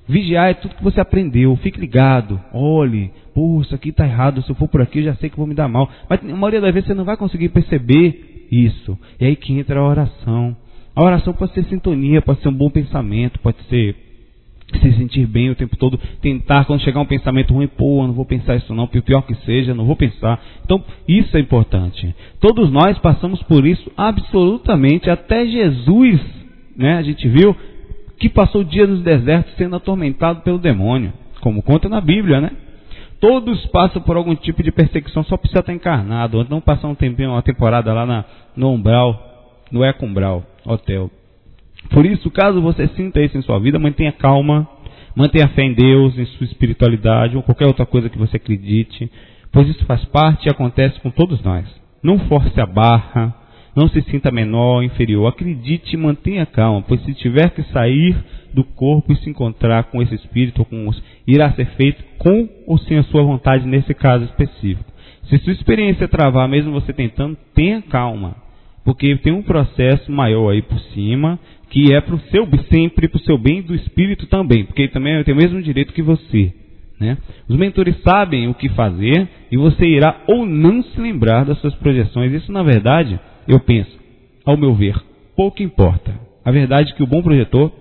Vigiar 0.08 0.50
é 0.50 0.54
tudo 0.54 0.76
que 0.76 0.84
você 0.84 1.00
aprendeu. 1.00 1.56
Fique 1.58 1.80
ligado. 1.80 2.40
Olhe. 2.54 3.12
Pô, 3.34 3.62
isso 3.62 3.76
aqui 3.76 3.90
está 3.90 4.06
errado. 4.06 4.42
Se 4.42 4.50
eu 4.50 4.56
for 4.56 4.68
por 4.68 4.82
aqui, 4.82 5.00
eu 5.00 5.04
já 5.04 5.16
sei 5.16 5.30
que 5.30 5.38
vou 5.38 5.48
me 5.48 5.54
dar 5.54 5.68
mal. 5.68 5.90
Mas 6.10 6.22
na 6.24 6.36
maioria 6.36 6.62
das 6.62 6.74
vezes 6.74 6.88
você 6.88 6.94
não 6.94 7.06
vai 7.06 7.18
conseguir 7.18 7.50
perceber 7.50 8.48
isso. 8.52 8.98
É 9.20 9.28
aí 9.28 9.36
que 9.36 9.54
entra 9.54 9.80
a 9.80 9.88
oração. 9.88 10.56
A 10.96 11.04
oração 11.04 11.34
pode 11.34 11.54
ser 11.54 11.64
sintonia, 11.66 12.22
pode 12.22 12.42
ser 12.42 12.48
um 12.48 12.54
bom 12.54 12.70
pensamento, 12.70 13.40
pode 13.40 13.58
ser 13.70 13.96
se 14.82 14.92
sentir 14.98 15.26
bem 15.26 15.50
o 15.50 15.56
tempo 15.56 15.78
todo, 15.78 15.98
tentar 16.22 16.66
quando 16.66 16.82
chegar 16.82 17.00
um 17.00 17.06
pensamento 17.06 17.54
ruim, 17.54 17.68
pô, 17.68 18.06
não 18.06 18.14
vou 18.14 18.26
pensar 18.26 18.56
isso 18.58 18.74
não, 18.74 18.86
pior 18.88 19.22
que 19.22 19.34
seja, 19.46 19.74
não 19.74 19.86
vou 19.86 19.96
pensar. 19.96 20.42
Então, 20.66 20.84
isso 21.08 21.38
é 21.38 21.40
importante. 21.40 22.14
Todos 22.42 22.70
nós 22.70 22.98
passamos 22.98 23.42
por 23.44 23.66
isso 23.66 23.90
absolutamente, 23.96 25.10
até 25.10 25.46
Jesus, 25.46 26.20
né, 26.76 26.98
a 26.98 27.02
gente 27.02 27.28
viu 27.30 27.56
que 28.20 28.30
passou 28.30 28.64
dias 28.64 28.90
nos 28.90 29.04
desertos 29.04 29.54
sendo 29.56 29.76
atormentado 29.76 30.42
pelo 30.42 30.58
demônio, 30.58 31.14
como 31.42 31.62
conta 31.62 31.88
na 31.88 32.02
Bíblia, 32.02 32.42
né? 32.42 32.52
Todos 33.20 33.66
passam 33.68 34.02
por 34.02 34.16
algum 34.16 34.36
tipo 34.36 34.62
de 34.62 34.72
perseguição, 34.72 35.24
só 35.24 35.38
precisa 35.38 35.60
estar 35.60 35.74
encarnado, 35.74 36.38
ou 36.38 36.46
não 36.48 36.62
passar 36.62 36.88
um 36.88 36.96
tempinho, 36.96 37.32
uma 37.32 37.42
temporada 37.42 37.92
lá 37.94 38.06
na, 38.06 38.26
no 38.56 38.72
Umbral, 38.72 39.64
no 39.72 39.84
Ecumbral 39.84 40.44
Hotel. 40.66 41.10
Por 41.90 42.06
isso, 42.06 42.30
caso 42.30 42.62
você 42.62 42.88
sinta 42.90 43.22
isso 43.22 43.38
em 43.38 43.42
sua 43.42 43.60
vida, 43.60 43.80
mantenha 43.80 44.12
calma, 44.12 44.68
mantenha 45.16 45.48
fé 45.50 45.64
em 45.64 45.74
Deus, 45.74 46.18
em 46.18 46.26
sua 46.26 46.46
espiritualidade 46.46 47.36
ou 47.36 47.44
qualquer 47.44 47.66
outra 47.66 47.86
coisa 47.86 48.10
que 48.10 48.18
você 48.20 48.38
acredite, 48.38 49.12
pois 49.52 49.68
isso 49.68 49.84
faz 49.86 50.04
parte 50.06 50.46
e 50.46 50.52
acontece 50.52 51.00
com 51.00 51.10
todos 51.10 51.42
nós. 51.42 51.66
Não 52.04 52.20
force 52.20 52.60
a 52.60 52.66
barra, 52.66 53.34
não 53.78 53.88
se 53.88 54.02
sinta 54.10 54.32
menor, 54.32 54.82
inferior. 54.82 55.28
Acredite 55.28 55.94
e 55.94 55.98
mantenha 55.98 56.48
calma, 56.48 56.84
pois 56.88 57.00
se 57.04 57.14
tiver 57.14 57.52
que 57.52 57.62
sair 57.72 58.16
do 58.52 58.64
corpo 58.64 59.14
e 59.14 59.16
se 59.18 59.30
encontrar 59.30 59.84
com 59.84 60.02
esse 60.02 60.16
espírito, 60.16 60.66
com 60.66 60.88
os, 60.88 61.02
irá 61.28 61.52
ser 61.52 61.68
feito 61.76 62.04
com 62.18 62.50
ou 62.66 62.80
sem 62.80 62.98
a 62.98 63.04
sua 63.04 63.22
vontade 63.22 63.68
nesse 63.68 63.94
caso 63.94 64.26
específico. 64.26 64.92
Se 65.30 65.38
sua 65.40 65.54
experiência 65.54 66.08
travar, 66.08 66.50
mesmo 66.50 66.72
você 66.72 66.92
tentando, 66.92 67.38
tenha 67.54 67.80
calma, 67.84 68.36
porque 68.84 69.16
tem 69.18 69.32
um 69.32 69.44
processo 69.44 70.12
maior 70.12 70.50
aí 70.50 70.64
por 70.64 70.80
cima 70.80 71.38
que 71.70 71.94
é 71.94 72.02
para 72.02 72.16
o 72.16 72.20
seu 72.32 72.48
sempre 72.72 73.08
para 73.08 73.18
o 73.18 73.24
seu 73.26 73.38
bem 73.38 73.62
do 73.62 73.76
espírito 73.76 74.26
também, 74.26 74.66
porque 74.66 74.84
ele 74.84 74.92
também 74.92 75.24
tem 75.24 75.36
o 75.36 75.38
mesmo 75.38 75.62
direito 75.62 75.94
que 75.94 76.02
você. 76.02 76.52
Né? 77.00 77.16
Os 77.48 77.56
mentores 77.56 77.96
sabem 78.02 78.48
o 78.48 78.56
que 78.56 78.70
fazer 78.70 79.28
e 79.52 79.58
você 79.58 79.86
irá 79.86 80.24
ou 80.28 80.48
não 80.48 80.82
se 80.82 81.00
lembrar 81.00 81.46
das 81.46 81.60
suas 81.60 81.76
projeções. 81.76 82.34
Isso, 82.34 82.52
na 82.52 82.64
verdade, 82.64 83.20
eu 83.48 83.60
penso, 83.60 83.98
ao 84.46 84.58
meu 84.58 84.74
ver, 84.74 84.96
pouco 85.36 85.62
importa. 85.64 86.14
A 86.44 86.52
verdade 86.52 86.92
é 86.92 86.96
que 86.96 87.04
o 87.04 87.08
bom 87.08 87.22
projetor, 87.22 87.72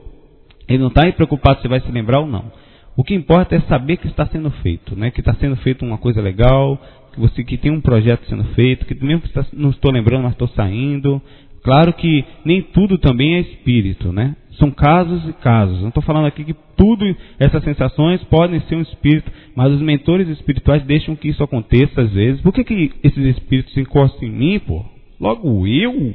ele 0.68 0.78
não 0.78 0.88
está 0.88 1.10
preocupado 1.12 1.60
se 1.60 1.68
vai 1.68 1.80
se 1.80 1.90
lembrar 1.90 2.20
ou 2.20 2.26
não. 2.26 2.50
O 2.96 3.04
que 3.04 3.14
importa 3.14 3.54
é 3.54 3.60
saber 3.62 3.98
que 3.98 4.06
está 4.06 4.26
sendo 4.26 4.50
feito, 4.50 4.96
né? 4.96 5.10
que 5.10 5.20
está 5.20 5.34
sendo 5.34 5.56
feito 5.56 5.84
uma 5.84 5.98
coisa 5.98 6.20
legal, 6.20 6.80
que 7.12 7.20
você 7.20 7.44
que 7.44 7.58
tem 7.58 7.70
um 7.70 7.80
projeto 7.80 8.26
sendo 8.26 8.44
feito, 8.54 8.86
que 8.86 8.94
mesmo 9.04 9.20
que 9.20 9.28
está, 9.28 9.44
não 9.52 9.70
estou 9.70 9.92
lembrando, 9.92 10.22
mas 10.22 10.32
estou 10.32 10.48
saindo, 10.48 11.20
Claro 11.66 11.92
que 11.94 12.24
nem 12.44 12.62
tudo 12.62 12.96
também 12.96 13.34
é 13.34 13.40
espírito, 13.40 14.12
né? 14.12 14.36
São 14.52 14.70
casos 14.70 15.28
e 15.28 15.32
casos. 15.32 15.80
Não 15.80 15.88
estou 15.88 16.00
falando 16.00 16.26
aqui 16.26 16.44
que 16.44 16.54
tudo, 16.76 17.04
essas 17.40 17.64
sensações 17.64 18.22
podem 18.22 18.60
ser 18.60 18.76
um 18.76 18.82
espírito, 18.82 19.28
mas 19.56 19.72
os 19.72 19.80
mentores 19.80 20.28
espirituais 20.28 20.84
deixam 20.84 21.16
que 21.16 21.26
isso 21.26 21.42
aconteça 21.42 22.02
às 22.02 22.12
vezes. 22.12 22.40
Por 22.40 22.52
que, 22.52 22.62
que 22.62 22.92
esses 23.02 23.36
espíritos 23.36 23.74
se 23.74 23.80
encostam 23.80 24.28
em 24.28 24.30
mim, 24.30 24.60
pô? 24.60 24.84
Logo 25.20 25.66
eu, 25.66 26.14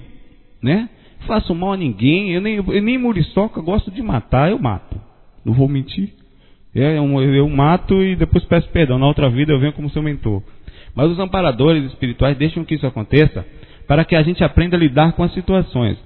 né? 0.62 0.90
Faço 1.28 1.54
mal 1.54 1.74
a 1.74 1.78
ninguém, 1.78 2.34
eu 2.34 2.42
nem, 2.42 2.56
eu 2.56 2.82
nem 2.82 2.98
muriçoca 2.98 3.62
gosto 3.62 3.92
de 3.92 4.02
matar, 4.02 4.50
eu 4.50 4.60
mato. 4.60 5.00
Não 5.46 5.54
vou 5.54 5.68
mentir. 5.68 6.14
É, 6.74 6.98
eu, 6.98 7.22
eu 7.22 7.50
mato 7.50 8.02
e 8.02 8.16
depois 8.16 8.44
peço 8.46 8.70
perdão. 8.70 8.98
Na 8.98 9.08
outra 9.08 9.30
vida 9.30 9.52
eu 9.52 9.60
venho 9.60 9.74
como 9.74 9.90
seu 9.90 10.02
mentor. 10.02 10.42
Mas 10.96 11.10
os 11.10 11.20
amparadores 11.20 11.86
espirituais 11.86 12.38
deixam 12.38 12.64
que 12.64 12.76
isso 12.76 12.88
aconteça 12.88 13.46
para 13.88 14.06
que 14.06 14.16
a 14.16 14.24
gente 14.24 14.44
aprenda 14.44 14.76
a 14.76 14.80
lidar 14.80 15.14
com 15.14 15.24
as 15.24 15.34
situações. 15.34 15.98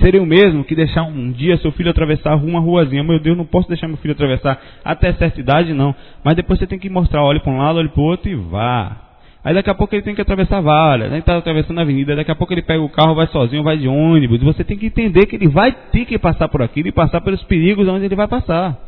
Seria 0.00 0.22
o 0.22 0.26
mesmo 0.26 0.64
que 0.64 0.74
deixar 0.74 1.02
um 1.02 1.32
dia 1.32 1.56
seu 1.58 1.72
filho 1.72 1.90
atravessar 1.90 2.36
uma 2.36 2.60
ruazinha. 2.60 3.02
Meu 3.02 3.18
Deus, 3.18 3.36
não 3.36 3.46
posso 3.46 3.68
deixar 3.68 3.88
meu 3.88 3.96
filho 3.96 4.12
atravessar 4.12 4.60
até 4.84 5.12
certa 5.14 5.40
idade, 5.40 5.72
não. 5.72 5.94
Mas 6.22 6.36
depois 6.36 6.58
você 6.58 6.66
tem 6.66 6.78
que 6.78 6.90
mostrar, 6.90 7.24
olhe 7.24 7.40
para 7.40 7.52
um 7.52 7.58
lado, 7.58 7.78
olhe 7.78 7.88
para 7.88 8.00
o 8.00 8.04
outro 8.04 8.28
e 8.28 8.34
vá. 8.34 9.07
Aí 9.48 9.54
daqui 9.54 9.70
a 9.70 9.74
pouco 9.74 9.94
ele 9.94 10.02
tem 10.02 10.14
que 10.14 10.20
atravessar 10.20 10.60
várias. 10.60 11.10
Aí 11.10 11.20
está 11.20 11.38
atravessando 11.38 11.78
a 11.78 11.80
avenida, 11.80 12.14
daqui 12.14 12.30
a 12.30 12.34
pouco 12.34 12.52
ele 12.52 12.60
pega 12.60 12.82
o 12.82 12.88
carro, 12.90 13.14
vai 13.14 13.26
sozinho, 13.28 13.62
vai 13.62 13.78
de 13.78 13.88
ônibus. 13.88 14.42
Você 14.42 14.62
tem 14.62 14.76
que 14.76 14.84
entender 14.84 15.24
que 15.24 15.36
ele 15.36 15.48
vai 15.48 15.72
ter 15.72 16.04
que 16.04 16.18
passar 16.18 16.48
por 16.48 16.60
aquilo 16.60 16.88
e 16.88 16.92
passar 16.92 17.22
pelos 17.22 17.42
perigos 17.44 17.88
onde 17.88 18.04
ele 18.04 18.14
vai 18.14 18.28
passar. 18.28 18.78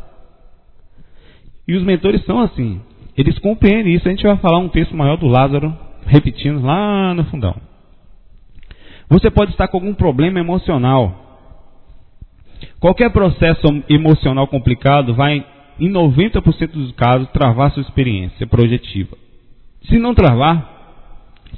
E 1.67 1.75
os 1.75 1.83
mentores 1.83 2.23
são 2.27 2.41
assim. 2.41 2.79
Eles 3.17 3.39
compreendem 3.39 3.95
isso. 3.95 4.07
A 4.07 4.11
gente 4.11 4.23
vai 4.23 4.37
falar 4.37 4.59
um 4.59 4.69
texto 4.69 4.95
maior 4.95 5.17
do 5.17 5.29
Lázaro, 5.29 5.75
repetindo 6.05 6.61
lá 6.61 7.15
no 7.15 7.25
fundão. 7.25 7.57
Você 9.09 9.31
pode 9.31 9.53
estar 9.53 9.67
com 9.67 9.79
algum 9.79 9.95
problema 9.95 10.41
emocional. 10.41 11.39
Qualquer 12.79 13.11
processo 13.11 13.67
emocional 13.89 14.47
complicado 14.47 15.15
vai, 15.15 15.43
em 15.79 15.91
90% 15.91 16.73
dos 16.73 16.93
casos, 16.93 17.31
travar 17.31 17.71
sua 17.71 17.81
experiência 17.81 18.47
projetiva. 18.47 19.17
Se 19.85 19.99
não 19.99 20.15
travar, 20.15 20.81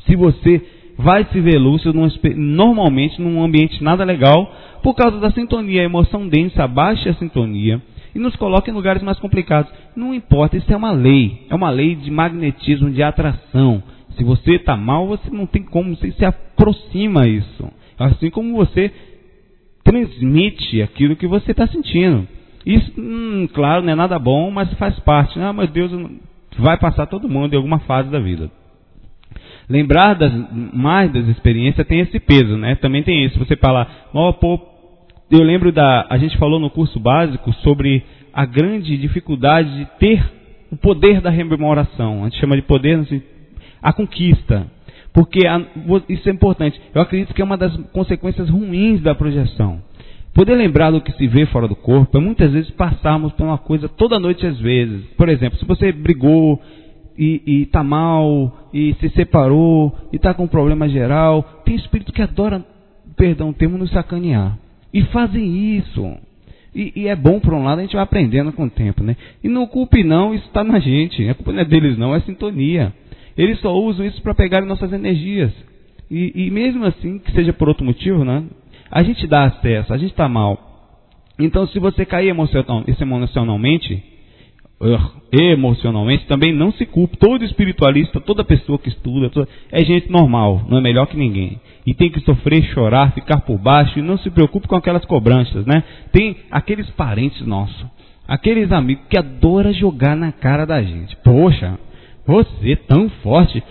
se 0.07 0.17
você 0.17 0.65
vai 0.99 1.25
se 1.27 1.41
ver 1.41 1.59
lúcido 1.59 1.93
num, 1.93 2.09
normalmente 2.37 3.21
num 3.21 3.43
ambiente 3.43 3.83
nada 3.83 4.05
legal, 4.05 4.53
por 4.83 4.95
causa 4.95 5.19
da 5.19 5.31
sintonia, 5.31 5.83
a 5.83 5.85
emoção 5.85 6.29
densa 6.29 6.65
abaixa 6.65 7.11
a 7.11 7.15
sintonia 7.15 7.81
e 8.15 8.19
nos 8.19 8.37
coloca 8.37 8.71
em 8.71 8.75
lugares 8.75 9.03
mais 9.03 9.19
complicados. 9.19 9.73
Não 9.97 10.15
importa, 10.15 10.57
isso 10.57 10.73
é 10.73 10.77
uma 10.77 10.93
lei, 10.93 11.47
é 11.49 11.55
uma 11.55 11.71
lei 11.71 11.95
de 11.95 12.11
magnetismo, 12.11 12.91
de 12.91 13.03
atração 13.03 13.83
Se 14.17 14.25
você 14.25 14.53
está 14.57 14.77
mal, 14.77 15.07
você 15.07 15.31
não 15.31 15.47
tem 15.47 15.63
como, 15.63 15.97
você 15.97 16.13
se 16.13 16.25
aproxima 16.25 17.23
a 17.23 17.29
isso. 17.29 17.69
Assim 17.99 18.31
como 18.31 18.57
você 18.57 18.93
transmite 19.85 20.83
aquilo 20.83 21.17
que 21.17 21.27
você 21.27 21.53
está 21.53 21.67
sentindo. 21.67 22.27
Isso, 22.65 22.93
hum, 22.99 23.49
claro, 23.53 23.83
não 23.83 23.93
é 23.93 23.97
nada 23.97 24.19
bom, 24.19 24.51
mas 24.51 24.73
faz 24.75 24.99
parte. 25.01 25.39
Ah, 25.41 25.53
mas 25.53 25.71
Deus 25.71 25.91
vai 26.59 26.77
passar 26.79 27.07
todo 27.07 27.29
mundo 27.29 27.53
em 27.53 27.57
alguma 27.57 27.79
fase 27.81 28.11
da 28.11 28.19
vida. 28.19 28.51
Lembrar 29.69 30.15
das, 30.15 30.33
mais 30.73 31.13
das 31.13 31.27
experiências 31.29 31.87
tem 31.87 32.01
esse 32.01 32.19
peso, 32.21 32.57
né? 32.57 32.75
Também 32.77 33.03
tem 33.03 33.25
isso. 33.25 33.39
Você 33.39 33.57
fala, 33.57 33.87
oh, 34.13 34.33
pô, 34.35 34.61
eu 35.31 35.43
lembro 35.43 35.73
da. 35.73 36.07
A 36.11 36.19
gente 36.19 36.37
falou 36.37 36.59
no 36.59 36.69
curso 36.69 37.01
básico 37.01 37.53
sobre 37.55 38.03
a 38.33 38.45
grande 38.45 38.97
dificuldade 38.99 39.75
de 39.77 39.85
ter 39.99 40.23
o 40.71 40.77
poder 40.77 41.21
da 41.21 41.31
rememoração. 41.31 42.21
A 42.21 42.29
gente 42.29 42.41
chama 42.41 42.57
de 42.57 42.63
poder, 42.63 42.99
assim, 42.99 43.23
a 43.81 43.93
conquista. 43.93 44.67
Porque 45.13 45.47
a, 45.47 45.61
isso 46.09 46.29
é 46.29 46.33
importante. 46.33 46.81
Eu 46.95 47.03
acredito 47.03 47.35
que 47.35 47.43
é 47.43 47.45
uma 47.45 47.57
das 47.57 47.75
consequências 47.93 48.49
ruins 48.49 49.03
da 49.03 49.15
projeção. 49.15 49.83
Poder 50.35 50.55
lembrar 50.55 50.91
do 50.91 51.01
que 51.01 51.13
se 51.13 51.27
vê 51.27 51.45
fora 51.47 51.69
do 51.69 51.77
corpo 51.77 52.17
é 52.17 52.21
muitas 52.21 52.51
vezes 52.53 52.71
passarmos 52.71 53.33
por 53.35 53.45
uma 53.45 53.59
coisa 53.59 53.89
toda 53.89 54.19
noite 54.19 54.47
às 54.47 54.59
vezes. 54.59 55.05
Por 55.17 55.29
exemplo, 55.29 55.59
se 55.59 55.65
você 55.67 55.93
brigou 55.93 56.61
e 57.19 57.63
está 57.63 57.85
mal, 57.85 58.69
e 58.73 58.95
se 58.95 59.11
separou, 59.11 59.95
e 60.11 60.17
está 60.17 60.33
com 60.33 60.45
um 60.45 60.49
problema 60.49 60.89
geral, 60.89 61.43
tem 61.65 61.75
espírito 61.75 62.13
que 62.13 62.23
adora, 62.23 62.65
perdão 63.17 63.51
o 63.51 63.53
termo, 63.53 63.77
nos 63.77 63.91
sacanear. 63.91 64.59
E 64.93 65.03
fazem 65.05 65.77
isso. 65.77 66.17
E, 66.75 66.93
e, 66.97 67.09
é 67.09 67.15
bom 67.15 67.39
por 67.39 67.53
um 67.53 67.65
lado, 67.65 67.81
a 67.81 67.83
gente 67.83 67.95
vai 67.95 68.03
aprendendo 68.03 68.51
com 68.53 68.65
o 68.65 68.71
tempo, 68.71 69.05
né? 69.05 69.15
E 69.45 69.49
não 69.49 69.67
culpe 69.67 70.03
não, 70.03 70.35
isso 70.35 70.47
está 70.47 70.65
na 70.65 70.79
gente. 70.79 71.29
A 71.29 71.35
culpa 71.35 71.53
não 71.53 71.61
é 71.61 71.65
deles 71.67 71.99
não, 71.99 72.15
é 72.15 72.21
sintonia. 72.21 72.95
Eles 73.37 73.61
só 73.61 73.75
usam 73.75 74.07
isso 74.07 74.23
para 74.23 74.35
pegar 74.35 74.63
nossas 74.63 74.93
energias. 74.93 75.53
E, 76.11 76.33
e 76.47 76.51
mesmo 76.51 76.85
assim, 76.87 77.19
que 77.19 77.31
seja 77.33 77.53
por 77.53 77.69
outro 77.69 77.85
motivo, 77.85 78.25
né? 78.25 78.45
A 78.93 79.03
gente 79.03 79.27
dá 79.27 79.45
acesso, 79.45 79.93
a 79.93 79.97
gente 79.97 80.11
está 80.11 80.29
mal. 80.29 80.59
Então, 81.39 81.67
se 81.67 81.79
você 81.79 82.05
cair 82.05 82.29
emocionalmente, 82.29 84.05
emocionalmente, 85.33 86.27
também 86.27 86.53
não 86.53 86.71
se 86.73 86.85
culpe. 86.85 87.17
Todo 87.17 87.43
espiritualista, 87.43 88.21
toda 88.21 88.45
pessoa 88.45 88.79
que 88.79 88.91
estuda, 88.91 89.49
é 89.71 89.83
gente 89.83 90.11
normal, 90.11 90.67
não 90.69 90.77
é 90.77 90.81
melhor 90.83 91.07
que 91.07 91.17
ninguém. 91.17 91.59
E 91.87 91.95
tem 91.95 92.11
que 92.11 92.21
sofrer, 92.21 92.63
chorar, 92.75 93.13
ficar 93.13 93.41
por 93.41 93.59
baixo, 93.59 93.99
e 93.99 94.03
não 94.03 94.19
se 94.19 94.31
preocupe 94.31 94.69
com 94.69 94.77
aquelas 94.77 95.07
cobranças, 95.07 95.65
né? 95.65 95.83
Tem 96.13 96.37
aqueles 96.51 96.91
parentes 96.91 97.47
nossos, 97.47 97.87
aqueles 98.29 98.71
amigos 98.71 99.07
que 99.09 99.17
adoram 99.17 99.73
jogar 99.73 100.15
na 100.15 100.33
cara 100.33 100.67
da 100.67 100.83
gente. 100.83 101.17
Poxa, 101.25 101.79
você 102.27 102.77
tão 102.77 103.09
forte, 103.23 103.63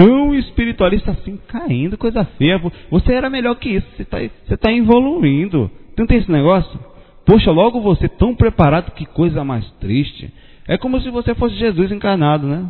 tão 0.00 0.34
espiritualista 0.34 1.10
assim, 1.10 1.38
caindo, 1.48 1.98
coisa 1.98 2.24
feia. 2.38 2.58
Você 2.90 3.12
era 3.12 3.28
melhor 3.28 3.54
que 3.56 3.68
isso, 3.68 3.86
você 3.94 4.02
está 4.02 4.18
tá 4.56 4.72
evoluindo. 4.72 5.70
Não 5.98 6.06
tem 6.06 6.16
esse 6.16 6.32
negócio? 6.32 6.80
Poxa, 7.26 7.50
logo 7.50 7.82
você 7.82 8.08
tão 8.08 8.34
preparado, 8.34 8.92
que 8.92 9.04
coisa 9.04 9.44
mais 9.44 9.70
triste. 9.72 10.32
É 10.66 10.78
como 10.78 10.98
se 11.02 11.10
você 11.10 11.34
fosse 11.34 11.54
Jesus 11.56 11.92
encarnado, 11.92 12.46
né? 12.46 12.66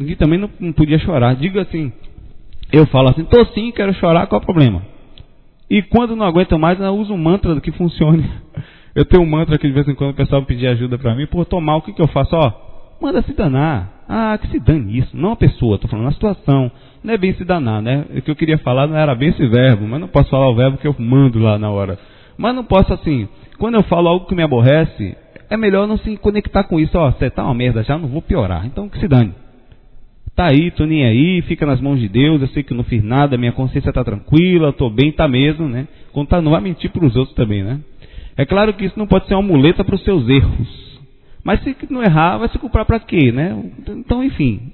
E 0.00 0.16
também 0.16 0.38
não, 0.38 0.50
não 0.58 0.72
podia 0.72 0.98
chorar. 0.98 1.36
Diga 1.36 1.62
assim, 1.62 1.92
eu 2.72 2.86
falo 2.86 3.10
assim, 3.10 3.24
tô 3.24 3.44
sim, 3.46 3.70
quero 3.70 3.94
chorar, 3.94 4.26
qual 4.26 4.40
é 4.40 4.42
o 4.42 4.46
problema? 4.46 4.82
E 5.70 5.80
quando 5.80 6.16
não 6.16 6.26
aguento 6.26 6.58
mais, 6.58 6.80
eu 6.80 6.92
uso 6.92 7.14
um 7.14 7.18
mantra 7.18 7.60
que 7.60 7.70
funcione. 7.72 8.28
Eu 8.96 9.04
tenho 9.04 9.24
um 9.24 9.26
mantra 9.26 9.58
que 9.58 9.66
de 9.66 9.72
vez 9.72 9.88
em 9.88 9.94
quando 9.96 10.12
o 10.12 10.14
pessoal 10.14 10.44
pedir 10.44 10.68
ajuda 10.68 10.96
para 10.96 11.16
mim, 11.16 11.26
pô, 11.26 11.44
tô 11.44 11.60
mal, 11.60 11.78
o 11.78 11.82
que, 11.82 11.92
que 11.92 12.00
eu 12.00 12.06
faço? 12.06 12.36
Ó, 12.36 12.52
manda 13.00 13.22
se 13.22 13.32
danar. 13.32 14.04
Ah, 14.08 14.38
que 14.40 14.48
se 14.48 14.60
dane 14.60 14.98
isso. 14.98 15.16
Não 15.16 15.32
a 15.32 15.36
pessoa, 15.36 15.76
estou 15.76 15.90
falando 15.90 16.08
a 16.08 16.12
situação. 16.12 16.70
Não 17.02 17.14
é 17.14 17.18
bem 17.18 17.32
se 17.34 17.44
danar, 17.44 17.82
né? 17.82 18.04
O 18.16 18.22
que 18.22 18.30
eu 18.30 18.36
queria 18.36 18.58
falar 18.58 18.86
não 18.86 18.96
era 18.96 19.14
bem 19.14 19.30
esse 19.30 19.46
verbo, 19.46 19.86
mas 19.86 20.00
não 20.00 20.08
posso 20.08 20.30
falar 20.30 20.48
o 20.48 20.54
verbo 20.54 20.78
que 20.78 20.86
eu 20.86 20.94
mando 20.98 21.38
lá 21.38 21.58
na 21.58 21.70
hora. 21.70 21.98
Mas 22.36 22.54
não 22.54 22.64
posso 22.64 22.92
assim, 22.92 23.28
quando 23.58 23.74
eu 23.74 23.82
falo 23.84 24.08
algo 24.08 24.26
que 24.26 24.34
me 24.34 24.42
aborrece, 24.42 25.16
é 25.48 25.56
melhor 25.56 25.86
não 25.86 25.96
se 25.98 26.16
conectar 26.16 26.64
com 26.64 26.80
isso. 26.80 26.96
Ó, 26.98 27.10
você 27.10 27.30
tá 27.30 27.44
uma 27.44 27.54
merda 27.54 27.82
já, 27.82 27.96
não 27.98 28.08
vou 28.08 28.22
piorar. 28.22 28.66
Então 28.66 28.88
que 28.88 28.98
se 28.98 29.08
dane. 29.08 29.32
Tá 30.34 30.46
aí, 30.46 30.72
tô 30.72 30.84
nem 30.84 31.04
aí, 31.04 31.42
fica 31.42 31.64
nas 31.64 31.80
mãos 31.80 32.00
de 32.00 32.08
Deus, 32.08 32.40
eu 32.40 32.48
sei 32.48 32.64
que 32.64 32.74
não 32.74 32.82
fiz 32.82 33.04
nada, 33.04 33.38
minha 33.38 33.52
consciência 33.52 33.92
tá 33.92 34.02
tranquila, 34.02 34.72
tô 34.72 34.90
bem, 34.90 35.12
tá 35.12 35.28
mesmo, 35.28 35.68
né? 35.68 35.86
Contar, 36.12 36.42
não 36.42 36.50
vai 36.50 36.60
mentir 36.60 36.90
para 36.90 37.04
os 37.04 37.14
outros 37.14 37.36
também, 37.36 37.62
né? 37.62 37.78
É 38.36 38.44
claro 38.44 38.74
que 38.74 38.84
isso 38.84 38.98
não 38.98 39.06
pode 39.06 39.28
ser 39.28 39.34
uma 39.34 39.42
muleta 39.42 39.84
para 39.84 39.94
os 39.94 40.02
seus 40.02 40.28
erros. 40.28 40.83
Mas 41.44 41.62
se 41.62 41.76
não 41.90 42.02
errar, 42.02 42.38
vai 42.38 42.48
se 42.48 42.58
culpar 42.58 42.86
para 42.86 42.98
quê, 42.98 43.30
né? 43.30 43.54
Então, 43.86 44.24
enfim, 44.24 44.72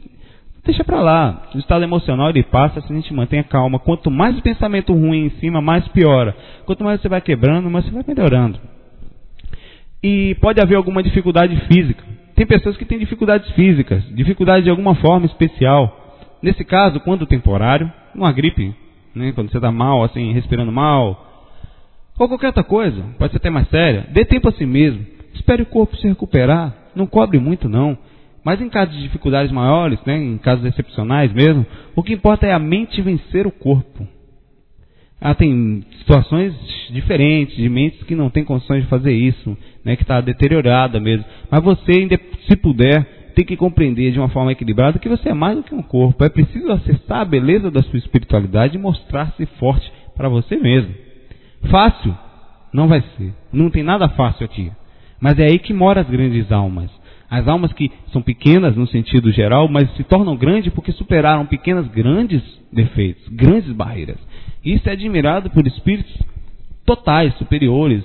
deixa 0.64 0.84
para 0.84 1.00
lá. 1.00 1.42
O 1.52 1.58
estado 1.58 1.82
emocional 1.82 2.30
ele 2.30 2.44
passa 2.44 2.80
se 2.80 2.92
a 2.92 2.96
gente 2.96 3.12
mantém 3.12 3.40
a 3.40 3.44
calma. 3.44 3.80
Quanto 3.80 4.08
mais 4.08 4.38
pensamento 4.40 4.92
ruim 4.92 5.26
em 5.26 5.30
cima, 5.40 5.60
mais 5.60 5.86
piora. 5.88 6.34
Quanto 6.64 6.84
mais 6.84 7.00
você 7.00 7.08
vai 7.08 7.20
quebrando, 7.20 7.68
mais 7.68 7.84
você 7.84 7.90
vai 7.90 8.04
melhorando. 8.06 8.60
E 10.00 10.36
pode 10.40 10.60
haver 10.60 10.76
alguma 10.76 11.02
dificuldade 11.02 11.56
física. 11.66 12.04
Tem 12.36 12.46
pessoas 12.46 12.76
que 12.76 12.84
têm 12.84 13.00
dificuldades 13.00 13.50
físicas, 13.50 14.02
dificuldade 14.14 14.64
de 14.64 14.70
alguma 14.70 14.94
forma 14.94 15.26
especial. 15.26 16.16
Nesse 16.40 16.64
caso, 16.64 17.00
quando 17.00 17.26
temporário, 17.26 17.92
uma 18.14 18.32
gripe, 18.32 18.74
né? 19.14 19.32
quando 19.32 19.50
você 19.50 19.58
está 19.58 19.72
mal, 19.72 20.04
assim, 20.04 20.32
respirando 20.32 20.72
mal, 20.72 21.26
ou 22.18 22.28
qualquer 22.28 22.46
outra 22.46 22.64
coisa, 22.64 23.02
pode 23.18 23.32
ser 23.32 23.38
até 23.38 23.50
mais 23.50 23.68
séria, 23.68 24.06
dê 24.10 24.24
tempo 24.24 24.48
a 24.48 24.52
si 24.52 24.64
mesmo 24.64 25.19
Espere 25.34 25.62
o 25.62 25.66
corpo 25.66 25.96
se 25.96 26.06
recuperar, 26.06 26.74
não 26.94 27.06
cobre 27.06 27.38
muito 27.38 27.68
não. 27.68 27.96
Mas 28.44 28.60
em 28.60 28.68
casos 28.68 28.94
de 28.94 29.02
dificuldades 29.02 29.52
maiores, 29.52 29.98
né, 30.06 30.16
em 30.16 30.38
casos 30.38 30.64
excepcionais 30.64 31.32
mesmo, 31.32 31.66
o 31.94 32.02
que 32.02 32.14
importa 32.14 32.46
é 32.46 32.52
a 32.52 32.58
mente 32.58 33.02
vencer 33.02 33.46
o 33.46 33.50
corpo. 33.50 34.06
Ah, 35.20 35.34
tem 35.34 35.84
situações 35.98 36.54
diferentes, 36.90 37.54
de 37.54 37.68
mentes 37.68 38.02
que 38.04 38.14
não 38.14 38.30
têm 38.30 38.42
condições 38.42 38.82
de 38.82 38.88
fazer 38.88 39.12
isso, 39.12 39.56
né, 39.84 39.94
que 39.94 40.02
está 40.02 40.20
deteriorada 40.22 40.98
mesmo. 40.98 41.26
Mas 41.50 41.62
você, 41.62 42.08
se 42.48 42.56
puder, 42.56 43.04
tem 43.34 43.44
que 43.44 43.56
compreender 43.56 44.12
de 44.12 44.18
uma 44.18 44.30
forma 44.30 44.52
equilibrada 44.52 44.98
que 44.98 45.08
você 45.08 45.28
é 45.28 45.34
mais 45.34 45.56
do 45.56 45.62
que 45.62 45.74
um 45.74 45.82
corpo. 45.82 46.24
É 46.24 46.30
preciso 46.30 46.72
acessar 46.72 47.20
a 47.20 47.24
beleza 47.24 47.70
da 47.70 47.82
sua 47.82 47.98
espiritualidade 47.98 48.76
e 48.76 48.80
mostrar-se 48.80 49.44
forte 49.58 49.92
para 50.16 50.28
você 50.28 50.56
mesmo. 50.56 50.94
Fácil? 51.70 52.16
Não 52.72 52.88
vai 52.88 53.02
ser. 53.16 53.34
Não 53.52 53.68
tem 53.68 53.82
nada 53.82 54.08
fácil 54.08 54.44
aqui. 54.44 54.72
Mas 55.20 55.38
é 55.38 55.44
aí 55.44 55.58
que 55.58 55.74
moram 55.74 56.00
as 56.00 56.08
grandes 56.08 56.50
almas. 56.50 56.90
As 57.30 57.46
almas 57.46 57.72
que 57.72 57.92
são 58.12 58.20
pequenas 58.20 58.74
no 58.74 58.86
sentido 58.88 59.30
geral, 59.30 59.68
mas 59.68 59.88
se 59.94 60.02
tornam 60.02 60.36
grandes 60.36 60.72
porque 60.72 60.90
superaram 60.92 61.46
pequenas 61.46 61.86
grandes 61.88 62.42
defeitos, 62.72 63.28
grandes 63.28 63.70
barreiras. 63.72 64.18
Isso 64.64 64.88
é 64.88 64.92
admirado 64.92 65.48
por 65.50 65.66
espíritos 65.66 66.12
totais, 66.84 67.32
superiores, 67.36 68.02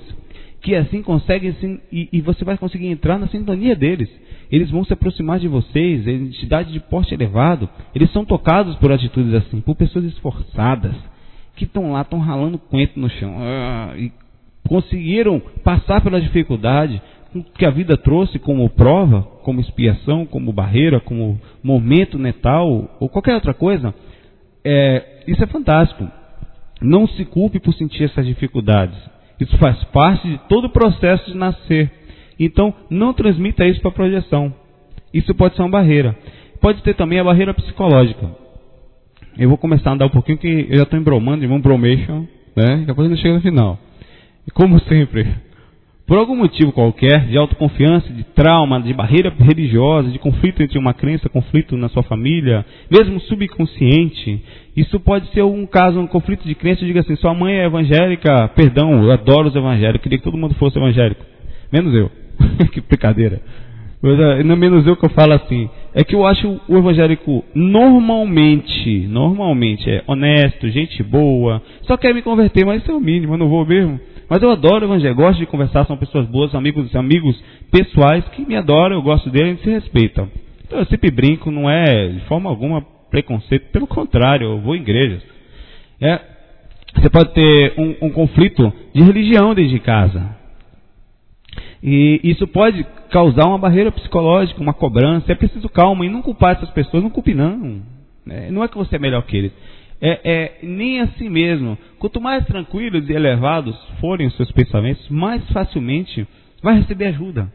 que 0.62 0.74
assim 0.74 1.02
conseguem, 1.02 1.50
assim, 1.50 1.80
e, 1.92 2.08
e, 2.12 2.20
você 2.20 2.44
vai 2.44 2.56
conseguir 2.56 2.86
entrar 2.86 3.18
na 3.18 3.28
sintonia 3.28 3.74
deles. 3.74 4.08
Eles 4.50 4.70
vão 4.70 4.84
se 4.84 4.92
aproximar 4.92 5.38
de 5.38 5.48
vocês, 5.48 6.06
entidade 6.06 6.72
de 6.72 6.80
porte 6.80 7.12
elevado, 7.12 7.68
eles 7.94 8.12
são 8.12 8.24
tocados 8.24 8.76
por 8.76 8.92
atitudes 8.92 9.34
assim, 9.34 9.60
por 9.60 9.74
pessoas 9.74 10.04
esforçadas, 10.04 10.94
que 11.56 11.64
estão 11.64 11.92
lá, 11.92 12.02
estão 12.02 12.20
ralando 12.20 12.58
coentro 12.58 13.00
no 13.00 13.10
chão, 13.10 13.36
ah, 13.38 13.94
e 13.96 14.12
conseguiram 14.68 15.40
passar 15.62 16.00
pela 16.00 16.20
dificuldade 16.20 17.00
que 17.56 17.66
a 17.66 17.70
vida 17.70 17.96
trouxe 17.96 18.38
como 18.38 18.68
prova, 18.70 19.22
como 19.42 19.60
expiação, 19.60 20.24
como 20.24 20.52
barreira, 20.52 21.00
como 21.00 21.38
momento 21.62 22.18
netal 22.18 22.96
ou 22.98 23.08
qualquer 23.08 23.34
outra 23.34 23.52
coisa, 23.52 23.94
é, 24.64 25.22
isso 25.26 25.42
é 25.42 25.46
fantástico. 25.46 26.08
Não 26.80 27.06
se 27.06 27.24
culpe 27.24 27.58
por 27.58 27.74
sentir 27.74 28.04
essas 28.04 28.26
dificuldades. 28.26 28.96
Isso 29.40 29.56
faz 29.58 29.82
parte 29.84 30.26
de 30.26 30.38
todo 30.48 30.66
o 30.66 30.72
processo 30.72 31.30
de 31.30 31.36
nascer. 31.36 31.90
Então, 32.38 32.74
não 32.90 33.12
transmita 33.12 33.66
isso 33.66 33.80
para 33.80 33.90
a 33.90 33.94
projeção. 33.94 34.52
Isso 35.12 35.34
pode 35.34 35.56
ser 35.56 35.62
uma 35.62 35.70
barreira. 35.70 36.16
Pode 36.60 36.82
ter 36.82 36.94
também 36.94 37.18
a 37.18 37.24
barreira 37.24 37.54
psicológica. 37.54 38.30
Eu 39.38 39.48
vou 39.48 39.58
começar 39.58 39.90
a 39.90 39.92
andar 39.94 40.06
um 40.06 40.10
pouquinho, 40.10 40.38
que 40.38 40.66
eu 40.70 40.78
já 40.78 40.82
estou 40.82 40.98
embromando 40.98 41.46
um 41.46 41.60
bromation, 41.60 42.26
né? 42.56 42.84
Depois 42.86 43.06
a 43.06 43.14
gente 43.14 43.22
chega 43.22 43.34
no 43.34 43.42
final. 43.42 43.78
E 44.46 44.50
como 44.52 44.78
sempre, 44.80 45.26
por 46.06 46.18
algum 46.18 46.36
motivo 46.36 46.70
qualquer, 46.70 47.26
de 47.26 47.36
autoconfiança, 47.36 48.12
de 48.12 48.22
trauma, 48.22 48.80
de 48.80 48.94
barreira 48.94 49.32
religiosa, 49.36 50.08
de 50.08 50.20
conflito 50.20 50.62
entre 50.62 50.78
uma 50.78 50.94
crença, 50.94 51.28
conflito 51.28 51.76
na 51.76 51.88
sua 51.88 52.04
família, 52.04 52.64
mesmo 52.88 53.18
subconsciente, 53.20 54.40
isso 54.76 55.00
pode 55.00 55.26
ser 55.32 55.42
um 55.42 55.66
caso, 55.66 55.98
um 55.98 56.06
conflito 56.06 56.46
de 56.46 56.54
crença, 56.54 56.86
diga 56.86 57.00
assim, 57.00 57.16
sua 57.16 57.34
mãe 57.34 57.54
é 57.54 57.64
evangélica, 57.64 58.46
perdão, 58.54 59.02
eu 59.02 59.10
adoro 59.10 59.48
os 59.48 59.56
evangélicos, 59.56 60.02
queria 60.02 60.18
que 60.18 60.24
todo 60.24 60.38
mundo 60.38 60.54
fosse 60.54 60.78
evangélico, 60.78 61.24
menos 61.72 61.92
eu. 61.92 62.08
que 62.70 62.80
brincadeira. 62.80 63.40
Mas, 64.00 64.44
não 64.44 64.54
menos 64.54 64.86
eu 64.86 64.96
que 64.96 65.04
eu 65.04 65.10
falo 65.10 65.32
assim, 65.32 65.68
é 65.92 66.04
que 66.04 66.14
eu 66.14 66.24
acho 66.24 66.60
o 66.68 66.76
evangélico 66.78 67.44
normalmente, 67.52 69.08
normalmente 69.08 69.90
é 69.90 70.04
honesto, 70.06 70.68
gente 70.68 71.02
boa, 71.02 71.60
só 71.82 71.96
quer 71.96 72.14
me 72.14 72.22
converter, 72.22 72.64
mas 72.64 72.82
isso 72.82 72.92
é 72.92 72.94
o 72.94 73.00
mínimo, 73.00 73.34
eu 73.34 73.38
não 73.38 73.48
vou 73.48 73.66
mesmo. 73.66 73.98
Mas 74.28 74.42
eu 74.42 74.50
adoro 74.50 74.84
o 74.84 74.88
evangelho, 74.88 75.14
gosto 75.14 75.38
de 75.38 75.46
conversar, 75.46 75.86
são 75.86 75.96
pessoas 75.96 76.26
boas, 76.26 76.54
amigos, 76.54 76.94
amigos 76.96 77.40
pessoais 77.70 78.26
que 78.28 78.44
me 78.44 78.56
adoram, 78.56 78.96
eu 78.96 79.02
gosto 79.02 79.30
deles 79.30 79.60
e 79.60 79.62
se 79.62 79.70
respeitam. 79.70 80.28
Então 80.66 80.78
eu 80.80 80.86
sempre 80.86 81.10
brinco, 81.10 81.50
não 81.50 81.70
é 81.70 82.08
de 82.08 82.20
forma 82.26 82.50
alguma 82.50 82.82
preconceito. 83.10 83.70
Pelo 83.70 83.86
contrário, 83.86 84.48
eu 84.48 84.60
vou 84.60 84.74
em 84.74 84.80
igrejas. 84.80 85.22
É, 86.00 86.20
você 86.94 87.08
pode 87.08 87.32
ter 87.34 87.74
um, 87.78 88.06
um 88.06 88.10
conflito 88.10 88.72
de 88.92 89.02
religião 89.02 89.54
dentro 89.54 89.70
de 89.70 89.80
casa. 89.80 90.36
E 91.82 92.20
isso 92.24 92.46
pode 92.48 92.84
causar 93.10 93.46
uma 93.46 93.58
barreira 93.58 93.92
psicológica, 93.92 94.60
uma 94.60 94.74
cobrança. 94.74 95.30
É 95.30 95.34
preciso 95.34 95.68
calma 95.68 96.04
e 96.04 96.10
não 96.10 96.22
culpar 96.22 96.56
essas 96.56 96.70
pessoas, 96.70 97.02
não 97.02 97.10
culpe 97.10 97.32
não. 97.32 97.80
É, 98.28 98.50
não 98.50 98.64
é 98.64 98.68
que 98.68 98.76
você 98.76 98.96
é 98.96 98.98
melhor 98.98 99.22
que 99.22 99.36
eles. 99.36 99.52
É, 100.00 100.20
é, 100.24 100.58
nem 100.62 101.00
assim 101.00 101.28
mesmo. 101.28 101.78
Quanto 101.98 102.20
mais 102.20 102.44
tranquilos 102.46 103.08
e 103.08 103.12
elevados 103.12 103.76
forem 104.00 104.26
os 104.26 104.36
seus 104.36 104.50
pensamentos, 104.52 105.08
mais 105.08 105.42
facilmente 105.50 106.26
vai 106.62 106.78
receber 106.78 107.06
ajuda. 107.06 107.50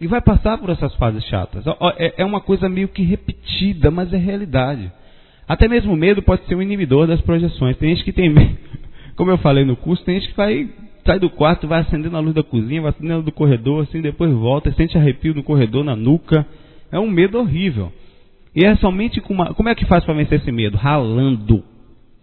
E 0.00 0.06
vai 0.06 0.20
passar 0.20 0.58
por 0.58 0.70
essas 0.70 0.94
fases 0.96 1.24
chatas. 1.26 1.64
É, 1.98 2.22
é 2.22 2.24
uma 2.24 2.40
coisa 2.40 2.68
meio 2.68 2.88
que 2.88 3.02
repetida, 3.02 3.90
mas 3.90 4.12
é 4.12 4.16
realidade. 4.16 4.90
Até 5.46 5.68
mesmo 5.68 5.92
o 5.92 5.96
medo 5.96 6.22
pode 6.22 6.44
ser 6.46 6.54
um 6.54 6.62
inibidor 6.62 7.06
das 7.06 7.20
projeções. 7.20 7.76
Tem 7.76 7.90
gente 7.90 8.04
que 8.04 8.12
tem 8.12 8.30
medo, 8.30 8.56
como 9.16 9.30
eu 9.30 9.38
falei 9.38 9.64
no 9.64 9.76
curso, 9.76 10.04
tem 10.04 10.18
gente 10.18 10.30
que 10.30 10.36
vai 10.36 10.68
sai 11.04 11.18
do 11.18 11.28
quarto, 11.28 11.66
vai 11.66 11.80
acendendo 11.80 12.16
a 12.16 12.20
luz 12.20 12.34
da 12.34 12.42
cozinha, 12.42 12.80
vai 12.80 12.90
acendendo 12.90 13.22
do 13.22 13.32
corredor, 13.32 13.82
assim, 13.82 14.00
depois 14.00 14.32
volta, 14.32 14.72
sente 14.72 14.96
arrepio 14.96 15.34
no 15.34 15.42
corredor, 15.42 15.84
na 15.84 15.96
nuca. 15.96 16.46
É 16.90 16.98
um 16.98 17.10
medo 17.10 17.38
horrível. 17.38 17.92
E 18.54 18.64
é 18.64 18.76
somente 18.76 19.20
com 19.20 19.32
uma. 19.32 19.54
Como 19.54 19.68
é 19.68 19.74
que 19.74 19.84
faz 19.86 20.04
para 20.04 20.14
vencer 20.14 20.40
esse 20.40 20.52
medo? 20.52 20.76
Ralando. 20.76 21.64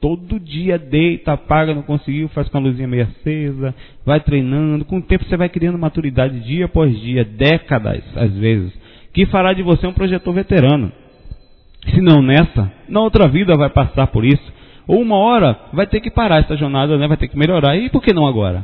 Todo 0.01 0.39
dia 0.39 0.77
deita, 0.77 1.33
apaga, 1.33 1.75
não 1.75 1.81
conseguiu, 1.81 2.29
faz 2.29 2.47
com 2.47 2.57
a 2.57 2.61
luzinha 2.61 2.87
meio 2.87 3.03
acesa, 3.03 3.75
vai 4.05 4.21
treinando. 4.21 4.85
Com 4.85 4.97
o 4.97 5.01
tempo 5.01 5.25
você 5.25 5.35
vai 5.35 5.49
criando 5.49 5.77
maturidade 5.77 6.39
dia 6.39 6.65
após 6.65 6.97
dia, 7.01 7.25
décadas 7.25 8.01
às 8.15 8.31
vezes, 8.31 8.73
que 9.13 9.25
fará 9.25 9.51
de 9.51 9.61
você 9.61 9.85
um 9.85 9.93
projetor 9.93 10.33
veterano. 10.33 10.91
Se 11.89 11.99
não 11.99 12.21
nessa, 12.21 12.71
na 12.87 13.01
outra 13.01 13.27
vida 13.27 13.57
vai 13.57 13.69
passar 13.69 14.07
por 14.07 14.23
isso. 14.23 14.53
Ou 14.87 15.01
uma 15.01 15.17
hora 15.17 15.57
vai 15.73 15.85
ter 15.85 15.99
que 15.99 16.09
parar 16.09 16.39
essa 16.39 16.55
jornada, 16.55 16.97
né? 16.97 17.07
vai 17.07 17.17
ter 17.17 17.27
que 17.27 17.37
melhorar. 17.37 17.75
E 17.75 17.89
por 17.89 18.01
que 18.01 18.13
não 18.13 18.25
agora? 18.25 18.63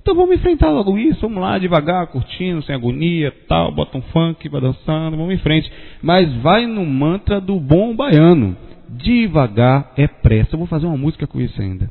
Então 0.00 0.14
vamos 0.14 0.36
enfrentar 0.36 0.70
logo 0.70 0.96
isso, 0.96 1.20
vamos 1.20 1.42
lá, 1.42 1.58
devagar, 1.58 2.06
curtindo, 2.06 2.62
sem 2.62 2.74
agonia, 2.74 3.32
tal, 3.46 3.70
bota 3.70 3.98
um 3.98 4.02
funk, 4.02 4.48
vai 4.48 4.60
dançando, 4.60 5.16
vamos 5.16 5.34
em 5.34 5.38
frente. 5.38 5.70
Mas 6.00 6.32
vai 6.36 6.66
no 6.66 6.86
mantra 6.86 7.40
do 7.40 7.60
bom 7.60 7.94
baiano. 7.94 8.56
Devagar 8.96 9.92
é 9.96 10.06
pressa. 10.06 10.54
Eu 10.54 10.58
vou 10.58 10.66
fazer 10.66 10.86
uma 10.86 10.96
música 10.96 11.26
com 11.26 11.40
isso 11.40 11.60
ainda. 11.60 11.90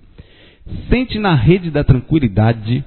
Sente 0.90 1.18
na 1.18 1.36
rede 1.36 1.72
da 1.72 1.84
tranquilidade 1.84 2.84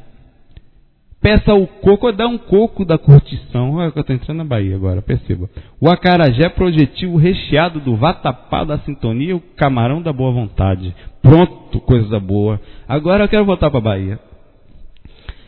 Peça 1.22 1.54
o 1.54 1.68
coco, 1.68 2.10
dá 2.10 2.26
um 2.26 2.36
coco 2.36 2.84
da 2.84 2.98
curtição. 2.98 3.74
Olha 3.74 3.92
que 3.92 3.98
eu 3.98 4.00
estou 4.00 4.16
entrando 4.16 4.38
na 4.38 4.44
Bahia 4.44 4.74
agora, 4.74 5.00
perceba. 5.00 5.48
O 5.80 5.88
acarajé 5.88 6.48
projetivo 6.48 7.16
recheado 7.16 7.78
do 7.78 7.94
vatapá 7.94 8.64
da 8.64 8.78
sintonia, 8.78 9.36
o 9.36 9.40
camarão 9.56 10.02
da 10.02 10.12
boa 10.12 10.32
vontade. 10.32 10.92
Pronto, 11.22 11.78
coisa 11.82 12.18
boa. 12.18 12.60
Agora 12.88 13.22
eu 13.22 13.28
quero 13.28 13.44
voltar 13.44 13.70
para 13.70 13.78
a 13.78 13.82
Bahia. 13.82 14.18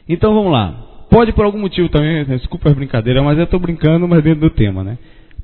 Então 0.09 0.33
vamos 0.33 0.53
lá. 0.53 0.81
Pode 1.11 1.33
por 1.33 1.45
algum 1.45 1.59
motivo 1.59 1.89
também, 1.89 2.25
desculpa 2.25 2.69
as 2.69 2.77
brincadeiras, 2.77 3.25
mas 3.25 3.37
eu 3.37 3.45
estou 3.45 3.59
brincando, 3.59 4.07
mas 4.07 4.23
dentro 4.23 4.43
do 4.43 4.51
tema, 4.51 4.85
né? 4.85 4.97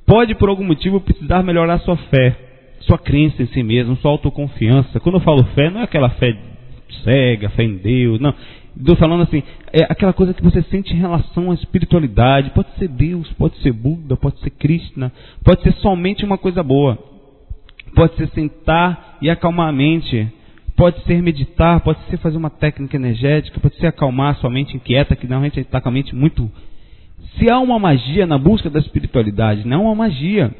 Pode 0.06 0.36
por 0.36 0.48
algum 0.48 0.64
motivo 0.64 1.00
precisar 1.00 1.42
melhorar 1.42 1.80
sua 1.80 1.96
fé, 1.96 2.36
sua 2.80 2.98
crença 2.98 3.42
em 3.42 3.46
si 3.46 3.62
mesmo, 3.62 3.96
sua 3.96 4.10
autoconfiança. 4.10 5.00
Quando 5.00 5.16
eu 5.16 5.20
falo 5.20 5.44
fé, 5.54 5.70
não 5.70 5.80
é 5.80 5.84
aquela 5.84 6.10
fé 6.10 6.36
cega, 7.04 7.48
fé 7.50 7.64
em 7.64 7.76
Deus, 7.76 8.20
não. 8.20 8.34
Estou 8.76 8.96
falando 8.96 9.22
assim, 9.22 9.42
é 9.72 9.84
aquela 9.84 10.12
coisa 10.12 10.32
que 10.32 10.42
você 10.42 10.62
sente 10.62 10.94
em 10.94 10.98
relação 10.98 11.50
à 11.50 11.54
espiritualidade. 11.54 12.50
Pode 12.50 12.68
ser 12.78 12.88
Deus, 12.88 13.30
pode 13.32 13.56
ser 13.58 13.72
Buda, 13.72 14.16
pode 14.16 14.38
ser 14.40 14.50
Krishna, 14.50 15.12
pode 15.44 15.62
ser 15.62 15.72
somente 15.74 16.24
uma 16.24 16.38
coisa 16.38 16.62
boa. 16.62 16.98
Pode 17.94 18.14
ser 18.16 18.28
sentar 18.28 19.18
e 19.20 19.28
acalmar 19.28 19.68
a 19.68 19.72
mente. 19.72 20.28
Pode 20.76 21.02
ser 21.04 21.20
meditar, 21.20 21.80
pode 21.80 21.98
ser 22.08 22.16
fazer 22.18 22.36
uma 22.36 22.48
técnica 22.48 22.96
energética, 22.96 23.60
pode 23.60 23.76
ser 23.76 23.88
acalmar 23.88 24.32
a 24.32 24.34
sua 24.36 24.48
mente 24.48 24.76
inquieta, 24.76 25.14
que 25.14 25.26
normalmente 25.26 25.60
está 25.60 25.80
com 25.80 25.88
a 25.88 25.92
mente 25.92 26.14
muito. 26.14 26.50
Se 27.38 27.50
há 27.50 27.58
uma 27.58 27.78
magia 27.78 28.26
na 28.26 28.38
busca 28.38 28.70
da 28.70 28.78
espiritualidade, 28.78 29.66
não 29.66 29.80
há 29.80 29.90
uma 29.90 30.06
magia. 30.06 30.54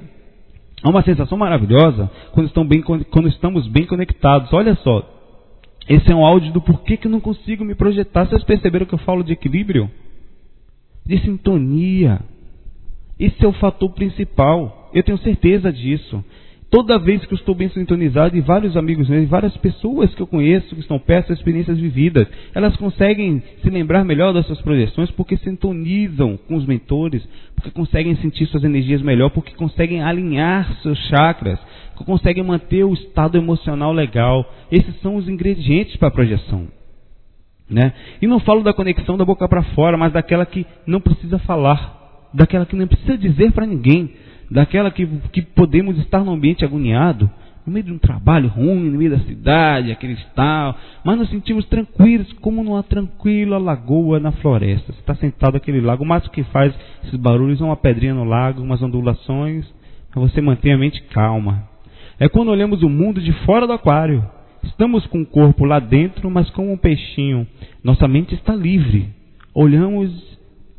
Há 0.83 0.89
uma 0.89 1.03
sensação 1.03 1.37
maravilhosa 1.37 2.11
quando, 2.33 2.65
bem, 2.65 2.83
quando 2.83 3.29
estamos 3.29 3.67
bem 3.69 3.87
conectados. 3.87 4.53
Olha 4.53 4.75
só, 4.77 5.07
esse 5.89 6.11
é 6.11 6.15
um 6.15 6.25
áudio 6.25 6.53
do 6.53 6.61
porquê 6.61 6.97
que 6.97 7.07
eu 7.07 7.11
não 7.11 7.21
consigo 7.21 7.65
me 7.65 7.75
projetar. 7.75 8.27
Vocês 8.27 8.45
perceberam 8.45 8.87
que 8.87 8.95
eu 8.95 8.99
falo 8.99 9.23
de 9.23 9.33
equilíbrio? 9.33 9.91
De 11.05 11.19
sintonia. 11.19 12.21
Esse 13.19 13.45
é 13.45 13.49
o 13.49 13.53
fator 13.53 13.91
principal. 13.91 14.91
Eu 14.95 15.03
tenho 15.03 15.19
certeza 15.19 15.73
disso. 15.73 16.25
Toda 16.71 17.01
vez 17.01 17.25
que 17.27 17.35
eu 17.35 17.37
estou 17.39 17.53
bem 17.53 17.69
sintonizado, 17.71 18.37
e 18.37 18.41
vários 18.41 18.77
amigos 18.77 19.09
meus, 19.09 19.29
várias 19.29 19.57
pessoas 19.57 20.15
que 20.15 20.23
eu 20.23 20.27
conheço 20.27 20.73
que 20.73 20.81
estão 20.81 21.01
perto 21.01 21.31
das 21.31 21.39
experiências 21.39 21.77
vividas, 21.77 22.29
elas 22.55 22.77
conseguem 22.77 23.43
se 23.61 23.69
lembrar 23.69 24.05
melhor 24.05 24.33
das 24.33 24.47
suas 24.47 24.61
projeções 24.61 25.11
porque 25.11 25.37
sintonizam 25.39 26.39
com 26.47 26.55
os 26.55 26.65
mentores, 26.65 27.27
porque 27.57 27.73
conseguem 27.73 28.15
sentir 28.17 28.47
suas 28.47 28.63
energias 28.63 29.03
melhor, 29.03 29.31
porque 29.31 29.53
conseguem 29.55 30.01
alinhar 30.01 30.73
seus 30.81 30.99
chakras, 31.09 31.59
conseguem 32.05 32.45
manter 32.45 32.85
o 32.85 32.95
estado 32.95 33.37
emocional 33.37 33.93
legal. 33.93 34.49
Esses 34.71 34.99
são 35.01 35.17
os 35.17 35.29
ingredientes 35.29 35.97
para 35.97 36.09
a 36.09 36.13
projeção. 36.13 36.69
Né? 37.69 37.93
E 38.23 38.27
não 38.27 38.41
falo 38.41 38.63
da 38.63 38.73
conexão 38.73 39.17
da 39.17 39.25
boca 39.25 39.49
para 39.49 39.63
fora, 39.75 39.97
mas 39.97 40.13
daquela 40.13 40.47
que 40.47 40.67
não 40.87 41.01
precisa 41.01 41.39
falar, 41.41 42.29
daquela 42.33 42.67
que 42.67 42.77
não 42.77 42.87
precisa 42.87 43.19
dizer 43.19 43.53
para 43.53 43.67
ninguém, 43.67 44.13
daquela 44.51 44.91
que, 44.91 45.07
que 45.33 45.43
podemos 45.43 45.97
estar 45.99 46.25
num 46.25 46.33
ambiente 46.33 46.65
agoniado, 46.65 47.31
no 47.67 47.73
meio 47.73 47.85
de 47.85 47.93
um 47.93 47.99
trabalho 47.99 48.49
ruim, 48.49 48.91
no 48.91 48.99
meio 48.99 49.11
da 49.11 49.21
cidade, 49.21 49.93
aquele 49.93 50.17
tal, 50.35 50.77
mas 51.05 51.19
nos 51.19 51.31
sentimos 51.31 51.65
tranquilos, 51.67 52.33
como 52.41 52.65
numa 52.65 52.83
tranquila 52.83 53.59
lagoa 53.59 54.19
na 54.19 54.33
floresta. 54.33 54.93
Você 54.93 55.01
está 55.01 55.15
sentado 55.15 55.55
naquele 55.55 55.81
lago, 55.81 56.05
o 56.05 56.31
que 56.31 56.43
faz 56.45 56.75
esses 57.05 57.19
barulhos 57.19 57.61
é 57.61 57.65
uma 57.65 57.77
pedrinha 57.77 58.15
no 58.15 58.25
lago, 58.25 58.63
umas 58.63 58.83
ondulações, 58.83 59.67
para 60.11 60.21
você 60.21 60.41
manter 60.41 60.73
a 60.73 60.79
mente 60.79 61.03
calma. 61.11 61.69
É 62.19 62.29
quando 62.29 62.51
olhamos 62.51 62.83
o 62.83 62.89
mundo 62.89 63.21
de 63.21 63.33
fora 63.45 63.67
do 63.67 63.73
aquário. 63.73 64.25
Estamos 64.63 65.07
com 65.07 65.23
o 65.23 65.27
corpo 65.27 65.65
lá 65.65 65.79
dentro, 65.79 66.31
mas 66.31 66.51
como 66.51 66.71
um 66.71 66.77
peixinho. 66.77 67.47
Nossa 67.83 68.07
mente 68.07 68.35
está 68.35 68.55
livre. 68.55 69.09
Olhamos, 69.55 70.11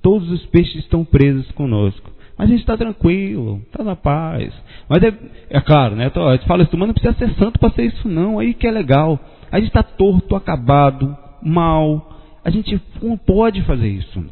todos 0.03 0.30
os 0.30 0.45
peixes 0.47 0.84
estão 0.84 1.03
presos 1.03 1.49
conosco. 1.51 2.11
Mas 2.41 2.49
a 2.49 2.53
gente 2.53 2.61
está 2.61 2.75
tranquilo, 2.75 3.61
está 3.67 3.83
na 3.83 3.95
paz. 3.95 4.51
Mas 4.89 5.03
é, 5.03 5.13
é 5.47 5.61
claro, 5.61 5.95
né? 5.95 6.11
A 6.11 6.31
gente 6.31 6.47
fala 6.47 6.63
isso, 6.63 6.75
mas 6.75 6.87
não 6.87 6.93
precisa 6.95 7.13
ser 7.13 7.35
santo 7.35 7.59
para 7.59 7.69
ser 7.69 7.83
isso, 7.83 8.09
não. 8.09 8.39
Aí 8.39 8.55
que 8.55 8.65
é 8.65 8.71
legal. 8.71 9.19
A 9.51 9.59
gente 9.59 9.67
está 9.67 9.83
torto, 9.83 10.35
acabado, 10.35 11.15
mal. 11.39 12.17
A 12.43 12.49
gente 12.49 12.81
não 12.99 13.15
pode 13.15 13.61
fazer 13.61 13.89
isso. 13.89 14.25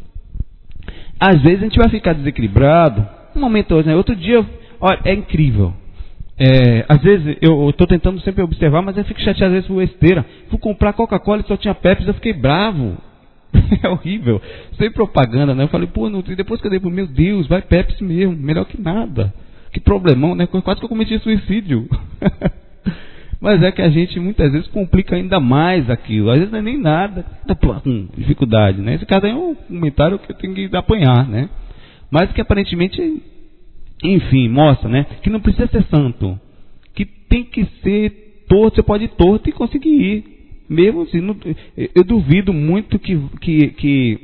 Às 1.20 1.40
vezes 1.44 1.60
a 1.60 1.66
gente 1.66 1.78
vai 1.78 1.88
ficar 1.90 2.14
desequilibrado. 2.14 3.08
Um 3.36 3.42
momento 3.42 3.76
hoje, 3.76 3.88
né? 3.88 3.96
Outro 3.96 4.16
dia, 4.16 4.44
olha, 4.82 5.02
é 5.06 5.14
incrível. 5.14 5.72
É, 6.36 6.86
às 6.90 7.04
vezes 7.04 7.38
eu 7.44 7.70
estou 7.70 7.86
tentando 7.86 8.20
sempre 8.22 8.42
observar, 8.42 8.82
mas 8.82 8.98
eu 8.98 9.06
fico 9.06 9.20
chateado 9.20 9.46
às 9.46 9.52
vezes 9.52 9.68
por 9.68 9.78
besteira. 9.78 10.26
Fui 10.50 10.58
comprar 10.58 10.94
Coca-Cola 10.94 11.42
e 11.42 11.48
só 11.48 11.56
tinha 11.56 11.76
Pepsi, 11.76 12.08
eu 12.08 12.16
fiquei 12.16 12.34
bravo. 12.34 12.98
é 13.84 13.90
horrível. 13.90 14.42
Sem 14.78 14.92
propaganda, 14.92 15.56
né? 15.56 15.64
Eu 15.64 15.70
falei, 15.70 15.88
pô, 15.88 16.10
não, 16.10 16.22
depois 16.22 16.62
que 16.62 16.68
eu 16.68 16.72
dei 16.72 16.80
pro 16.80 16.90
meu 16.90 17.08
Deus, 17.08 17.48
vai 17.48 17.62
Pepsi 17.62 18.04
mesmo, 18.04 18.36
melhor 18.36 18.66
que 18.66 18.80
nada. 18.80 19.34
Que 19.72 19.80
problemão, 19.80 20.36
né? 20.36 20.48
Quase 20.48 20.80
que 20.80 20.86
eu 20.86 20.90
cometi 20.90 21.18
suicídio. 21.20 21.88
Mas 23.42 23.64
é 23.64 23.72
que 23.72 23.82
a 23.82 23.90
gente 23.90 24.20
muitas 24.20 24.52
vezes 24.52 24.68
complica 24.68 25.16
ainda 25.16 25.40
mais 25.40 25.90
aquilo. 25.90 26.30
Às 26.30 26.40
vezes 26.40 26.52
não 26.52 26.60
é 26.60 26.62
nem 26.62 26.78
nada, 26.78 27.26
tá 27.48 27.56
com 27.56 28.08
dificuldade, 28.18 28.82
né? 28.82 28.96
Esse 28.96 29.06
caso 29.06 29.26
é 29.26 29.34
um 29.34 29.56
comentário 29.56 30.20
que 30.20 30.32
eu 30.32 30.36
tenho 30.36 30.54
que 30.54 30.76
apanhar, 30.76 31.26
né? 31.26 31.50
Mas 32.12 32.32
que 32.34 32.42
aparentemente, 32.42 33.22
enfim, 34.04 34.50
mostra, 34.50 34.90
né? 34.90 35.06
Que 35.22 35.30
não 35.30 35.40
precisa 35.40 35.68
ser 35.68 35.86
santo. 35.86 36.38
Que 36.94 37.06
tem 37.06 37.46
que 37.46 37.66
ser 37.82 38.46
torto, 38.50 38.76
você 38.76 38.84
pode 38.84 39.06
ir 39.06 39.10
torto 39.10 39.48
e 39.48 39.54
conseguir 39.54 39.90
ir. 39.90 40.39
Mesmo 40.70 41.02
assim, 41.02 41.20
não, 41.20 41.36
eu 41.96 42.04
duvido 42.04 42.54
muito 42.54 43.00
que, 43.00 43.18
que, 43.42 43.68
que, 43.70 44.20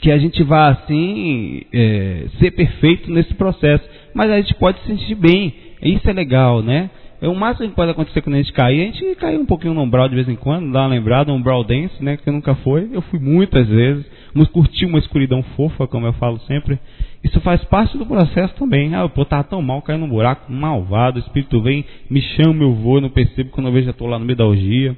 que 0.00 0.10
a 0.10 0.18
gente 0.18 0.42
vá 0.42 0.70
assim 0.70 1.62
é, 1.72 2.26
ser 2.38 2.50
perfeito 2.50 3.10
nesse 3.10 3.32
processo. 3.34 3.84
Mas 4.12 4.30
a 4.30 4.40
gente 4.40 4.54
pode 4.54 4.80
se 4.80 4.86
sentir 4.86 5.14
bem. 5.14 5.54
Isso 5.82 6.08
é 6.08 6.12
legal, 6.12 6.62
né? 6.62 6.90
É 7.20 7.28
o 7.28 7.34
máximo 7.34 7.68
que 7.68 7.74
pode 7.74 7.90
acontecer 7.90 8.20
quando 8.20 8.34
a 8.34 8.38
gente 8.38 8.52
cair, 8.52 8.82
a 8.82 8.84
gente 8.84 9.14
cair 9.14 9.38
um 9.38 9.46
pouquinho 9.46 9.72
no 9.72 9.82
umbral 9.82 10.08
de 10.08 10.14
vez 10.14 10.28
em 10.28 10.34
quando, 10.34 10.70
dá 10.72 10.82
uma 10.82 10.88
lembrada, 10.88 11.32
um 11.32 11.36
umbral 11.36 11.64
dance, 11.64 12.02
né? 12.02 12.16
Que 12.16 12.30
nunca 12.30 12.54
foi. 12.56 12.90
Eu 12.92 13.00
fui 13.02 13.18
muitas 13.18 13.66
vezes. 13.68 14.04
Mas 14.34 14.48
curti 14.48 14.84
uma 14.84 14.98
escuridão 14.98 15.42
fofa, 15.56 15.86
como 15.86 16.06
eu 16.06 16.12
falo 16.14 16.40
sempre. 16.40 16.78
Isso 17.22 17.40
faz 17.40 17.64
parte 17.64 17.96
do 17.96 18.04
processo 18.04 18.54
também. 18.56 18.94
Ah, 18.94 19.08
pô, 19.08 19.24
tá 19.24 19.42
tão 19.42 19.62
mal, 19.62 19.80
caindo 19.80 20.00
num 20.00 20.08
buraco, 20.08 20.52
malvado, 20.52 21.18
o 21.18 21.22
espírito 21.22 21.62
vem, 21.62 21.84
me 22.10 22.20
chama, 22.20 22.64
eu 22.64 22.74
vou, 22.74 23.00
não 23.00 23.08
percebo 23.08 23.50
quando 23.50 23.68
eu 23.68 23.72
vejo 23.72 23.86
já 23.86 23.92
estou 23.92 24.08
lá 24.08 24.18
no 24.18 24.24
meio 24.24 24.36
da 24.36 24.44
orgia. 24.44 24.96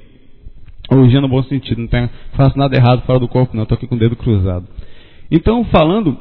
Orgia 0.89 1.19
no 1.19 1.27
bom 1.27 1.43
sentido, 1.43 1.81
não 1.81 1.87
tem, 1.87 2.09
faço 2.33 2.57
nada 2.57 2.75
errado 2.75 3.01
fora 3.01 3.19
do 3.19 3.27
corpo, 3.27 3.55
não, 3.55 3.63
estou 3.63 3.75
aqui 3.75 3.87
com 3.87 3.95
o 3.95 3.99
dedo 3.99 4.15
cruzado. 4.15 4.65
Então, 5.29 5.65
falando 5.65 6.17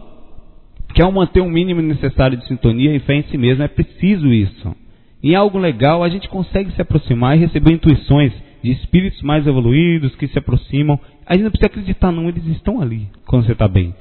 que 0.93 1.03
ao 1.03 1.13
manter 1.13 1.41
um 1.41 1.51
mínimo 1.51 1.81
necessário 1.83 2.37
de 2.37 2.47
sintonia 2.47 2.95
e 2.95 3.01
fé 3.01 3.15
em 3.15 3.23
si 3.25 3.39
mesmo, 3.39 3.63
é 3.63 3.69
preciso 3.69 4.33
isso. 4.33 4.75
em 5.23 5.35
algo 5.35 5.59
legal, 5.59 6.03
a 6.03 6.09
gente 6.09 6.29
consegue 6.29 6.71
se 6.73 6.81
aproximar 6.81 7.37
e 7.37 7.41
receber 7.41 7.73
intuições 7.73 8.33
de 8.63 8.71
espíritos 8.73 9.23
mais 9.23 9.47
evoluídos 9.47 10.15
que 10.17 10.29
se 10.29 10.39
aproximam. 10.39 10.99
A 11.27 11.35
gente 11.35 11.45
não 11.45 11.51
precisa 11.51 11.67
acreditar, 11.67 12.13
não, 12.13 12.29
eles 12.29 12.47
estão 12.47 12.81
ali 12.81 13.09
quando 13.27 13.45
você 13.45 13.53
está 13.53 13.67
bem. 13.69 13.95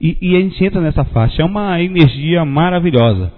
E, 0.00 0.16
e, 0.20 0.36
a 0.36 0.40
gente 0.40 0.64
entra 0.64 0.80
nessa 0.80 1.04
faixa, 1.04 1.42
é 1.42 1.44
uma 1.44 1.80
energia 1.82 2.44
maravilhosa. 2.44 3.32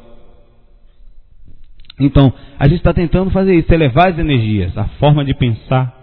Então, 2.00 2.32
a 2.58 2.68
gente 2.68 2.78
está 2.78 2.92
tentando 2.92 3.30
fazer 3.30 3.54
isso, 3.54 3.72
elevar 3.72 4.10
as 4.10 4.18
energias, 4.18 4.76
a 4.78 4.84
forma 4.98 5.24
de 5.24 5.34
pensar, 5.34 6.01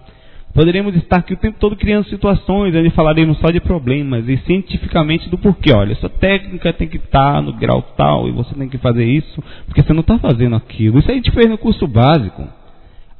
Poderíamos 0.53 0.95
estar 0.95 1.17
aqui 1.17 1.33
o 1.33 1.37
tempo 1.37 1.59
todo 1.59 1.75
criando 1.75 2.07
situações 2.09 2.75
onde 2.75 2.89
falaremos 2.89 3.37
só 3.37 3.51
de 3.51 3.59
problemas 3.59 4.27
e 4.27 4.37
cientificamente 4.39 5.29
do 5.29 5.37
porquê. 5.37 5.71
Olha, 5.71 5.91
essa 5.91 6.09
técnica 6.09 6.73
tem 6.73 6.87
que 6.87 6.97
estar 6.97 7.41
no 7.41 7.53
grau 7.53 7.81
tal 7.95 8.27
e 8.27 8.31
você 8.31 8.55
tem 8.55 8.67
que 8.67 8.77
fazer 8.79 9.05
isso 9.05 9.43
porque 9.67 9.83
você 9.83 9.93
não 9.93 10.01
está 10.01 10.17
fazendo 10.17 10.55
aquilo. 10.55 10.99
Isso 10.99 11.11
a 11.11 11.13
gente 11.13 11.31
fez 11.31 11.47
no 11.47 11.57
curso 11.57 11.87
básico. 11.87 12.47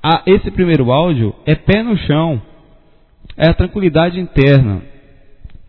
Ah, 0.02 0.24
esse 0.26 0.50
primeiro 0.50 0.92
áudio 0.92 1.36
é 1.46 1.56
pé 1.56 1.84
no 1.84 1.96
chão, 1.98 2.42
é 3.38 3.48
a 3.50 3.54
tranquilidade 3.54 4.20
interna, 4.20 4.82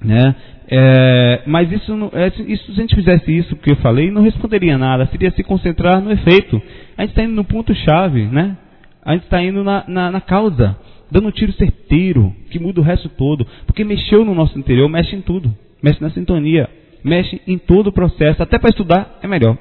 né? 0.02 0.34
É, 0.72 1.42
mas 1.46 1.70
isso, 1.72 1.92
é, 2.12 2.28
isso, 2.46 2.72
se 2.72 2.78
a 2.78 2.82
gente 2.82 2.94
fizesse 2.94 3.36
isso 3.36 3.56
que 3.56 3.72
eu 3.72 3.76
falei, 3.76 4.11
não 4.11 4.22
responderia 4.22 4.78
nada. 4.78 5.06
Seria 5.06 5.32
se 5.32 5.42
concentrar 5.42 6.00
no 6.00 6.12
efeito. 6.12 6.62
A 6.96 7.02
gente 7.02 7.11
está 7.11 7.24
indo 7.24 7.34
no 7.34 7.44
ponto 7.44 7.74
chave, 7.74 8.24
né? 8.26 8.56
A 9.04 9.14
gente 9.14 9.24
está 9.24 9.42
indo 9.42 9.64
na, 9.64 9.84
na, 9.88 10.11
na 10.12 10.20
causa 10.20 10.76
dando 11.11 11.28
um 11.28 11.32
tiro 11.32 11.52
certeiro, 11.52 12.32
que 12.50 12.58
muda 12.58 12.80
o 12.80 12.84
resto 12.84 13.08
todo, 13.08 13.46
porque 13.66 13.84
mexeu 13.84 14.24
no 14.24 14.34
nosso 14.34 14.58
interior, 14.58 14.88
mexe 14.88 15.16
em 15.16 15.20
tudo, 15.20 15.54
mexe 15.82 16.00
na 16.00 16.11
sintonia, 16.11 16.68
mexe 17.02 17.40
em 17.46 17.58
todo 17.58 17.88
o 17.88 17.92
processo, 17.92 18.42
até 18.42 18.58
para 18.58 18.70
estudar 18.70 19.18
é 19.22 19.26
melhor. 19.26 19.56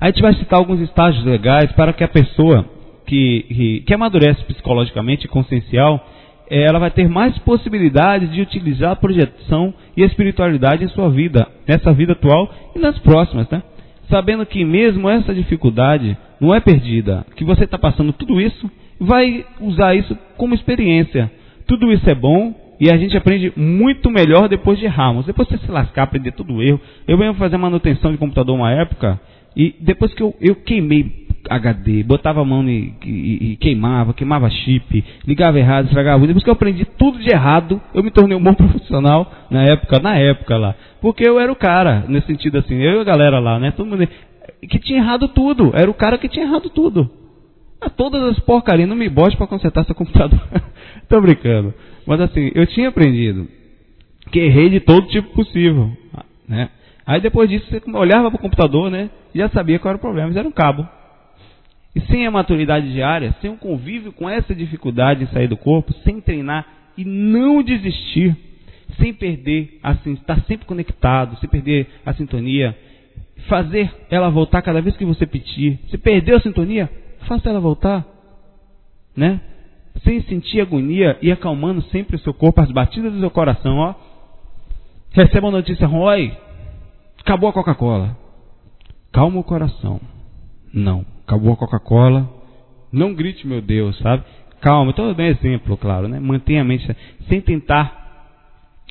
A 0.00 0.06
gente 0.06 0.22
vai 0.22 0.34
citar 0.34 0.58
alguns 0.58 0.80
estágios 0.80 1.24
legais 1.24 1.72
para 1.72 1.92
que 1.92 2.04
a 2.04 2.08
pessoa 2.08 2.64
que, 3.08 3.44
que, 3.48 3.80
que 3.80 3.94
amadurece 3.94 4.44
psicologicamente 4.44 5.26
e 5.26 5.28
consciencial, 5.28 6.06
eh, 6.50 6.62
ela 6.62 6.78
vai 6.78 6.90
ter 6.90 7.08
mais 7.08 7.36
possibilidades 7.38 8.30
de 8.30 8.42
utilizar 8.42 8.92
a 8.92 8.96
projeção 8.96 9.74
e 9.96 10.02
a 10.02 10.06
espiritualidade 10.06 10.84
em 10.84 10.88
sua 10.88 11.08
vida, 11.10 11.48
nessa 11.66 11.92
vida 11.92 12.12
atual 12.12 12.52
e 12.76 12.78
nas 12.78 12.98
próximas, 12.98 13.48
né? 13.50 13.62
Sabendo 14.10 14.46
que 14.46 14.64
mesmo 14.64 15.08
essa 15.08 15.34
dificuldade 15.34 16.16
não 16.40 16.54
é 16.54 16.60
perdida, 16.60 17.26
que 17.34 17.44
você 17.44 17.64
está 17.64 17.78
passando 17.78 18.12
tudo 18.12 18.40
isso 18.40 18.70
vai 19.00 19.44
usar 19.60 19.94
isso 19.94 20.16
como 20.36 20.54
experiência. 20.54 21.30
Tudo 21.66 21.92
isso 21.92 22.08
é 22.08 22.14
bom 22.14 22.54
e 22.80 22.90
a 22.90 22.96
gente 22.96 23.16
aprende 23.16 23.52
muito 23.56 24.10
melhor 24.10 24.48
depois 24.48 24.78
de 24.78 24.84
errarmos. 24.84 25.26
Depois 25.26 25.48
de 25.48 25.58
se 25.58 25.70
lascar, 25.70 26.04
aprender 26.04 26.32
todo 26.32 26.54
o 26.54 26.62
erro. 26.62 26.80
Eu 27.06 27.18
venho 27.18 27.34
fazer 27.34 27.56
manutenção 27.56 28.12
de 28.12 28.18
computador 28.18 28.54
uma 28.54 28.72
época 28.72 29.20
e 29.56 29.74
depois 29.80 30.14
que 30.14 30.22
eu, 30.22 30.34
eu 30.40 30.54
queimei 30.54 31.26
HD, 31.48 32.02
botava 32.02 32.42
a 32.42 32.44
mão 32.44 32.68
e, 32.68 32.94
e, 33.04 33.52
e, 33.52 33.56
queimava, 33.56 34.12
queimava 34.12 34.50
chip, 34.50 35.04
ligava 35.26 35.58
errado, 35.58 35.86
estragava. 35.86 36.26
Depois 36.26 36.44
que 36.44 36.50
eu 36.50 36.54
aprendi 36.54 36.84
tudo 36.84 37.18
de 37.18 37.30
errado, 37.30 37.80
eu 37.94 38.02
me 38.02 38.10
tornei 38.10 38.36
um 38.36 38.42
bom 38.42 38.54
profissional 38.54 39.30
na 39.50 39.62
época, 39.64 39.98
na 40.00 40.16
época 40.16 40.56
lá. 40.56 40.74
Porque 41.00 41.26
eu 41.26 41.40
era 41.40 41.50
o 41.50 41.56
cara, 41.56 42.04
nesse 42.08 42.26
sentido 42.26 42.58
assim, 42.58 42.76
eu 42.76 42.98
e 42.98 43.00
a 43.00 43.04
galera 43.04 43.38
lá, 43.38 43.58
né? 43.58 43.70
Todo 43.70 43.86
mundo 43.86 44.06
que 44.68 44.78
tinha 44.78 44.98
errado 44.98 45.28
tudo. 45.28 45.72
Era 45.74 45.90
o 45.90 45.94
cara 45.94 46.18
que 46.18 46.28
tinha 46.28 46.44
errado 46.44 46.68
tudo. 46.70 47.10
Todas 47.96 48.22
as 48.22 48.38
porcarias, 48.40 48.88
não 48.88 48.96
me 48.96 49.08
bote 49.08 49.36
para 49.36 49.46
consertar 49.46 49.84
seu 49.84 49.94
computador. 49.94 50.40
Tô 51.08 51.20
brincando. 51.20 51.72
Mas 52.06 52.20
assim, 52.20 52.50
eu 52.54 52.66
tinha 52.66 52.88
aprendido 52.88 53.48
que 54.30 54.40
errei 54.40 54.68
de 54.68 54.80
todo 54.80 55.06
tipo 55.08 55.28
possível. 55.30 55.90
Né? 56.46 56.70
Aí 57.06 57.20
depois 57.20 57.48
disso, 57.48 57.66
você 57.70 57.80
olhava 57.94 58.30
para 58.30 58.38
o 58.38 58.42
computador, 58.42 58.90
né? 58.90 59.10
Já 59.34 59.48
sabia 59.48 59.78
qual 59.78 59.90
era 59.90 59.96
o 59.96 60.00
problema, 60.00 60.28
mas 60.28 60.36
era 60.36 60.46
um 60.46 60.52
cabo. 60.52 60.86
E 61.94 62.00
sem 62.02 62.26
a 62.26 62.30
maturidade 62.30 62.92
diária, 62.92 63.34
sem 63.40 63.50
o 63.50 63.56
convívio 63.56 64.12
com 64.12 64.28
essa 64.28 64.54
dificuldade 64.54 65.24
em 65.24 65.26
sair 65.28 65.48
do 65.48 65.56
corpo, 65.56 65.92
sem 66.04 66.20
treinar 66.20 66.66
e 66.96 67.04
não 67.04 67.62
desistir, 67.62 68.36
sem 68.98 69.14
perder, 69.14 69.78
assim, 69.82 70.12
estar 70.12 70.40
sempre 70.42 70.66
conectado, 70.66 71.38
sem 71.38 71.48
perder 71.48 71.86
a 72.04 72.12
sintonia, 72.12 72.76
fazer 73.48 73.90
ela 74.10 74.28
voltar 74.30 74.62
cada 74.62 74.82
vez 74.82 74.96
que 74.96 75.04
você 75.04 75.26
pedir. 75.26 75.78
Se 75.90 75.96
perdeu 75.96 76.36
a 76.36 76.40
sintonia, 76.40 76.90
faça 77.26 77.48
ela 77.48 77.60
voltar, 77.60 78.04
né? 79.16 79.40
Sem 80.04 80.22
sentir 80.22 80.60
agonia 80.60 81.18
e 81.20 81.32
acalmando 81.32 81.82
sempre 81.84 82.16
o 82.16 82.18
seu 82.20 82.32
corpo, 82.32 82.60
as 82.60 82.70
batidas 82.70 83.12
do 83.12 83.20
seu 83.20 83.30
coração, 83.30 83.78
ó. 83.78 83.94
Receba 85.12 85.48
a 85.48 85.52
notícia, 85.52 85.86
Roy, 85.86 86.36
acabou 87.20 87.48
a 87.48 87.52
Coca-Cola. 87.52 88.16
Calma 89.12 89.40
o 89.40 89.44
coração. 89.44 90.00
Não, 90.72 91.04
acabou 91.26 91.52
a 91.52 91.56
Coca-Cola. 91.56 92.28
Não 92.92 93.14
grite, 93.14 93.46
meu 93.46 93.60
Deus, 93.60 93.98
sabe? 93.98 94.24
Calma, 94.60 94.90
estou 94.90 95.06
dando 95.06 95.20
exemplo, 95.22 95.76
claro, 95.76 96.08
né? 96.08 96.18
Mantenha 96.20 96.62
a 96.62 96.64
mente 96.64 96.96
sem 97.28 97.40
tentar, 97.40 98.26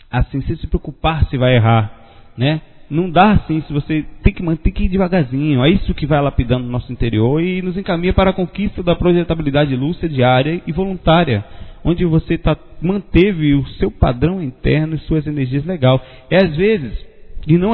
assim, 0.10 0.42
sem 0.42 0.56
se 0.58 0.68
preocupar 0.68 1.26
se 1.28 1.38
vai 1.38 1.56
errar, 1.56 1.92
né? 2.38 2.62
Não 2.90 3.10
dá 3.10 3.34
assim, 3.34 3.62
se 3.62 3.74
você 3.74 4.06
tem 4.24 4.34
que 4.34 4.42
manter 4.42 4.72
que 4.72 4.86
ir 4.86 4.90
devagarzinho. 4.90 5.64
É 5.64 5.70
isso 5.70 5.94
que 5.94 6.06
vai 6.06 6.22
lapidando 6.22 6.66
o 6.66 6.72
nosso 6.72 6.92
interior 6.92 7.42
e 7.42 7.62
nos 7.62 7.78
encaminha 7.78 8.14
para 8.14 8.30
a 8.30 8.34
conquista 8.34 8.82
da 8.82 8.96
projetabilidade 8.96 9.76
lúcida 9.76 10.08
diária 10.08 10.62
e 10.66 10.72
voluntária, 10.72 11.44
onde 11.84 12.06
você 12.06 12.38
tá, 12.38 12.58
manteve 12.82 13.54
o 13.54 13.66
seu 13.80 13.92
padrão 13.92 14.42
interno 14.42 14.96
e 14.96 15.00
suas 15.00 15.28
energias 15.28 15.66
legal. 15.66 16.02
É 16.30 16.38
às 16.38 16.56
vezes, 16.56 16.94
e 17.46 17.58
não 17.58 17.74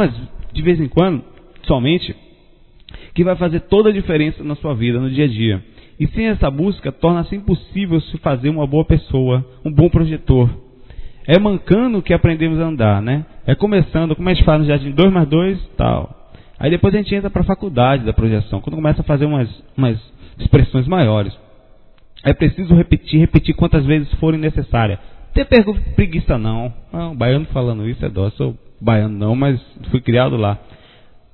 de 0.52 0.62
vez 0.62 0.80
em 0.80 0.88
quando, 0.88 1.24
somente, 1.64 2.16
que 3.14 3.24
vai 3.24 3.36
fazer 3.36 3.62
toda 3.62 3.90
a 3.90 3.94
diferença 3.94 4.44
na 4.44 4.56
sua 4.56 4.74
vida, 4.74 5.00
no 5.00 5.10
dia 5.10 5.26
a 5.26 5.28
dia. 5.28 5.64
E 6.00 6.08
sem 6.08 6.28
essa 6.28 6.50
busca, 6.50 6.92
torna-se 6.92 7.36
impossível 7.36 8.02
se 8.02 8.18
fazer 8.18 8.50
uma 8.50 8.66
boa 8.66 8.84
pessoa, 8.84 9.46
um 9.64 9.72
bom 9.72 9.90
projetor. 9.90 10.50
É 11.28 11.40
mancando 11.40 12.02
que 12.02 12.14
aprendemos 12.14 12.60
a 12.60 12.66
andar, 12.66 13.02
né? 13.02 13.26
É 13.46 13.56
começando, 13.56 14.16
como 14.16 14.30
a 14.30 14.34
gente 14.34 14.46
faz 14.46 14.62
no 14.62 14.68
jardim 14.68 14.92
2 14.92 15.12
mais 15.12 15.28
2, 15.28 15.60
tal. 15.78 16.32
Aí 16.60 16.70
depois 16.70 16.94
a 16.94 16.98
gente 16.98 17.14
entra 17.16 17.30
para 17.30 17.42
a 17.42 17.46
faculdade 17.46 18.06
da 18.06 18.14
projeção, 18.14 18.62
quando 18.62 18.76
começa 18.76 19.02
a 19.02 19.06
fazer 19.06 19.26
umas, 19.26 19.50
umas 19.76 20.00
expressões 20.38 20.88
maiores. 20.88 21.34
É 22.24 22.34
preciso 22.34 22.74
repetir, 22.74 23.20
repetir 23.20 23.54
quantas 23.54 23.86
vezes 23.86 24.12
forem 24.14 24.40
necessárias. 24.40 25.00
Tem 25.34 25.46
preguiça 25.96 26.38
não. 26.38 26.74
Não, 26.92 27.16
baiano 27.16 27.46
falando 27.48 27.88
isso 27.90 28.06
é 28.06 28.10
dó. 28.10 28.30
Sou 28.32 28.56
baiano 28.80 29.18
não, 29.18 29.36
mas 29.36 29.60
fui 29.90 30.00
criado 30.00 30.38
lá. 30.38 30.58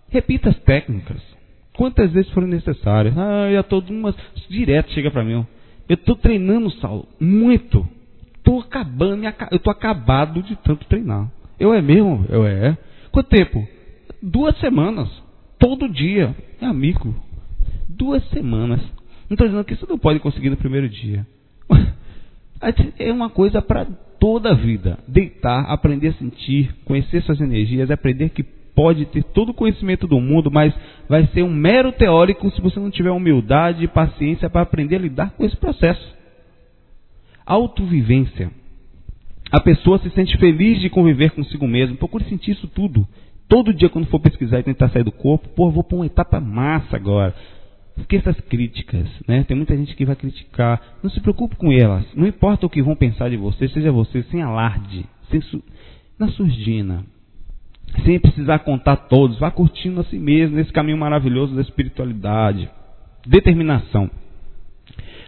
Repita 0.10 0.50
as 0.50 0.60
técnicas. 0.62 1.22
Quantas 1.76 2.12
vezes 2.12 2.32
forem 2.32 2.50
necessárias. 2.50 3.16
Ah, 3.18 3.50
eu 3.52 3.64
tô 3.64 3.80
umas 3.90 4.16
direto 4.50 4.92
chega 4.94 5.12
para 5.12 5.24
mim. 5.24 5.46
Eu 5.88 5.96
estou 5.96 6.16
treinando, 6.16 6.72
Saulo, 6.72 7.08
muito. 7.20 7.88
Tô 8.50 8.62
acabando, 8.62 9.22
eu 9.52 9.60
tô 9.60 9.70
acabado 9.70 10.42
de 10.42 10.56
tanto 10.56 10.84
treinar. 10.88 11.30
Eu 11.60 11.72
é 11.72 11.84
mesmo? 11.84 12.26
Eu 12.30 12.48
é. 12.48 12.76
Quanto 13.12 13.30
tempo? 13.30 13.64
Duas 14.24 14.58
semanas. 14.58 15.08
Todo 15.60 15.88
dia. 15.88 16.36
É 16.60 16.66
amigo. 16.66 17.14
Duas 17.88 18.28
semanas. 18.30 18.82
Não 19.30 19.36
estou 19.36 19.46
dizendo 19.46 19.64
que 19.64 19.76
isso 19.76 19.86
não 19.88 20.00
pode 20.00 20.20
conseguir 20.20 20.50
no 20.50 20.58
primeiro 20.58 20.90
dia. 20.90 21.28
É 22.98 23.14
uma 23.14 23.30
coisa 23.30 23.62
para 23.62 23.86
toda 24.20 24.50
a 24.50 24.56
vida. 24.56 24.98
Deitar, 25.08 25.72
aprender 25.72 26.08
a 26.08 26.14
sentir, 26.14 26.76
conhecer 26.86 27.22
suas 27.22 27.40
energias, 27.40 27.92
aprender 27.92 28.30
que 28.30 28.42
pode 28.44 29.06
ter 29.06 29.24
todo 29.26 29.50
o 29.50 29.54
conhecimento 29.54 30.08
do 30.08 30.20
mundo, 30.20 30.52
mas 30.52 30.74
vai 31.08 31.26
ser 31.28 31.44
um 31.44 31.54
mero 31.54 31.92
teórico 31.92 32.50
se 32.50 32.60
você 32.60 32.80
não 32.80 32.90
tiver 32.90 33.12
humildade 33.12 33.84
e 33.84 33.88
paciência 33.88 34.50
para 34.50 34.64
aprender 34.64 34.96
a 34.96 35.00
lidar 35.00 35.30
com 35.38 35.46
esse 35.46 35.56
processo. 35.56 36.19
Autovivência 37.50 38.50
a 39.52 39.60
pessoa 39.60 39.98
se 40.00 40.10
sente 40.12 40.38
feliz 40.38 40.80
de 40.80 40.90
conviver 40.90 41.32
consigo 41.32 41.68
mesmo. 41.68 41.98
Procure 41.98 42.24
sentir 42.26 42.52
isso 42.52 42.68
tudo. 42.68 43.08
Todo 43.48 43.74
dia, 43.74 43.90
quando 43.90 44.08
for 44.08 44.20
pesquisar 44.20 44.60
e 44.60 44.64
tentar 44.64 44.90
sair 44.90 45.04
do 45.04 45.12
corpo, 45.12 45.50
pô, 45.50 45.72
vou 45.72 45.84
para 45.84 45.96
uma 45.96 46.06
etapa 46.06 46.40
massa 46.40 46.96
agora. 46.96 47.34
Porque 47.96 48.18
essas 48.18 48.40
críticas, 48.42 49.08
né? 49.28 49.44
Tem 49.44 49.58
muita 49.58 49.76
gente 49.76 49.96
que 49.96 50.06
vai 50.06 50.16
criticar. 50.16 50.80
Não 51.02 51.10
se 51.10 51.20
preocupe 51.20 51.56
com 51.56 51.72
elas. 51.72 52.06
Não 52.16 52.28
importa 52.28 52.68
o 52.68 52.70
que 52.70 52.84
vão 52.84 52.96
pensar 52.96 53.30
de 53.30 53.38
você, 53.38 53.68
seja 53.70 53.92
você 53.92 54.22
sem 54.24 54.42
alarde, 54.44 55.06
sem 55.32 55.42
su... 55.42 55.64
na 56.18 56.28
surdina. 56.30 57.04
Sem 58.06 58.20
precisar 58.20 58.60
contar 58.60 58.96
todos. 58.96 59.40
Vá 59.40 59.50
curtindo 59.50 60.00
a 60.02 60.04
si 60.04 60.20
mesmo 60.20 60.56
nesse 60.56 60.72
caminho 60.72 60.98
maravilhoso 60.98 61.56
da 61.56 61.62
espiritualidade. 61.62 62.70
Determinação. 63.26 64.12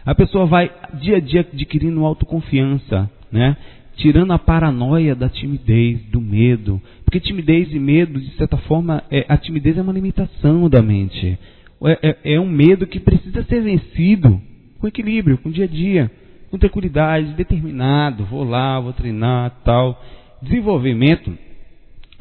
A 0.05 0.15
pessoa 0.15 0.45
vai 0.45 0.71
dia 0.95 1.17
a 1.17 1.19
dia 1.19 1.41
adquirindo 1.41 2.05
autoconfiança, 2.05 3.09
né? 3.31 3.55
tirando 3.95 4.31
a 4.33 4.39
paranoia 4.39 5.15
da 5.15 5.29
timidez, 5.29 6.01
do 6.05 6.19
medo. 6.19 6.81
Porque 7.05 7.19
timidez 7.19 7.71
e 7.71 7.79
medo, 7.79 8.19
de 8.19 8.31
certa 8.31 8.57
forma, 8.57 9.03
é, 9.11 9.25
a 9.27 9.37
timidez 9.37 9.77
é 9.77 9.81
uma 9.81 9.93
limitação 9.93 10.67
da 10.69 10.81
mente. 10.81 11.37
É, 11.83 12.09
é, 12.09 12.33
é, 12.35 12.39
um 12.39 12.49
medo 12.49 12.87
que 12.87 12.99
precisa 12.99 13.43
ser 13.43 13.61
vencido 13.61 14.41
com 14.79 14.87
equilíbrio, 14.87 15.37
com 15.37 15.51
dia 15.51 15.65
a 15.65 15.67
dia, 15.67 16.09
com 16.49 16.57
tranquilidade, 16.57 17.33
determinado. 17.33 18.25
Vou 18.25 18.43
lá, 18.43 18.79
vou 18.79 18.93
treinar, 18.93 19.51
tal. 19.63 20.01
Desenvolvimento 20.41 21.31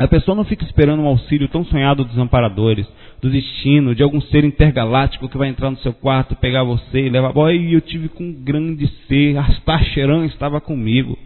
A 0.01 0.09
pessoa 0.09 0.35
não 0.35 0.47
fica 0.47 0.65
esperando 0.65 1.03
um 1.03 1.07
auxílio 1.07 1.47
tão 1.47 1.63
sonhado 1.63 2.07
dos 2.07 2.17
amparadores, 2.17 2.87
do 3.21 3.29
destino, 3.29 3.95
de 3.95 4.03
algum 4.03 4.19
ser 4.19 4.47
intergaláctico 4.47 5.29
que 5.29 5.37
vai 5.37 5.51
entrar 5.51 5.71
no 5.71 5.77
seu 5.77 5.93
quarto, 5.93 6.35
pegar 6.35 6.65
você 6.65 7.03
e 7.03 7.11
levar. 7.11 7.35
E 7.53 7.75
eu 7.75 7.83
tive 7.83 8.09
com 8.09 8.25
um 8.25 8.33
grande 8.33 8.87
ser, 9.07 9.37
Astacheran 9.37 10.25
estava 10.25 10.59
comigo. 10.59 11.19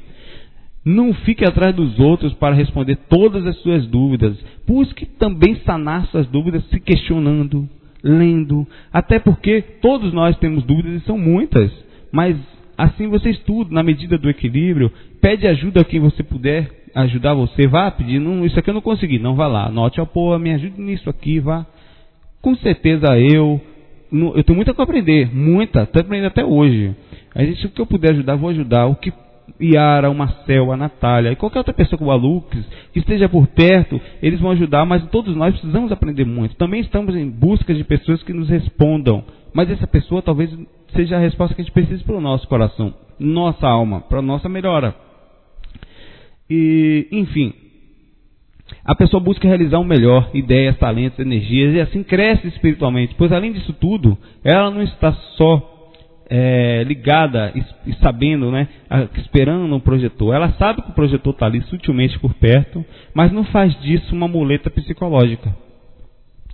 Não 0.84 1.14
fique 1.14 1.44
atrás 1.44 1.72
dos 1.72 2.00
outros 2.00 2.34
para 2.34 2.56
responder 2.56 2.96
todas 3.08 3.46
as 3.46 3.56
suas 3.58 3.86
dúvidas. 3.86 4.36
Busque 4.66 5.06
também 5.06 5.54
sanar 5.64 6.06
suas 6.06 6.26
dúvidas 6.26 6.64
se 6.64 6.80
questionando, 6.80 7.68
lendo. 8.02 8.66
Até 8.92 9.20
porque 9.20 9.62
todos 9.80 10.12
nós 10.12 10.36
temos 10.38 10.64
dúvidas 10.64 11.00
e 11.00 11.06
são 11.06 11.16
muitas. 11.16 11.70
Mas 12.10 12.36
assim 12.76 13.06
você 13.06 13.30
estuda 13.30 13.72
na 13.72 13.84
medida 13.84 14.18
do 14.18 14.28
equilíbrio. 14.28 14.90
Pede 15.20 15.46
ajuda 15.46 15.82
a 15.82 15.84
quem 15.84 16.00
você 16.00 16.24
puder 16.24 16.83
ajudar 16.94 17.34
você, 17.34 17.66
vá 17.66 17.90
pedir, 17.90 18.20
não, 18.20 18.44
isso 18.46 18.58
aqui 18.58 18.70
eu 18.70 18.74
não 18.74 18.80
consegui, 18.80 19.18
não 19.18 19.34
vá 19.34 19.46
lá, 19.46 19.66
anote, 19.66 20.00
ó, 20.00 20.04
pô, 20.04 20.38
me 20.38 20.52
ajude 20.52 20.80
nisso 20.80 21.10
aqui, 21.10 21.40
vá. 21.40 21.66
Com 22.40 22.54
certeza 22.56 23.18
eu, 23.18 23.60
eu 24.12 24.44
tenho 24.44 24.56
muita 24.56 24.74
a 24.76 24.82
aprender, 24.82 25.34
muita, 25.34 25.82
estou 25.82 26.00
aprendendo 26.00 26.28
até 26.28 26.44
hoje. 26.44 26.94
A 27.34 27.42
gente, 27.42 27.66
o 27.66 27.70
que 27.70 27.80
eu 27.80 27.86
puder 27.86 28.12
ajudar, 28.12 28.36
vou 28.36 28.50
ajudar. 28.50 28.86
O 28.86 28.94
que 28.94 29.12
Iara, 29.60 30.10
o 30.10 30.14
Marcel, 30.14 30.72
a 30.72 30.76
Natália 30.76 31.32
e 31.32 31.36
qualquer 31.36 31.58
outra 31.58 31.74
pessoa 31.74 31.98
com 31.98 32.06
o 32.06 32.10
Alux 32.10 32.48
que 32.92 32.98
esteja 32.98 33.28
por 33.28 33.46
perto, 33.48 34.00
eles 34.22 34.40
vão 34.40 34.50
ajudar, 34.52 34.84
mas 34.84 35.04
todos 35.08 35.36
nós 35.36 35.52
precisamos 35.54 35.92
aprender 35.92 36.24
muito. 36.24 36.56
Também 36.56 36.80
estamos 36.80 37.14
em 37.14 37.28
busca 37.28 37.74
de 37.74 37.84
pessoas 37.84 38.22
que 38.22 38.32
nos 38.32 38.48
respondam, 38.48 39.24
mas 39.52 39.70
essa 39.70 39.86
pessoa 39.86 40.22
talvez 40.22 40.50
seja 40.94 41.16
a 41.16 41.20
resposta 41.20 41.54
que 41.54 41.60
a 41.60 41.64
gente 41.64 41.72
precisa 41.74 42.02
para 42.04 42.16
o 42.16 42.20
nosso 42.20 42.48
coração, 42.48 42.94
nossa 43.18 43.66
alma, 43.66 44.00
para 44.00 44.18
a 44.18 44.22
nossa 44.22 44.48
melhora. 44.48 44.94
E, 46.48 47.08
enfim, 47.10 47.52
a 48.84 48.94
pessoa 48.94 49.22
busca 49.22 49.48
realizar 49.48 49.78
o 49.78 49.84
melhor, 49.84 50.30
ideias, 50.34 50.76
talentos, 50.78 51.18
energias, 51.18 51.74
e 51.74 51.80
assim 51.80 52.02
cresce 52.02 52.46
espiritualmente. 52.48 53.14
Pois 53.16 53.32
além 53.32 53.52
disso 53.52 53.72
tudo, 53.74 54.16
ela 54.42 54.70
não 54.70 54.82
está 54.82 55.12
só 55.36 55.92
é, 56.28 56.82
ligada 56.84 57.52
e, 57.86 57.92
sabendo, 57.94 58.50
né, 58.50 58.68
esperando 59.16 59.74
um 59.74 59.80
projetor. 59.80 60.34
Ela 60.34 60.52
sabe 60.52 60.82
que 60.82 60.90
o 60.90 60.94
projetor 60.94 61.32
está 61.32 61.46
ali 61.46 61.62
sutilmente 61.62 62.18
por 62.18 62.34
perto, 62.34 62.84
mas 63.14 63.32
não 63.32 63.44
faz 63.44 63.78
disso 63.80 64.14
uma 64.14 64.28
muleta 64.28 64.70
psicológica. 64.70 65.54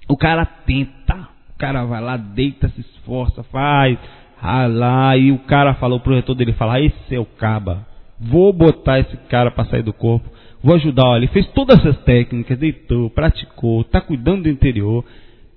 O 0.09 0.17
cara 0.17 0.45
tenta, 0.45 1.29
o 1.55 1.59
cara 1.59 1.85
vai 1.85 2.01
lá, 2.01 2.17
deita, 2.17 2.69
se 2.69 2.81
esforça, 2.81 3.43
faz, 3.45 3.99
lá, 4.43 5.17
e 5.17 5.31
o 5.31 5.39
cara 5.39 5.75
fala, 5.75 5.95
o 5.95 6.01
projetor 6.01 6.35
dele 6.35 6.53
fala, 6.53 6.81
esse 6.81 7.15
é 7.15 7.21
o 7.21 7.25
caba. 7.25 7.87
Vou 8.21 8.53
botar 8.53 9.01
esse 9.01 9.17
cara 9.29 9.51
para 9.51 9.65
sair 9.65 9.83
do 9.83 9.93
corpo. 9.93 10.29
Vou 10.63 10.75
ajudar. 10.75 11.07
Olha, 11.07 11.21
ele 11.21 11.33
fez 11.33 11.47
todas 11.49 11.79
essas 11.79 11.97
técnicas, 12.05 12.59
deitou, 12.59 13.09
praticou, 13.11 13.81
está 13.81 14.01
cuidando 14.01 14.43
do 14.43 14.49
interior. 14.51 15.05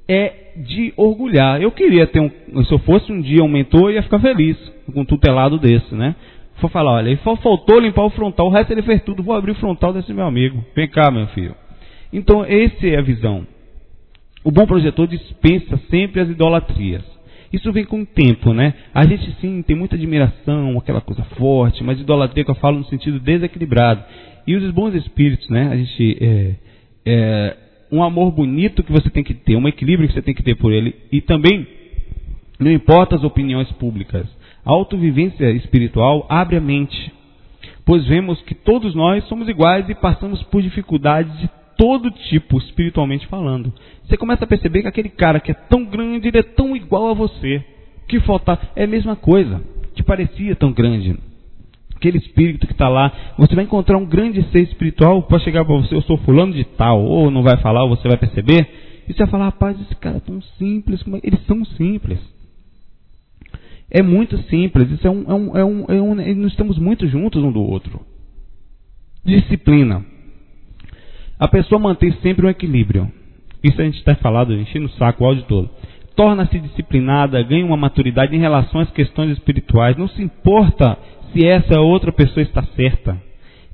É 0.08 0.54
de 0.58 0.94
orgulhar. 0.96 1.62
Eu 1.62 1.72
queria 1.72 2.08
ter 2.08 2.20
um. 2.20 2.30
Se 2.64 2.72
eu 2.72 2.80
fosse 2.80 3.12
um 3.12 3.22
dia 3.22 3.44
um 3.44 3.48
mentor, 3.48 3.90
eu 3.90 3.96
ia 3.96 4.04
ficar 4.04 4.20
feliz 4.20 4.58
com 4.94 5.02
um 5.02 5.06
tutelado 5.06 5.58
desse, 5.58 5.94
né? 5.96 6.16
Vou 6.62 6.70
falar, 6.70 6.92
olha, 6.94 7.10
ele 7.10 7.18
faltou 7.18 7.80
limpar 7.80 8.06
o 8.06 8.10
frontal, 8.12 8.48
o 8.48 8.50
resto 8.50 8.72
ele 8.72 8.84
fez 8.84 9.04
tudo. 9.04 9.24
Vou 9.24 9.36
abrir 9.36 9.52
o 9.52 9.56
frontal 9.56 9.92
desse 9.92 10.14
meu 10.14 10.26
amigo. 10.26 10.64
Vem 10.76 10.88
cá, 10.88 11.12
meu 11.12 11.28
filho. 11.28 11.56
Então, 12.12 12.46
essa 12.46 12.88
é 12.88 12.98
a 12.98 13.02
visão. 13.02 13.46
O 14.44 14.52
bom 14.52 14.66
projetor 14.66 15.08
dispensa 15.08 15.78
sempre 15.90 16.22
as 16.22 16.30
idolatrias. 16.30 17.04
Isso 17.54 17.72
vem 17.72 17.86
com 17.86 18.02
o 18.02 18.06
tempo, 18.06 18.52
né? 18.52 18.74
A 18.92 19.06
gente 19.06 19.32
sim 19.40 19.62
tem 19.62 19.76
muita 19.76 19.96
admiração, 19.96 20.76
aquela 20.80 21.00
coisa 21.00 21.24
forte, 21.38 21.84
mas 21.84 22.00
idolatria 22.00 22.44
que 22.44 22.50
eu 22.50 22.56
falo 22.56 22.80
no 22.80 22.86
sentido 22.86 23.20
desequilibrado. 23.20 24.04
E 24.48 24.56
os 24.56 24.72
bons 24.72 24.96
espíritos, 24.96 25.48
né? 25.50 25.70
A 25.72 25.78
gente 25.78 26.18
é, 26.20 26.56
é, 27.06 27.58
um 27.92 28.02
amor 28.02 28.32
bonito 28.32 28.82
que 28.82 28.92
você 28.92 29.08
tem 29.12 29.24
que 29.24 29.36
ter, 29.36 29.56
um 29.56 29.68
equilíbrio 29.68 30.08
que 30.08 30.16
você 30.16 30.22
tem 30.24 30.34
que 30.34 30.42
ter 30.42 30.56
por 30.56 30.74
ele 30.74 30.96
e 31.12 31.22
também 31.22 31.68
não 32.60 32.72
importa 32.72 33.16
as 33.16 33.24
opiniões 33.24 33.72
públicas. 33.74 34.26
A 34.66 34.72
autovivência 34.72 35.52
espiritual 35.52 36.26
abre 36.30 36.56
a 36.56 36.62
mente, 36.62 37.14
pois 37.86 38.04
vemos 38.08 38.42
que 38.42 38.56
todos 38.56 38.96
nós 38.96 39.24
somos 39.26 39.48
iguais 39.48 39.88
e 39.90 39.94
passamos 39.94 40.42
por 40.44 40.64
dificuldades 40.64 41.38
de 41.40 41.50
todo 41.84 42.10
tipo, 42.10 42.58
espiritualmente 42.60 43.28
falando. 43.28 43.74
Você 44.06 44.16
começa 44.16 44.46
a 44.46 44.48
perceber 44.48 44.84
que 44.84 44.88
aquele 44.88 45.10
cara 45.10 45.42
que 45.42 45.52
é 45.52 45.54
tão 45.54 45.84
grande, 45.84 46.30
ele 46.30 46.38
é 46.38 46.44
tão 46.44 46.78
igual 46.78 47.10
a 47.10 47.14
você. 47.14 47.62
Que 48.08 48.22
falta 48.22 48.58
é 48.74 48.86
a 48.86 48.88
mesma 48.88 49.18
coisa. 49.18 49.62
Te 49.94 50.02
parecia 50.02 50.56
tão 50.56 50.72
grande. 50.72 51.20
Aquele 51.94 52.20
espírito 52.20 52.68
que 52.68 52.72
está 52.72 52.88
lá, 52.88 53.12
você 53.38 53.54
vai 53.54 53.66
encontrar 53.66 53.98
um 53.98 54.06
grande 54.06 54.42
ser 54.50 54.62
espiritual 54.62 55.24
para 55.24 55.40
chegar 55.40 55.66
para 55.66 55.76
você, 55.76 55.94
eu 55.94 56.02
sou 56.04 56.18
fulano 56.20 56.54
de 56.54 56.64
tal, 56.64 57.04
ou 57.04 57.30
não 57.30 57.44
vai 57.44 57.58
falar, 57.58 57.84
ou 57.84 57.90
você 57.90 58.08
vai 58.08 58.18
perceber, 58.18 58.66
e 59.08 59.12
você 59.12 59.20
vai 59.20 59.28
falar, 59.28 59.46
rapaz, 59.46 59.80
esse 59.82 59.96
cara 59.96 60.18
é 60.18 60.22
tão 60.22 60.42
simples, 60.58 61.02
é? 61.02 61.20
eles 61.22 61.46
são 61.46 61.66
simples. 61.66 62.20
É 63.92 64.02
muito 64.02 64.38
simples, 64.50 64.90
isso 64.90 65.06
é 65.06 65.12
um, 65.12 65.24
é 65.28 65.34
um, 65.34 65.58
é 65.58 65.66
um, 65.66 65.86
é 65.90 66.02
um, 66.02 66.16
nós 66.16 66.52
estamos 66.52 66.78
muito 66.78 67.08
juntos 67.08 67.44
um 67.44 67.52
do 67.52 67.62
outro. 67.62 68.02
Disciplina. 69.26 70.13
A 71.44 71.48
pessoa 71.50 71.78
mantém 71.78 72.10
sempre 72.22 72.46
um 72.46 72.50
equilíbrio. 72.50 73.12
Isso 73.62 73.82
a 73.82 73.84
gente 73.84 73.98
está 73.98 74.16
falando, 74.16 74.54
enchendo 74.54 74.86
o 74.86 74.92
saco 74.92 75.26
o 75.26 75.28
áudio 75.28 75.44
todo. 75.44 75.70
Torna-se 76.16 76.58
disciplinada, 76.58 77.44
ganha 77.44 77.66
uma 77.66 77.76
maturidade 77.76 78.34
em 78.34 78.40
relação 78.40 78.80
às 78.80 78.90
questões 78.92 79.32
espirituais. 79.32 79.98
Não 79.98 80.08
se 80.08 80.24
importa 80.24 80.98
se 81.34 81.46
essa 81.46 81.82
outra 81.82 82.14
pessoa 82.14 82.42
está 82.42 82.64
certa. 82.78 83.22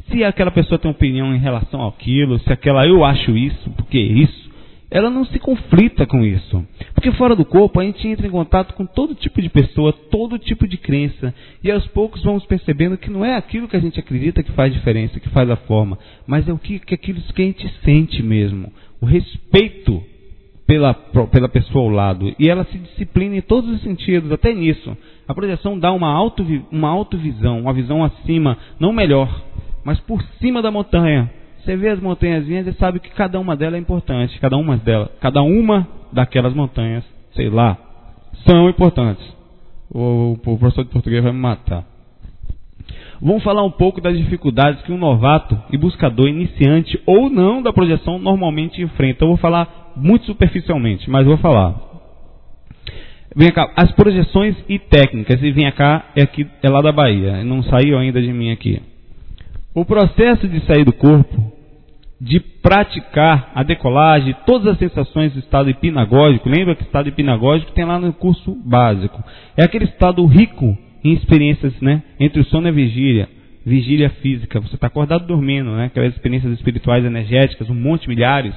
Se 0.09 0.23
aquela 0.23 0.49
pessoa 0.49 0.79
tem 0.79 0.89
opinião 0.89 1.31
em 1.31 1.37
relação 1.37 1.85
àquilo, 1.85 2.39
se 2.39 2.51
aquela 2.51 2.87
eu 2.87 3.05
acho 3.05 3.37
isso, 3.37 3.69
porque 3.77 3.99
é 3.99 4.01
isso, 4.01 4.48
ela 4.91 5.09
não 5.09 5.23
se 5.25 5.37
conflita 5.39 6.05
com 6.05 6.23
isso. 6.23 6.65
Porque 6.93 7.11
fora 7.11 7.35
do 7.35 7.45
corpo 7.45 7.79
a 7.79 7.83
gente 7.83 8.07
entra 8.07 8.25
em 8.25 8.31
contato 8.31 8.73
com 8.73 8.85
todo 8.85 9.13
tipo 9.13 9.41
de 9.41 9.49
pessoa, 9.49 9.93
todo 9.93 10.39
tipo 10.39 10.67
de 10.67 10.77
crença. 10.77 11.33
E 11.63 11.69
aos 11.69 11.85
poucos 11.87 12.23
vamos 12.23 12.45
percebendo 12.45 12.97
que 12.97 13.09
não 13.09 13.23
é 13.23 13.35
aquilo 13.35 13.67
que 13.67 13.75
a 13.75 13.79
gente 13.79 13.99
acredita 13.99 14.41
que 14.41 14.51
faz 14.53 14.73
diferença, 14.73 15.19
que 15.19 15.29
faz 15.29 15.49
a 15.49 15.55
forma, 15.55 15.97
mas 16.25 16.47
é 16.47 16.53
o 16.53 16.57
que, 16.57 16.79
que 16.79 16.95
aquilo 16.95 17.21
que 17.21 17.41
a 17.41 17.45
gente 17.45 17.71
sente 17.83 18.23
mesmo. 18.23 18.71
O 18.99 19.05
respeito 19.05 20.03
pela, 20.65 20.93
pela 20.93 21.49
pessoa 21.49 21.85
ao 21.85 21.89
lado. 21.89 22.35
E 22.37 22.49
ela 22.49 22.63
se 22.65 22.77
disciplina 22.77 23.37
em 23.37 23.41
todos 23.41 23.69
os 23.69 23.81
sentidos, 23.81 24.31
até 24.31 24.53
nisso. 24.53 24.95
A 25.27 25.33
projeção 25.33 25.77
dá 25.77 25.91
uma, 25.91 26.11
auto, 26.11 26.45
uma 26.71 26.89
autovisão, 26.89 27.61
uma 27.61 27.73
visão 27.73 28.03
acima, 28.03 28.57
não 28.79 28.91
melhor, 28.91 29.43
mas 29.83 29.99
por 30.01 30.21
cima 30.39 30.61
da 30.61 30.71
montanha 30.71 31.31
você 31.69 31.77
vê 31.77 31.89
as 31.89 31.99
montanhazinhas 31.99 32.65
e 32.65 32.73
sabe 32.73 32.99
que 32.99 33.09
cada 33.11 33.39
uma 33.39 33.55
delas 33.55 33.75
é 33.75 33.77
importante. 33.77 34.39
Cada 34.39 34.57
uma 34.57 34.75
delas, 34.77 35.09
cada 35.21 35.43
uma 35.43 35.87
daquelas 36.11 36.53
montanhas, 36.53 37.03
sei 37.35 37.49
lá, 37.49 37.77
são 38.47 38.67
importantes. 38.67 39.23
O, 39.91 40.31
o 40.33 40.57
professor 40.57 40.83
de 40.83 40.89
português 40.89 41.23
vai 41.23 41.31
me 41.31 41.39
matar. 41.39 41.83
Vamos 43.21 43.43
falar 43.43 43.63
um 43.63 43.71
pouco 43.71 44.01
das 44.01 44.17
dificuldades 44.17 44.81
que 44.81 44.91
um 44.91 44.97
novato 44.97 45.61
e 45.71 45.77
buscador 45.77 46.27
iniciante 46.27 46.99
ou 47.05 47.29
não 47.29 47.61
da 47.61 47.71
projeção 47.71 48.17
normalmente 48.17 48.81
enfrenta. 48.81 49.23
Eu 49.23 49.29
vou 49.29 49.37
falar 49.37 49.91
muito 49.95 50.25
superficialmente, 50.25 51.07
mas 51.09 51.25
vou 51.25 51.37
falar. 51.37 51.75
Vem 53.35 53.51
cá, 53.51 53.71
as 53.75 53.91
projeções 53.91 54.55
e 54.67 54.79
técnicas, 54.79 55.39
e 55.43 55.51
vem 55.51 55.71
cá, 55.73 56.05
é, 56.15 56.23
aqui, 56.23 56.47
é 56.63 56.69
lá 56.69 56.81
da 56.81 56.91
Bahia, 56.91 57.43
não 57.43 57.61
saiu 57.61 57.95
ainda 57.99 58.19
de 58.19 58.33
mim 58.33 58.51
aqui. 58.51 58.81
O 59.75 59.85
processo 59.85 60.47
de 60.47 60.65
sair 60.65 60.83
do 60.83 60.93
corpo, 60.93 61.58
de 62.19 62.39
praticar 62.39 63.51
a 63.55 63.63
decolagem, 63.63 64.35
todas 64.45 64.67
as 64.73 64.77
sensações 64.77 65.31
do 65.31 65.39
estado 65.39 65.69
hipnagógico, 65.69 66.49
lembra 66.49 66.75
que 66.75 66.83
estado 66.83 67.07
hipnagógico 67.07 67.71
tem 67.71 67.85
lá 67.85 67.97
no 67.97 68.11
curso 68.11 68.55
básico. 68.65 69.23
É 69.55 69.63
aquele 69.63 69.85
estado 69.85 70.25
rico 70.25 70.77
em 71.03 71.13
experiências, 71.13 71.73
né? 71.79 72.03
Entre 72.19 72.41
o 72.41 72.45
sono 72.45 72.67
e 72.67 72.69
a 72.69 72.73
vigília. 72.73 73.29
Vigília 73.65 74.09
física, 74.21 74.59
você 74.59 74.75
está 74.75 74.87
acordado 74.87 75.27
dormindo, 75.27 75.71
né? 75.71 75.85
Aquelas 75.85 76.13
experiências 76.13 76.51
espirituais 76.53 77.05
energéticas, 77.05 77.69
um 77.69 77.75
monte, 77.75 78.09
milhares. 78.09 78.53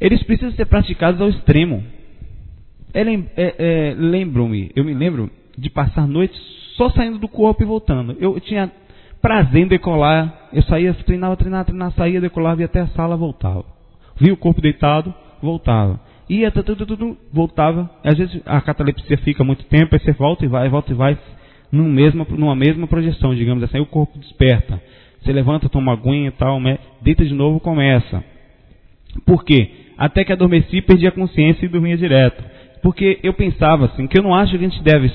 Eles 0.00 0.22
precisam 0.24 0.52
ser 0.52 0.66
praticados 0.66 1.20
ao 1.20 1.28
extremo. 1.28 1.84
É, 2.92 3.02
é, 3.02 3.24
é, 3.36 3.94
Lembro-me, 3.96 4.72
eu 4.74 4.84
me 4.84 4.94
lembro 4.94 5.30
de 5.56 5.70
passar 5.70 6.08
noites 6.08 6.40
só 6.76 6.90
saindo 6.90 7.18
do 7.18 7.28
corpo 7.28 7.62
e 7.62 7.66
voltando. 7.66 8.16
Eu 8.18 8.38
tinha 8.40 8.70
prazer 9.22 9.62
em 9.62 9.68
decolar. 9.68 10.48
Eu 10.52 10.62
saía, 10.64 10.92
treinava, 10.92 11.36
treinava, 11.36 11.64
treinava, 11.64 11.94
saía, 11.96 12.20
decolava, 12.20 12.60
ia 12.60 12.66
até 12.66 12.80
a 12.80 12.88
sala, 12.88 13.16
voltava. 13.16 13.64
Via 14.20 14.34
o 14.34 14.36
corpo 14.36 14.60
deitado, 14.60 15.14
voltava. 15.40 15.98
Ia, 16.28 16.50
tudo, 16.50 16.84
tudo, 16.84 17.16
voltava. 17.32 17.88
Às 18.04 18.18
vezes 18.18 18.42
a 18.44 18.60
catalepsia 18.60 19.16
fica 19.18 19.42
muito 19.42 19.64
tempo, 19.66 19.94
aí 19.94 20.00
você 20.00 20.12
volta 20.12 20.44
e 20.44 20.48
vai, 20.48 20.68
volta 20.68 20.92
e 20.92 20.94
vai, 20.94 21.16
num 21.70 21.88
mesmo, 21.88 22.26
numa 22.30 22.54
mesma 22.54 22.86
projeção, 22.86 23.34
digamos 23.34 23.62
assim. 23.62 23.78
Aí 23.78 23.82
o 23.82 23.86
corpo 23.86 24.18
desperta. 24.18 24.80
Você 25.22 25.32
levanta, 25.32 25.68
toma 25.68 25.92
aguinha 25.92 26.28
e 26.28 26.32
tal, 26.32 26.58
deita 27.00 27.24
de 27.24 27.32
novo, 27.32 27.60
começa. 27.60 28.24
Por 29.24 29.44
quê? 29.44 29.70
Até 29.96 30.24
que 30.24 30.32
adormeci, 30.32 30.82
perdi 30.82 31.06
a 31.06 31.12
consciência 31.12 31.64
e 31.64 31.68
dormia 31.68 31.96
direto. 31.96 32.42
Porque 32.82 33.20
eu 33.22 33.32
pensava 33.32 33.86
assim, 33.86 34.08
que 34.08 34.18
eu 34.18 34.22
não 34.22 34.34
acho 34.34 34.50
que 34.50 34.64
a 34.64 34.68
gente 34.68 34.82
deve 34.82 35.12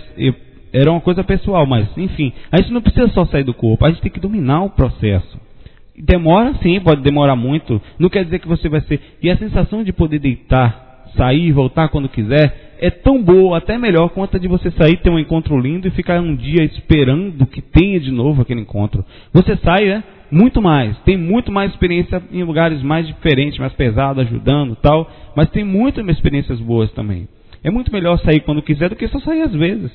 era 0.82 0.92
uma 0.92 1.02
coisa 1.02 1.24
pessoal, 1.24 1.66
mas 1.66 1.88
enfim, 1.98 2.32
a 2.52 2.58
gente 2.58 2.72
não 2.72 2.82
precisa 2.82 3.08
só 3.10 3.26
sair 3.26 3.44
do 3.44 3.54
corpo, 3.54 3.86
a 3.86 3.90
gente 3.90 4.02
tem 4.02 4.12
que 4.12 4.20
dominar 4.20 4.64
o 4.64 4.70
processo. 4.70 5.40
Demora 5.98 6.54
sim, 6.62 6.80
pode 6.80 7.02
demorar 7.02 7.36
muito. 7.36 7.82
Não 7.98 8.10
quer 8.10 8.24
dizer 8.24 8.38
que 8.38 8.48
você 8.48 8.70
vai 8.70 8.82
ser. 8.82 9.02
E 9.22 9.32
a 9.32 9.38
sensação 9.38 9.84
de 9.84 9.92
poder 9.92 10.20
deitar, 10.20 11.06
sair, 11.16 11.52
voltar 11.52 11.90
quando 11.90 12.08
quiser, 12.08 12.76
é 12.80 12.92
tão 12.92 13.24
boa, 13.24 13.58
até 13.58 13.80
melhor, 13.80 14.10
quanto 14.10 14.38
a 14.38 14.40
de 14.40 14.48
você 14.48 14.70
sair, 14.72 14.98
ter 14.98 15.10
um 15.10 15.18
encontro 15.18 15.60
lindo 15.60 15.88
e 15.88 15.92
ficar 15.92 16.22
um 16.22 16.36
dia 16.36 16.64
esperando 16.64 17.48
que 17.48 17.62
tenha 17.62 18.00
de 18.00 18.12
novo 18.12 18.44
aquele 18.44 18.62
encontro. 18.62 19.04
Você 19.34 19.58
sai, 19.58 19.86
né? 19.86 20.04
Muito 20.30 20.62
mais. 20.62 20.96
Tem 21.00 21.18
muito 21.18 21.52
mais 21.52 21.72
experiência 21.72 22.22
em 22.32 22.44
lugares 22.44 22.84
mais 22.84 23.08
diferentes, 23.08 23.58
mais 23.58 23.74
pesados, 23.74 24.24
ajudando 24.24 24.76
tal. 24.76 25.10
Mas 25.36 25.50
tem 25.50 25.64
muitas 25.64 26.08
experiências 26.08 26.60
boas 26.60 26.92
também. 26.92 27.28
É 27.64 27.72
muito 27.72 27.92
melhor 27.92 28.20
sair 28.20 28.42
quando 28.42 28.62
quiser 28.62 28.90
do 28.90 28.96
que 28.96 29.08
só 29.08 29.20
sair 29.22 29.42
às 29.42 29.54
vezes. 29.54 29.92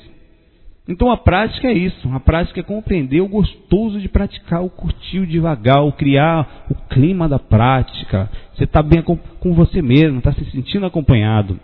Então 0.89 1.11
a 1.11 1.17
prática 1.17 1.69
é 1.69 1.73
isso. 1.73 2.09
A 2.13 2.19
prática 2.19 2.61
é 2.61 2.63
compreender 2.63 3.21
o 3.21 3.29
gostoso 3.29 4.01
de 4.01 4.09
praticar, 4.09 4.65
o 4.65 4.71
curtir 4.71 5.21
o 5.21 5.27
devagar, 5.27 5.85
o 5.85 5.93
criar 5.93 6.67
o 6.69 6.75
clima 6.89 7.29
da 7.29 7.39
prática. 7.39 8.29
Você 8.55 8.65
está 8.65 8.83
bem 8.83 9.03
com 9.03 9.55
você 9.55 9.81
mesmo, 9.81 10.19
está 10.19 10.33
se 10.33 10.45
sentindo 10.51 10.87
acompanhado. 10.87 11.59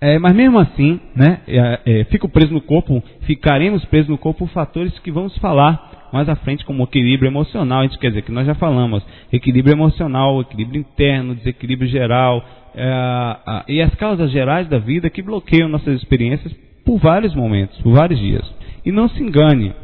É, 0.00 0.18
mas 0.18 0.34
mesmo 0.34 0.58
assim, 0.58 1.00
né, 1.14 1.40
é, 1.46 1.80
é, 1.84 2.04
fico 2.04 2.28
preso 2.28 2.54
no 2.54 2.60
corpo, 2.60 3.02
ficaremos 3.22 3.84
presos 3.86 4.08
no 4.08 4.16
corpo 4.16 4.46
por 4.46 4.52
fatores 4.52 4.96
que 5.00 5.10
vamos 5.10 5.36
falar 5.38 6.08
mais 6.12 6.28
à 6.28 6.36
frente, 6.36 6.64
como 6.64 6.84
equilíbrio 6.84 7.28
emocional. 7.28 7.80
A 7.80 7.82
gente 7.82 7.98
quer 7.98 8.08
dizer 8.08 8.22
que 8.22 8.32
nós 8.32 8.46
já 8.46 8.54
falamos 8.54 9.04
equilíbrio 9.30 9.74
emocional, 9.74 10.40
equilíbrio 10.40 10.80
interno, 10.80 11.34
desequilíbrio 11.34 11.90
geral 11.90 12.42
é, 12.74 13.64
e 13.68 13.82
as 13.82 13.94
causas 13.96 14.30
gerais 14.30 14.68
da 14.68 14.78
vida 14.78 15.10
que 15.10 15.20
bloqueiam 15.20 15.68
nossas 15.68 16.00
experiências 16.00 16.67
por 16.88 16.96
vários 16.96 17.34
momentos, 17.34 17.78
por 17.82 17.92
vários 17.92 18.18
dias. 18.18 18.50
E 18.82 18.90
não 18.90 19.10
se 19.10 19.22
engane, 19.22 19.74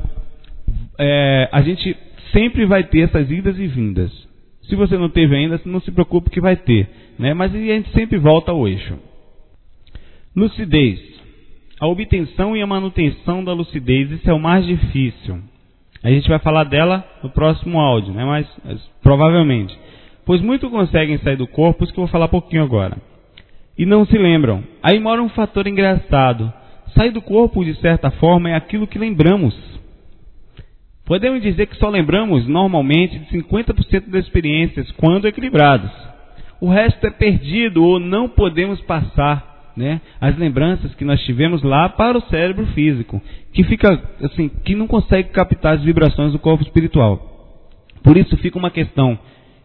é, 0.99 1.51
a 1.53 1.61
gente 1.61 1.95
sempre 2.33 2.65
vai 2.65 2.83
ter 2.83 3.01
essas 3.01 3.31
idas 3.31 3.59
e 3.59 3.67
vindas. 3.67 4.11
Se 4.63 4.75
você 4.75 4.97
não 4.97 5.11
teve 5.11 5.37
ainda, 5.37 5.61
não 5.67 5.81
se 5.83 5.93
preocupe 5.93 6.31
que 6.31 6.41
vai 6.41 6.57
ter, 6.57 6.89
né? 7.19 7.35
Mas 7.35 7.55
a 7.55 7.59
gente 7.59 7.91
sempre 7.91 8.17
volta 8.17 8.53
ao 8.53 8.67
eixo. 8.67 8.99
Lucidez. 10.35 10.99
A 11.79 11.87
obtenção 11.87 12.57
e 12.57 12.63
a 12.63 12.67
manutenção 12.67 13.45
da 13.45 13.53
lucidez, 13.53 14.11
isso 14.11 14.31
é 14.31 14.33
o 14.33 14.41
mais 14.41 14.65
difícil. 14.65 15.41
A 16.03 16.09
gente 16.09 16.27
vai 16.27 16.39
falar 16.39 16.65
dela 16.65 17.07
no 17.23 17.29
próximo 17.29 17.79
áudio, 17.81 18.15
né? 18.15 18.25
mas, 18.25 18.47
mas 18.65 18.81
provavelmente. 19.03 19.79
Pois 20.25 20.41
muitos 20.41 20.71
conseguem 20.71 21.19
sair 21.19 21.37
do 21.37 21.47
corpo, 21.47 21.85
isso 21.85 21.93
que 21.93 22.01
eu 22.01 22.05
vou 22.05 22.11
falar 22.11 22.29
pouquinho 22.29 22.63
agora. 22.63 22.97
E 23.77 23.85
não 23.85 24.07
se 24.07 24.17
lembram. 24.17 24.65
Aí 24.83 24.99
mora 24.99 25.23
um 25.23 25.29
fator 25.29 25.67
engraçado. 25.67 26.51
Sair 26.97 27.11
do 27.11 27.23
corpo, 27.23 27.65
de 27.65 27.75
certa 27.81 28.11
forma, 28.13 28.51
é 28.51 28.55
aquilo 28.55 28.87
que 28.87 28.99
lembramos. 28.99 29.55
Podemos 31.05 31.43
dizer 31.43 31.67
que 31.67 31.77
só 31.77 31.89
lembramos, 31.89 32.47
normalmente, 32.47 33.19
de 33.19 33.27
50% 33.27 34.11
das 34.11 34.25
experiências, 34.25 34.91
quando 34.93 35.27
equilibrados. 35.27 35.91
O 36.61 36.69
resto 36.69 37.07
é 37.07 37.11
perdido 37.11 37.85
ou 37.85 37.99
não 37.99 38.29
podemos 38.29 38.81
passar 38.83 39.73
né, 39.77 40.01
as 40.21 40.37
lembranças 40.39 40.95
que 40.95 41.05
nós 41.05 41.21
tivemos 41.25 41.63
lá 41.63 41.89
para 41.89 42.17
o 42.17 42.23
cérebro 42.23 42.67
físico, 42.69 43.21
que 43.53 43.65
fica 43.65 44.01
assim, 44.23 44.49
que 44.49 44.75
não 44.75 44.87
consegue 44.87 45.31
captar 45.31 45.75
as 45.75 45.83
vibrações 45.83 46.33
do 46.33 46.39
corpo 46.39 46.63
espiritual. 46.63 47.35
Por 48.03 48.17
isso 48.17 48.37
fica 48.39 48.59
uma 48.59 48.71
questão: 48.71 49.19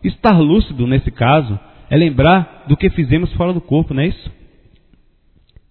estar 0.03 0.38
lúcido 0.39 0.88
nesse 0.88 1.11
caso 1.11 1.59
é 1.89 1.95
lembrar 1.95 2.65
do 2.67 2.75
que 2.75 2.89
fizemos 2.89 3.32
fora 3.34 3.53
do 3.53 3.61
corpo, 3.61 3.93
não 3.93 4.01
é 4.01 4.07
isso? 4.07 4.32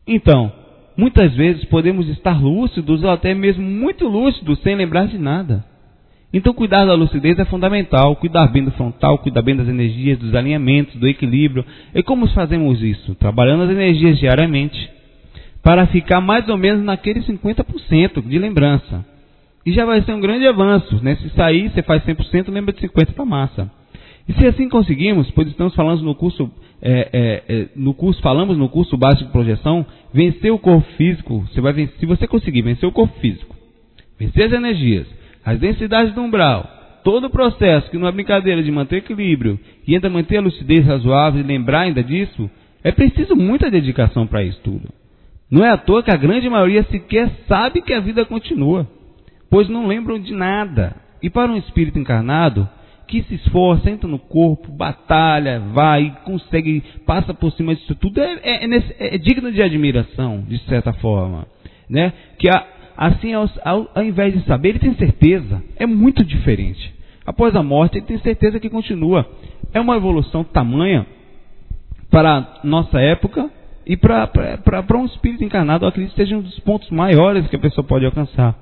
Então, 0.07 0.53
muitas 0.99 1.33
vezes 1.35 1.65
podemos 1.67 2.09
estar 2.09 2.43
lúcidos 2.43 3.05
ou 3.05 3.11
até 3.11 3.33
mesmo 3.33 3.63
muito 3.63 4.09
lúcidos 4.09 4.59
sem 4.63 4.75
lembrar 4.75 5.07
de 5.07 5.17
nada. 5.17 5.65
Então, 6.33 6.53
cuidar 6.53 6.85
da 6.85 6.95
lucidez 6.95 7.39
é 7.39 7.45
fundamental. 7.45 8.17
Cuidar 8.17 8.49
bem 8.49 8.65
do 8.65 8.73
frontal, 8.73 9.17
cuidar 9.19 9.41
bem 9.41 9.57
das 9.57 9.69
energias, 9.69 10.19
dos 10.19 10.35
alinhamentos, 10.35 10.97
do 10.97 11.09
equilíbrio. 11.09 11.65
E 11.95 12.03
como 12.03 12.27
fazemos 12.29 12.83
isso? 12.83 13.15
Trabalhando 13.15 13.63
as 13.63 13.71
energias 13.71 14.19
diariamente. 14.19 14.91
Para 15.63 15.87
ficar 15.87 16.21
mais 16.21 16.49
ou 16.49 16.59
menos 16.59 16.85
naquele 16.85 17.21
50% 17.21 18.27
de 18.27 18.39
lembrança. 18.39 19.07
E 19.65 19.73
já 19.73 19.87
vai 19.87 20.03
ser 20.03 20.13
um 20.13 20.21
grande 20.21 20.47
avanço. 20.47 21.03
Né? 21.03 21.17
Se 21.17 21.31
sair, 21.31 21.71
você 21.71 21.83
faz 21.83 22.05
100%, 22.05 22.51
lembra 22.51 22.75
de 22.75 22.81
50% 22.81 23.15
para 23.15 23.25
massa. 23.25 23.71
E 24.29 24.33
se 24.35 24.47
assim 24.47 24.69
conseguimos, 24.69 25.31
pois 25.31 25.49
estamos 25.49 25.75
falando 25.75 26.03
no 26.03 26.15
curso, 26.15 26.51
é, 26.81 27.09
é, 27.13 27.43
é, 27.49 27.69
no 27.75 27.93
curso, 27.93 28.21
falamos 28.23 28.57
no 28.57 28.69
curso 28.69 28.97
básico 28.97 29.27
de 29.27 29.33
projeção, 29.33 29.85
vencer 30.13 30.53
o 30.53 30.59
corpo 30.59 30.87
físico, 30.97 31.47
você 31.49 31.61
vai 31.61 31.73
vencer, 31.73 31.99
se 31.99 32.07
você 32.07 32.27
conseguir 32.27 32.63
vencer 32.63 32.89
o 32.89 32.93
corpo 32.93 33.19
físico, 33.21 33.57
vencer 34.19 34.47
as 34.47 34.53
energias, 34.53 35.07
as 35.45 35.59
densidades 35.59 36.15
do 36.15 36.23
umbral, 36.23 36.69
todo 37.03 37.27
o 37.27 37.31
processo 37.31 37.91
que 37.91 37.99
não 37.99 38.07
é 38.07 38.13
brincadeira 38.13 38.63
de 38.63 38.71
manter 38.71 38.97
equilíbrio 38.97 39.59
e 39.87 39.95
ainda 39.95 40.11
manter 40.11 40.39
a 40.39 40.43
lucidez 40.43 40.85
razoável 40.87 41.41
e 41.41 41.45
lembrar 41.45 41.81
ainda 41.81 42.03
disso, 42.03 42.51
é 42.85 42.93
preciso 42.93 43.35
muita 43.35 43.71
dedicação 43.71 44.27
para 44.27 44.45
isso 44.45 44.61
tudo. 44.63 44.89
Não 45.51 45.65
é 45.65 45.71
à 45.71 45.77
toa 45.77 46.03
que 46.03 46.11
a 46.11 46.17
grande 46.17 46.49
maioria 46.49 46.85
sequer 46.85 47.31
sabe 47.49 47.81
que 47.81 47.93
a 47.93 48.01
vida 48.01 48.25
continua, 48.25 48.87
pois 49.51 49.69
não 49.69 49.87
lembram 49.87 50.19
de 50.19 50.33
nada. 50.33 50.95
E 51.23 51.31
para 51.31 51.51
um 51.51 51.57
espírito 51.57 51.99
encarnado, 51.99 52.69
que 53.09 53.23
se 53.25 53.35
esforça, 53.35 53.91
entra 53.91 54.09
no 54.09 54.19
corpo, 54.19 54.71
batalha, 54.71 55.61
vai, 55.73 56.15
consegue, 56.25 56.83
passa 57.05 57.35
por 57.35 57.51
cima 57.53 57.75
disso 57.75 57.95
tudo, 57.97 58.21
é, 58.21 58.39
é, 58.43 58.65
é, 58.65 59.15
é 59.15 59.19
digno 59.19 59.51
de 59.51 59.63
admiração, 59.63 60.45
de 60.47 60.59
certa 60.67 60.93
forma. 60.93 61.47
Né? 61.89 62.13
Que 62.39 62.49
a, 62.51 62.65
Assim, 62.99 63.33
ao, 63.33 63.49
ao, 63.65 63.89
ao 63.95 64.03
invés 64.03 64.35
de 64.35 64.45
saber, 64.45 64.71
ele 64.71 64.81
tem 64.81 64.93
certeza. 64.97 65.63
É 65.77 65.87
muito 65.87 66.25
diferente. 66.25 66.93
Após 67.25 67.55
a 67.55 67.63
morte, 67.63 67.97
ele 67.97 68.07
tem 68.07 68.19
certeza 68.19 68.59
que 68.59 68.69
continua. 68.69 69.25
É 69.73 69.79
uma 69.79 69.97
evolução 69.97 70.43
tamanha 70.43 71.07
para 72.11 72.59
nossa 72.65 73.01
época 73.01 73.49
e 73.87 73.97
para 73.97 74.99
um 74.99 75.05
espírito 75.05 75.45
encarnado, 75.45 75.85
eu 75.85 75.89
acredito 75.89 76.11
que 76.11 76.21
seja 76.21 76.37
um 76.37 76.41
dos 76.41 76.59
pontos 76.59 76.91
maiores 76.91 77.47
que 77.47 77.55
a 77.55 77.61
pessoa 77.61 77.87
pode 77.87 78.05
alcançar. 78.05 78.59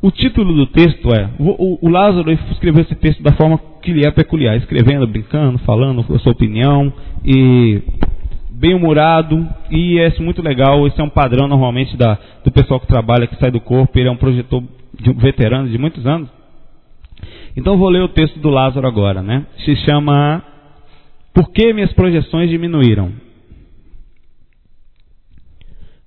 O 0.00 0.10
título 0.10 0.54
do 0.54 0.64
texto 0.68 1.14
é: 1.14 1.28
o, 1.38 1.90
Lázaro 1.90 2.32
escreveu 2.32 2.84
esse 2.84 2.94
texto 2.94 3.22
da 3.22 3.32
forma 3.32 3.60
que 3.82 3.92
lhe 3.92 4.06
é 4.06 4.10
peculiar, 4.10 4.56
escrevendo, 4.56 5.06
brincando, 5.06 5.58
falando 5.58 6.06
a 6.14 6.18
sua 6.20 6.32
opinião 6.32 6.90
e 7.22 7.82
bem 8.54 8.74
humorado 8.74 9.46
e 9.70 9.98
é 9.98 10.10
muito 10.20 10.40
legal. 10.42 10.86
Esse 10.86 11.00
é 11.00 11.04
um 11.04 11.10
padrão 11.10 11.48
normalmente 11.48 11.96
da, 11.96 12.18
do 12.44 12.50
pessoal 12.50 12.80
que 12.80 12.86
trabalha, 12.86 13.26
que 13.26 13.36
sai 13.36 13.50
do 13.50 13.60
corpo. 13.60 13.98
Ele 13.98 14.08
é 14.08 14.12
um 14.12 14.16
projetor 14.16 14.62
de 15.00 15.12
veterano 15.12 15.68
de 15.68 15.78
muitos 15.78 16.06
anos. 16.06 16.28
Então 17.56 17.76
vou 17.76 17.88
ler 17.88 18.02
o 18.02 18.08
texto 18.08 18.38
do 18.38 18.50
Lázaro 18.50 18.86
agora, 18.86 19.22
né? 19.22 19.46
Se 19.64 19.76
chama 19.76 20.42
Por 21.32 21.50
que 21.50 21.72
minhas 21.72 21.92
projeções 21.92 22.50
diminuíram? 22.50 23.12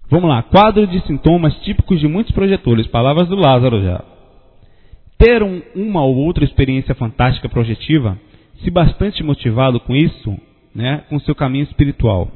Vamos 0.09 0.29
lá, 0.29 0.41
quadro 0.41 0.87
de 0.87 1.01
sintomas 1.01 1.53
típicos 1.63 1.99
de 1.99 2.07
muitos 2.07 2.31
projetores, 2.31 2.87
palavras 2.87 3.27
do 3.27 3.35
Lázaro 3.35 3.83
já. 3.83 4.01
Ter 5.17 5.43
um, 5.43 5.61
uma 5.75 6.01
ou 6.01 6.15
outra 6.15 6.45
experiência 6.45 6.95
fantástica 6.95 7.49
projetiva, 7.49 8.17
se 8.63 8.71
bastante 8.71 9.21
motivado 9.21 9.81
com 9.81 9.93
isso, 9.93 10.37
né, 10.73 11.03
com 11.09 11.19
seu 11.19 11.35
caminho 11.35 11.63
espiritual. 11.63 12.31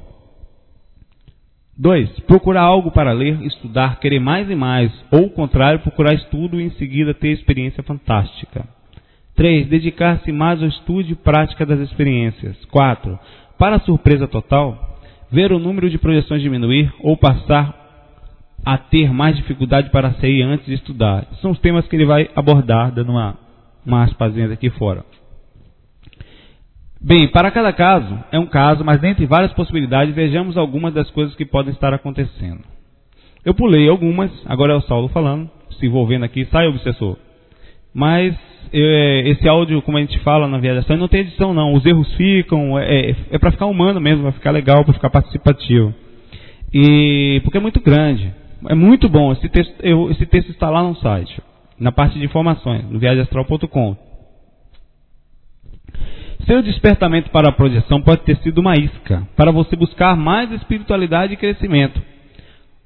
2. 1.82 2.20
Procurar 2.28 2.62
algo 2.62 2.92
para 2.92 3.12
ler, 3.12 3.42
estudar, 3.42 4.00
querer 4.00 4.20
mais 4.20 4.48
e 4.48 4.54
mais, 4.54 4.92
ou 5.12 5.26
o 5.26 5.30
contrário, 5.32 5.80
procurar 5.80 6.14
estudo 6.14 6.62
e 6.62 6.64
em 6.64 6.70
seguida 6.72 7.12
ter 7.12 7.30
experiência 7.30 7.82
fantástica. 7.82 8.66
3. 9.36 9.68
Dedicar-se 9.68 10.32
mais 10.32 10.62
ao 10.62 10.68
estudo 10.68 11.10
e 11.10 11.16
prática 11.16 11.66
das 11.66 11.80
experiências. 11.80 12.56
4. 12.66 13.18
Para 13.58 13.80
surpresa 13.80 14.28
total, 14.28 15.00
ver 15.32 15.52
o 15.52 15.58
número 15.58 15.90
de 15.90 15.98
projeções 15.98 16.44
diminuir 16.44 16.94
ou 17.00 17.18
passar 17.18 17.76
a 18.64 18.78
ter 18.78 19.12
mais 19.12 19.36
dificuldade 19.36 19.90
para 19.90 20.14
sair 20.14 20.44
antes 20.44 20.68
de 20.68 20.76
estudar. 20.76 21.26
São 21.42 21.50
os 21.50 21.60
temas 21.60 21.88
que 21.88 21.96
ele 21.96 22.06
vai 22.06 22.30
abordar, 22.36 22.92
dando 22.92 23.12
uma, 23.12 23.36
uma 23.84 24.04
aspazinha 24.04 24.54
aqui 24.54 24.70
fora. 24.70 25.04
Bem, 27.04 27.28
para 27.28 27.50
cada 27.50 27.74
caso, 27.74 28.24
é 28.32 28.38
um 28.38 28.46
caso, 28.46 28.86
mas 28.86 29.02
dentre 29.02 29.26
várias 29.26 29.52
possibilidades, 29.54 30.14
vejamos 30.14 30.56
algumas 30.56 30.94
das 30.94 31.10
coisas 31.10 31.34
que 31.36 31.44
podem 31.46 31.74
estar 31.74 31.92
acontecendo. 31.94 32.62
Eu 33.44 33.56
pulei 33.56 33.90
algumas, 33.90 34.30
agora 34.46 34.74
é 34.74 34.76
o 34.76 34.82
Saulo 34.82 35.08
falando, 35.08 35.50
se 35.80 35.88
envolvendo 35.88 36.26
aqui, 36.26 36.46
sai 36.46 36.68
obsessor. 36.68 37.18
Mas 37.92 38.38
é, 38.72 39.30
esse 39.30 39.50
áudio, 39.50 39.82
como 39.82 39.98
a 39.98 40.02
gente 40.02 40.20
fala 40.20 40.48
na 40.48 40.60
viajação, 40.60 40.96
não 40.96 41.08
tem 41.08 41.22
edição 41.22 41.56
não, 41.56 41.74
os 41.74 41.84
erros 41.88 42.14
ficam, 42.14 42.78
é, 42.78 43.10
é, 43.10 43.16
é 43.32 43.40
para 43.40 43.52
ficar 43.52 43.66
humano 43.66 44.00
mesmo, 44.00 44.22
vai 44.22 44.32
ficar 44.34 44.52
legal, 44.52 44.86
para 44.86 44.94
ficar 44.94 45.10
participativo. 45.10 45.92
E 46.72 47.42
porque 47.44 47.58
é 47.58 47.62
muito 47.62 47.82
grande, 47.82 48.32
é 48.70 48.76
muito 48.76 49.10
bom. 49.10 49.32
Esse 49.32 49.50
texto, 49.50 49.74
eu, 49.82 50.12
esse 50.12 50.28
texto 50.28 50.52
está 50.52 50.70
lá 50.70 50.84
no 50.84 50.96
site, 50.98 51.42
na 51.80 51.92
parte 51.92 52.20
de 52.20 52.24
informações, 52.24 52.88
no 52.88 53.00
viagemastral.com. 53.00 54.11
Seu 56.46 56.62
despertamento 56.62 57.30
para 57.30 57.50
a 57.50 57.54
projeção 57.54 58.02
pode 58.02 58.22
ter 58.22 58.38
sido 58.38 58.60
uma 58.60 58.76
isca 58.76 59.28
para 59.36 59.52
você 59.52 59.76
buscar 59.76 60.16
mais 60.16 60.52
espiritualidade 60.52 61.34
e 61.34 61.38
crescimento, 61.38 62.02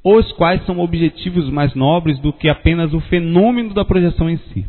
os 0.03 0.31
quais 0.33 0.65
são 0.65 0.79
objetivos 0.79 1.49
mais 1.49 1.73
nobres 1.73 2.19
do 2.19 2.33
que 2.33 2.49
apenas 2.49 2.93
o 2.93 2.99
fenômeno 3.01 3.73
da 3.73 3.85
projeção 3.85 4.29
em 4.29 4.37
si. 4.37 4.65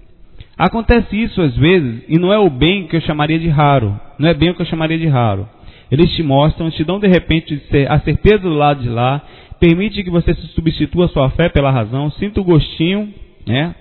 Acontece 0.56 1.20
isso 1.20 1.42
às 1.42 1.54
vezes 1.56 2.04
e 2.08 2.18
não 2.18 2.32
é 2.32 2.38
o 2.38 2.48
bem 2.48 2.86
que 2.86 2.96
eu 2.96 3.00
chamaria 3.00 3.38
de 3.38 3.48
raro, 3.48 3.98
não 4.18 4.28
é 4.28 4.34
bem 4.34 4.50
o 4.50 4.54
que 4.54 4.62
eu 4.62 4.66
chamaria 4.66 4.98
de 4.98 5.06
raro. 5.06 5.48
Eles 5.90 6.10
te 6.12 6.22
mostram, 6.22 6.70
te 6.70 6.82
dão 6.84 6.98
de 6.98 7.06
repente 7.06 7.60
a 7.88 7.98
certeza 8.00 8.38
do 8.38 8.54
lado 8.54 8.82
de 8.82 8.88
lá, 8.88 9.22
permite 9.60 10.02
que 10.02 10.10
você 10.10 10.34
se 10.34 10.46
substitua 10.48 11.06
a 11.06 11.08
sua 11.08 11.30
fé 11.30 11.48
pela 11.48 11.70
razão, 11.70 12.10
sinta 12.12 12.40
o 12.40 12.44
gostinho, 12.44 13.12
né? 13.46 13.74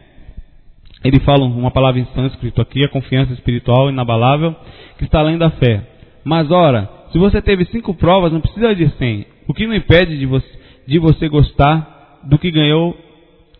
Ele 1.05 1.19
fala 1.19 1.45
uma 1.45 1.69
palavra 1.69 2.01
em 2.01 2.07
sânscrito 2.15 2.59
aqui, 2.59 2.83
a 2.83 2.89
confiança 2.89 3.31
espiritual 3.31 3.91
inabalável, 3.91 4.55
que 4.97 5.03
está 5.03 5.19
além 5.19 5.37
da 5.37 5.51
fé. 5.51 5.83
Mas 6.23 6.49
ora, 6.49 6.89
se 7.11 7.19
você 7.19 7.39
teve 7.43 7.63
cinco 7.65 7.93
provas, 7.93 8.33
não 8.33 8.41
precisa 8.41 8.73
de 8.73 8.89
cem. 8.97 9.23
O 9.47 9.53
que 9.53 9.67
não 9.67 9.75
impede 9.75 10.17
de 10.17 10.25
você, 10.25 10.47
de 10.87 10.97
você 10.97 11.29
gostar 11.29 12.21
do 12.23 12.39
que 12.39 12.49
ganhou 12.49 12.97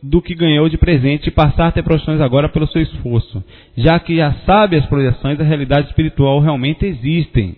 do 0.02 0.22
que 0.22 0.36
ganhou 0.36 0.68
de 0.70 0.78
presente 0.78 1.28
e 1.28 1.32
passar 1.32 1.68
a 1.68 1.72
ter 1.72 1.84
projeções 1.84 2.20
agora 2.20 2.50
pelo 2.50 2.68
seu 2.68 2.82
esforço, 2.82 3.44
já 3.76 4.00
que 4.00 4.16
já 4.18 4.34
sabe 4.46 4.76
as 4.76 4.86
projeções 4.86 5.38
da 5.38 5.44
realidade 5.44 5.88
espiritual 5.88 6.40
realmente 6.40 6.86
existem. 6.86 7.56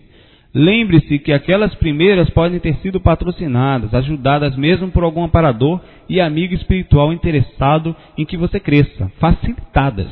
Lembre-se 0.54 1.20
que 1.20 1.34
aquelas 1.34 1.74
primeiras 1.76 2.30
podem 2.30 2.60
ter 2.60 2.76
sido 2.78 3.00
patrocinadas, 3.00 3.94
ajudadas 3.94 4.56
mesmo 4.56 4.90
por 4.90 5.04
algum 5.04 5.24
aparador 5.24 5.82
e 6.08 6.22
amigo 6.22 6.54
espiritual 6.54 7.12
interessado 7.12 7.96
em 8.18 8.26
que 8.26 8.38
você 8.38 8.60
cresça, 8.60 9.12
facilitadas. 9.20 10.08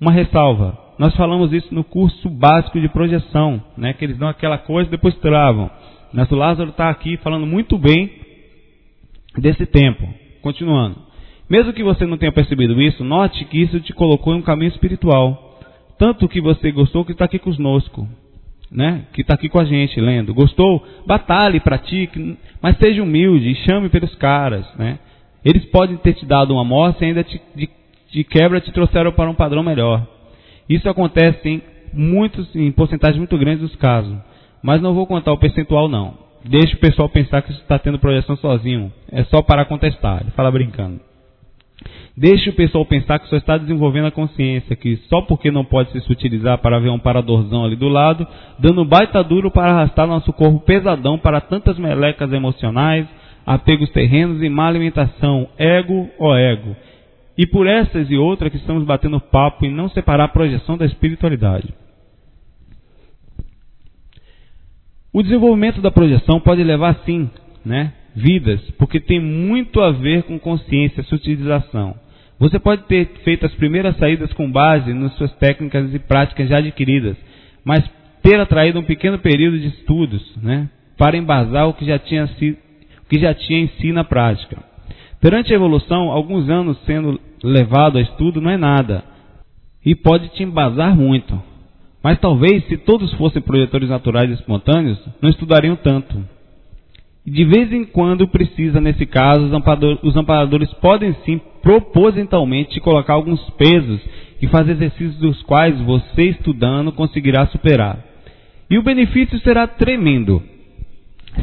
Uma 0.00 0.10
ressalva: 0.10 0.78
nós 0.98 1.14
falamos 1.16 1.52
isso 1.52 1.74
no 1.74 1.84
curso 1.84 2.30
básico 2.30 2.80
de 2.80 2.88
projeção, 2.88 3.62
né, 3.76 3.92
que 3.92 4.04
eles 4.04 4.16
dão 4.16 4.28
aquela 4.28 4.58
coisa 4.58 4.88
e 4.88 4.92
depois 4.92 5.14
travam. 5.18 5.70
Mas 6.12 6.30
o 6.30 6.36
Lázaro 6.36 6.70
está 6.70 6.88
aqui 6.88 7.18
falando 7.18 7.46
muito 7.46 7.76
bem 7.76 8.10
desse 9.36 9.66
tempo. 9.66 10.08
Continuando. 10.40 10.96
Mesmo 11.48 11.72
que 11.72 11.82
você 11.82 12.06
não 12.06 12.16
tenha 12.16 12.32
percebido 12.32 12.80
isso, 12.80 13.04
note 13.04 13.44
que 13.44 13.60
isso 13.60 13.78
te 13.80 13.92
colocou 13.92 14.34
em 14.34 14.38
um 14.38 14.42
caminho 14.42 14.70
espiritual. 14.70 15.60
Tanto 15.98 16.28
que 16.28 16.40
você 16.40 16.72
gostou 16.72 17.04
que 17.04 17.12
está 17.12 17.26
aqui 17.26 17.38
conosco 17.38 18.08
né, 18.70 19.04
que 19.12 19.20
está 19.20 19.34
aqui 19.34 19.48
com 19.48 19.58
a 19.58 19.64
gente 19.64 20.00
lendo. 20.00 20.34
Gostou? 20.34 20.84
Batalhe, 21.06 21.60
pratique, 21.60 22.36
mas 22.60 22.76
seja 22.78 23.02
humilde 23.02 23.50
e 23.50 23.54
chame 23.66 23.88
pelos 23.88 24.14
caras. 24.16 24.66
Né? 24.76 24.98
Eles 25.44 25.64
podem 25.66 25.96
ter 25.96 26.14
te 26.14 26.26
dado 26.26 26.52
uma 26.52 26.62
amostra 26.62 27.04
e 27.04 27.08
ainda 27.08 27.22
te, 27.22 27.40
de, 27.54 27.68
de 28.10 28.24
quebra 28.24 28.60
te 28.60 28.72
trouxeram 28.72 29.12
para 29.12 29.30
um 29.30 29.34
padrão 29.34 29.62
melhor. 29.62 30.06
Isso 30.68 30.88
acontece 30.88 31.48
em 31.48 31.62
muitos, 31.92 32.54
em 32.54 32.70
porcentagem 32.72 33.18
muito 33.18 33.38
grande 33.38 33.60
dos 33.60 33.76
casos. 33.76 34.16
Mas 34.62 34.82
não 34.82 34.94
vou 34.94 35.06
contar 35.06 35.32
o 35.32 35.38
percentual 35.38 35.88
não. 35.88 36.14
Deixe 36.44 36.74
o 36.74 36.78
pessoal 36.78 37.08
pensar 37.08 37.42
que 37.42 37.52
está 37.52 37.78
tendo 37.78 37.98
projeção 37.98 38.36
sozinho. 38.36 38.92
É 39.10 39.24
só 39.24 39.42
para 39.42 39.64
contestar. 39.64 40.22
Ele 40.22 40.30
fala 40.30 40.50
brincando. 40.50 41.00
Deixe 42.16 42.48
o 42.48 42.54
pessoal 42.54 42.86
pensar 42.86 43.18
que 43.18 43.28
só 43.28 43.36
está 43.36 43.58
desenvolvendo 43.58 44.06
a 44.06 44.10
consciência, 44.10 44.74
que 44.74 44.96
só 45.08 45.20
porque 45.20 45.50
não 45.50 45.66
pode 45.66 45.90
se 45.92 46.10
utilizar 46.10 46.56
para 46.58 46.78
ver 46.78 46.88
um 46.88 46.98
paradorzão 46.98 47.62
ali 47.62 47.76
do 47.76 47.88
lado, 47.88 48.26
dando 48.58 48.86
baita 48.86 49.22
duro 49.22 49.50
para 49.50 49.70
arrastar 49.70 50.06
nosso 50.06 50.32
corpo 50.32 50.60
pesadão 50.60 51.18
para 51.18 51.42
tantas 51.42 51.78
melecas 51.78 52.32
emocionais, 52.32 53.06
apegos 53.44 53.90
terrenos 53.90 54.42
e 54.42 54.48
má 54.48 54.66
alimentação, 54.66 55.46
ego 55.58 56.08
ou 56.18 56.34
ego. 56.34 56.74
E 57.36 57.46
por 57.46 57.66
essas 57.66 58.10
e 58.10 58.16
outras 58.16 58.50
que 58.50 58.56
estamos 58.56 58.84
batendo 58.84 59.20
papo 59.20 59.66
e 59.66 59.70
não 59.70 59.90
separar 59.90 60.24
a 60.24 60.28
projeção 60.28 60.78
da 60.78 60.86
espiritualidade. 60.86 61.74
O 65.12 65.22
desenvolvimento 65.22 65.82
da 65.82 65.90
projeção 65.90 66.40
pode 66.40 66.64
levar 66.64 66.94
sim, 67.04 67.28
né, 67.62 67.92
vidas, 68.14 68.62
porque 68.78 69.00
tem 69.00 69.20
muito 69.20 69.82
a 69.82 69.90
ver 69.90 70.22
com 70.22 70.38
consciência, 70.38 71.02
sutilização. 71.02 72.05
Você 72.38 72.58
pode 72.58 72.82
ter 72.82 73.06
feito 73.24 73.46
as 73.46 73.54
primeiras 73.54 73.96
saídas 73.96 74.32
com 74.34 74.50
base 74.50 74.92
nas 74.92 75.14
suas 75.14 75.32
técnicas 75.36 75.94
e 75.94 75.98
práticas 75.98 76.48
já 76.48 76.58
adquiridas, 76.58 77.16
mas 77.64 77.82
ter 78.22 78.38
atraído 78.38 78.78
um 78.78 78.84
pequeno 78.84 79.18
período 79.18 79.58
de 79.58 79.68
estudos, 79.68 80.36
né, 80.36 80.68
para 80.98 81.16
embasar 81.16 81.68
o 81.68 81.74
que 81.74 81.86
já 81.86 81.98
tinha, 81.98 82.26
si, 82.38 82.56
o 83.04 83.08
que 83.08 83.20
já 83.20 83.32
tinha 83.32 83.60
em 83.60 83.68
si 83.80 83.92
na 83.92 84.04
prática. 84.04 84.58
Perante 85.20 85.52
a 85.52 85.56
evolução, 85.56 86.10
alguns 86.10 86.48
anos 86.50 86.78
sendo 86.84 87.18
levado 87.42 87.96
a 87.96 88.02
estudo 88.02 88.40
não 88.40 88.50
é 88.50 88.56
nada, 88.56 89.02
e 89.84 89.94
pode 89.94 90.28
te 90.30 90.42
embasar 90.42 90.94
muito. 90.94 91.40
Mas 92.02 92.20
talvez, 92.20 92.66
se 92.66 92.76
todos 92.76 93.12
fossem 93.14 93.40
projetores 93.40 93.88
naturais 93.88 94.30
espontâneos, 94.30 94.98
não 95.22 95.30
estudariam 95.30 95.74
tanto. 95.76 96.22
De 97.26 97.44
vez 97.44 97.72
em 97.72 97.84
quando 97.84 98.28
precisa, 98.28 98.80
nesse 98.80 99.04
caso, 99.04 99.46
os 99.46 100.02
os 100.02 100.16
amparadores 100.16 100.72
podem 100.74 101.12
sim 101.24 101.40
propositalmente 101.60 102.78
colocar 102.78 103.14
alguns 103.14 103.40
pesos 103.50 104.00
e 104.40 104.46
fazer 104.46 104.72
exercícios 104.72 105.16
dos 105.16 105.42
quais 105.42 105.76
você 105.80 106.30
estudando 106.30 106.92
conseguirá 106.92 107.46
superar. 107.46 107.98
E 108.70 108.78
o 108.78 108.82
benefício 108.82 109.40
será 109.40 109.66
tremendo. 109.66 110.40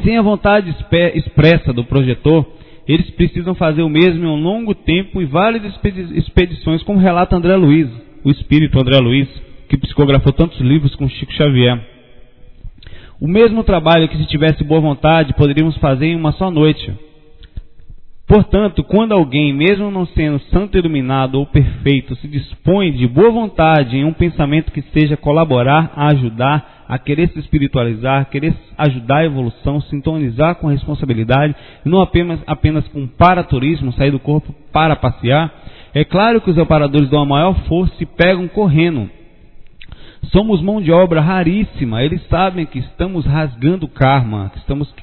Sem 0.03 0.17
a 0.17 0.21
vontade 0.21 0.73
expressa 1.15 1.73
do 1.73 1.83
projetor, 1.83 2.45
eles 2.87 3.09
precisam 3.11 3.53
fazer 3.53 3.81
o 3.81 3.89
mesmo 3.89 4.23
em 4.23 4.27
um 4.27 4.41
longo 4.41 4.73
tempo 4.73 5.21
e 5.21 5.25
várias 5.25 5.63
expedições, 6.15 6.81
como 6.83 6.99
relata 6.99 7.35
André 7.35 7.57
Luiz, 7.57 7.89
o 8.23 8.31
espírito 8.31 8.79
André 8.79 8.99
Luiz, 8.99 9.27
que 9.67 9.77
psicografou 9.77 10.31
tantos 10.31 10.59
livros 10.61 10.95
com 10.95 11.09
Chico 11.09 11.33
Xavier. 11.33 11.92
O 13.19 13.27
mesmo 13.27 13.63
trabalho 13.63 14.07
que 14.07 14.17
se 14.17 14.25
tivesse 14.25 14.63
boa 14.63 14.81
vontade 14.81 15.33
poderíamos 15.33 15.77
fazer 15.77 16.07
em 16.07 16.15
uma 16.15 16.31
só 16.33 16.51
noite. 16.51 16.91
Portanto, 18.27 18.83
quando 18.83 19.11
alguém, 19.11 19.53
mesmo 19.53 19.91
não 19.91 20.05
sendo 20.05 20.39
santo 20.51 20.77
iluminado 20.77 21.35
ou 21.35 21.45
perfeito, 21.45 22.15
se 22.15 22.27
dispõe 22.27 22.91
de 22.91 23.05
boa 23.05 23.29
vontade 23.29 23.97
em 23.97 24.05
um 24.05 24.13
pensamento 24.13 24.71
que 24.71 24.81
seja 24.93 25.17
colaborar, 25.17 25.91
a 25.95 26.07
ajudar, 26.07 26.85
a 26.87 26.97
querer 26.97 27.29
se 27.29 27.39
espiritualizar, 27.39 28.29
querer 28.29 28.55
ajudar 28.77 29.17
a 29.17 29.25
evolução, 29.25 29.81
sintonizar 29.81 30.55
com 30.55 30.69
a 30.69 30.71
responsabilidade, 30.71 31.55
não 31.83 32.01
apenas, 32.01 32.39
apenas 32.47 32.87
com 32.87 33.05
paraturismo, 33.05 33.91
sair 33.93 34.11
do 34.11 34.19
corpo 34.19 34.55
para 34.71 34.95
passear, 34.95 35.53
é 35.93 36.03
claro 36.03 36.41
que 36.41 36.49
os 36.49 36.57
operadores 36.57 37.09
dão 37.09 37.21
a 37.21 37.25
maior 37.25 37.53
força 37.67 37.93
e 37.99 38.05
pegam 38.05 38.47
correndo 38.47 39.09
Somos 40.31 40.61
mão 40.61 40.81
de 40.81 40.91
obra 40.91 41.21
raríssima. 41.21 42.03
Eles 42.03 42.25
sabem 42.27 42.65
que 42.65 42.79
estamos 42.79 43.25
rasgando 43.25 43.87
karma, 43.87 44.49
que 44.53 44.59
estamos, 44.59 44.93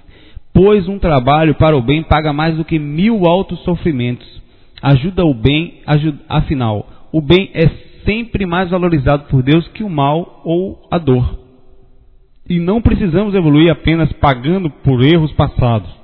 pois 0.53 0.89
um 0.89 0.99
trabalho 0.99 1.55
para 1.55 1.77
o 1.77 1.83
bem 1.83 2.03
paga 2.03 2.33
mais 2.33 2.57
do 2.57 2.65
que 2.65 2.79
mil 2.79 3.27
altos 3.27 3.61
sofrimentos. 3.65 4.41
Ajuda 4.83 5.25
o 5.25 5.35
bem, 5.35 5.75
ajuda, 5.87 6.19
afinal, 6.29 6.87
o 7.13 7.21
bem 7.21 7.51
é 7.53 7.69
sempre 8.05 8.47
mais 8.47 8.71
valorizado 8.71 9.25
por 9.25 9.43
Deus 9.43 9.69
que 9.69 9.85
o 9.85 9.91
mal 9.91 10.41
ou 10.45 10.81
a 10.91 10.97
dor. 10.97 11.39
E 12.49 12.59
não 12.59 12.81
precisamos 12.81 13.35
evoluir 13.35 13.71
apenas 13.71 14.11
pagando 14.15 14.71
por 14.71 15.05
erros 15.05 15.33
passados. 15.33 16.00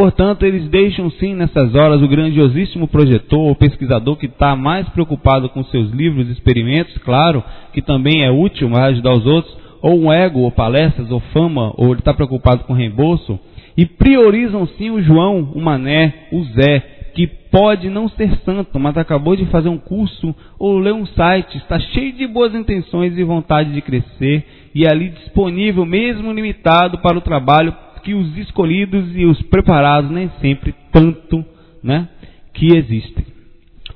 Portanto, 0.00 0.46
eles 0.46 0.66
deixam 0.70 1.10
sim 1.10 1.34
nessas 1.34 1.74
horas 1.74 2.00
o 2.00 2.08
grandiosíssimo 2.08 2.88
projetor 2.88 3.48
ou 3.48 3.54
pesquisador 3.54 4.16
que 4.16 4.24
está 4.24 4.56
mais 4.56 4.88
preocupado 4.88 5.50
com 5.50 5.62
seus 5.64 5.90
livros 5.90 6.26
e 6.26 6.32
experimentos, 6.32 6.96
claro, 7.04 7.44
que 7.74 7.82
também 7.82 8.24
é 8.24 8.30
útil, 8.30 8.70
mas 8.70 8.80
ajudar 8.80 9.12
os 9.12 9.26
outros, 9.26 9.54
ou 9.82 10.00
um 10.00 10.10
ego, 10.10 10.38
ou 10.38 10.50
palestras, 10.50 11.10
ou 11.10 11.20
fama, 11.34 11.74
ou 11.76 11.88
ele 11.90 11.98
está 11.98 12.14
preocupado 12.14 12.64
com 12.64 12.72
reembolso, 12.72 13.38
e 13.76 13.84
priorizam 13.84 14.66
sim 14.78 14.88
o 14.88 15.02
João, 15.02 15.52
o 15.54 15.60
Mané, 15.60 16.28
o 16.32 16.44
Zé, 16.44 16.78
que 17.14 17.26
pode 17.26 17.90
não 17.90 18.08
ser 18.08 18.34
santo, 18.38 18.80
mas 18.80 18.96
acabou 18.96 19.36
de 19.36 19.44
fazer 19.46 19.68
um 19.68 19.76
curso 19.76 20.34
ou 20.58 20.78
ler 20.78 20.94
um 20.94 21.04
site, 21.04 21.58
está 21.58 21.78
cheio 21.78 22.14
de 22.14 22.26
boas 22.26 22.54
intenções 22.54 23.18
e 23.18 23.22
vontade 23.22 23.70
de 23.70 23.82
crescer, 23.82 24.46
e 24.74 24.86
é 24.86 24.90
ali 24.90 25.10
disponível, 25.10 25.84
mesmo 25.84 26.32
limitado, 26.32 26.96
para 27.02 27.18
o 27.18 27.20
trabalho 27.20 27.74
que 28.02 28.14
os 28.14 28.36
escolhidos 28.38 29.16
e 29.16 29.24
os 29.24 29.40
preparados 29.42 30.10
nem 30.10 30.30
sempre 30.40 30.74
tanto, 30.92 31.44
né, 31.82 32.08
que 32.54 32.76
existem. 32.76 33.24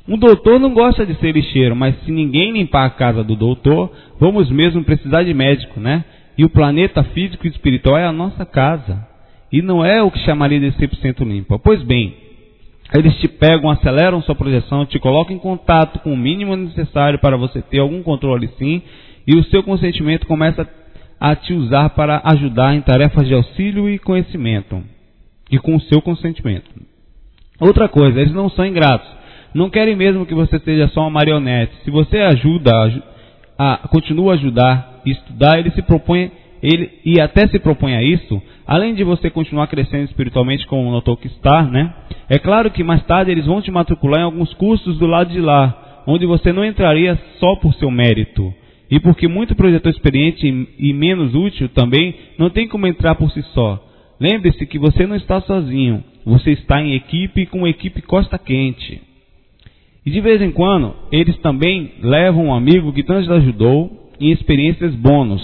Um 0.07 0.18
doutor 0.18 0.61
não 0.61 0.74
gosta 0.74 1.07
de 1.07 1.14
ser 1.14 1.32
lixeiro, 1.32 1.74
mas 1.74 1.94
se 2.05 2.12
ninguém 2.12 2.52
limpar 2.52 2.84
a 2.84 2.90
casa 2.90 3.24
do 3.24 3.34
doutor, 3.34 3.90
vamos 4.20 4.50
mesmo 4.50 4.84
precisar 4.84 5.22
de 5.22 5.32
médico, 5.32 5.80
né? 5.80 6.05
E 6.36 6.44
o 6.44 6.50
planeta 6.50 7.02
físico 7.02 7.46
e 7.46 7.50
espiritual 7.50 7.96
é 7.96 8.05
a 8.05 8.12
nossa 8.12 8.44
casa. 8.44 9.07
E 9.50 9.62
não 9.62 9.84
é 9.84 10.02
o 10.02 10.11
que 10.11 10.18
chamaria 10.20 10.61
de 10.61 10.72
100% 10.72 11.24
limpa. 11.24 11.59
Pois 11.59 11.82
bem, 11.82 12.14
eles 12.92 13.16
te 13.16 13.28
pegam, 13.28 13.70
aceleram 13.70 14.20
sua 14.20 14.34
projeção, 14.34 14.84
te 14.84 14.98
colocam 14.98 15.34
em 15.34 15.38
contato 15.38 16.00
com 16.00 16.12
o 16.12 16.16
mínimo 16.16 16.55
necessário 16.55 17.18
para 17.18 17.36
você 17.36 17.62
ter 17.62 17.78
algum 17.78 18.02
controle 18.02 18.48
sim, 18.59 18.82
e 19.26 19.34
o 19.36 19.44
seu 19.44 19.62
consentimento 19.62 20.26
começa 20.26 20.62
a 20.62 20.84
te 21.37 21.55
usar 21.55 21.91
para 21.91 22.20
ajudar 22.25 22.75
em 22.75 22.81
tarefas 22.81 23.27
de 23.27 23.35
auxílio 23.35 23.89
e 23.89 23.99
conhecimento. 23.99 24.83
E 25.51 25.59
com 25.59 25.77
o 25.77 25.81
seu 25.83 26.03
consentimento. 26.03 26.68
Outra 27.61 27.89
coisa, 27.89 28.20
eles 28.20 28.35
não 28.35 28.49
são 28.51 28.66
ingratos. 28.66 29.09
Não 29.55 29.70
querem 29.70 29.95
mesmo 29.95 30.27
que 30.27 30.35
você 30.35 30.59
seja 30.59 30.89
só 30.89 31.03
uma 31.03 31.11
marionete. 31.11 31.72
Se 31.85 31.91
você 31.91 32.18
ajuda, 32.18 32.72
a, 33.57 33.75
a, 33.75 33.89
continua 33.89 34.33
a 34.33 34.35
ajudar 34.35 35.01
e 35.07 35.12
estudar, 35.12 35.59
ele 35.59 35.70
se 35.70 35.83
propõe, 35.83 36.33
ele, 36.61 36.91
e 37.05 37.20
até 37.20 37.47
se 37.47 37.61
propõe 37.61 37.95
a 37.95 38.03
isso, 38.03 38.43
além 38.66 38.95
de 38.95 39.05
você 39.05 39.31
continuar 39.31 39.68
crescendo 39.68 40.05
espiritualmente 40.05 40.66
como 40.66 40.91
notou 40.91 41.16
que 41.16 41.29
está, 41.29 41.62
né? 41.62 41.95
É 42.29 42.39
claro 42.39 42.70
que 42.70 42.83
mais 42.83 43.05
tarde 43.05 43.31
eles 43.31 43.47
vão 43.47 43.62
te 43.62 43.70
matricular 43.70 44.20
em 44.20 44.25
alguns 44.25 44.53
cursos 44.55 44.99
do 44.99 45.07
lado 45.07 45.31
de 45.31 45.41
lá, 45.41 46.03
onde 46.07 46.27
você 46.27 46.53
não 46.53 46.64
entraria 46.64 47.16
só 47.39 47.55
por 47.57 47.72
seu 47.75 47.91
mérito. 47.91 48.53
E 48.91 49.01
porque 49.01 49.26
muito 49.26 49.55
projetor 49.55 49.91
experiente 49.91 50.68
e 50.78 50.93
menos 50.93 51.35
útil 51.35 51.68
também 51.70 52.14
não 52.39 52.51
tem 52.51 52.68
como 52.68 52.87
entrar 52.87 53.14
por 53.14 53.30
si 53.30 53.43
só. 53.55 53.82
Lembre-se 54.20 54.66
que 54.66 54.78
você 54.78 55.07
não 55.07 55.16
está 55.16 55.41
sozinho, 55.41 56.05
você 56.24 56.53
está 56.53 56.80
em 56.80 56.95
equipe 56.95 57.47
com 57.47 57.66
equipe 57.66 58.03
costa 58.03 58.39
quente. 58.39 59.01
E 60.07 60.11
de 60.11 60.20
vez 60.20 60.41
em 60.43 60.51
quando, 60.51 60.95
eles 61.11 61.37
também 61.39 61.95
levam 62.03 62.47
um 62.47 62.55
amigo 62.55 62.93
que 62.93 63.03
tanto 63.03 63.32
ajudou 63.32 64.11
em 64.20 64.30
experiências 64.30 64.95
bônus, 64.95 65.43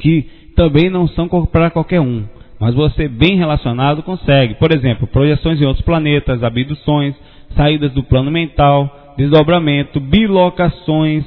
que 0.00 0.26
também 0.56 0.90
não 0.90 1.06
são 1.08 1.28
para 1.28 1.70
qualquer 1.70 2.00
um, 2.00 2.24
mas 2.58 2.74
você 2.74 3.08
bem 3.08 3.36
relacionado 3.36 4.02
consegue. 4.02 4.54
Por 4.54 4.74
exemplo, 4.74 5.06
projeções 5.06 5.60
em 5.60 5.66
outros 5.66 5.84
planetas, 5.84 6.42
abduções, 6.42 7.14
saídas 7.54 7.92
do 7.92 8.02
plano 8.02 8.30
mental, 8.30 9.14
desdobramento, 9.16 10.00
bilocações, 10.00 11.24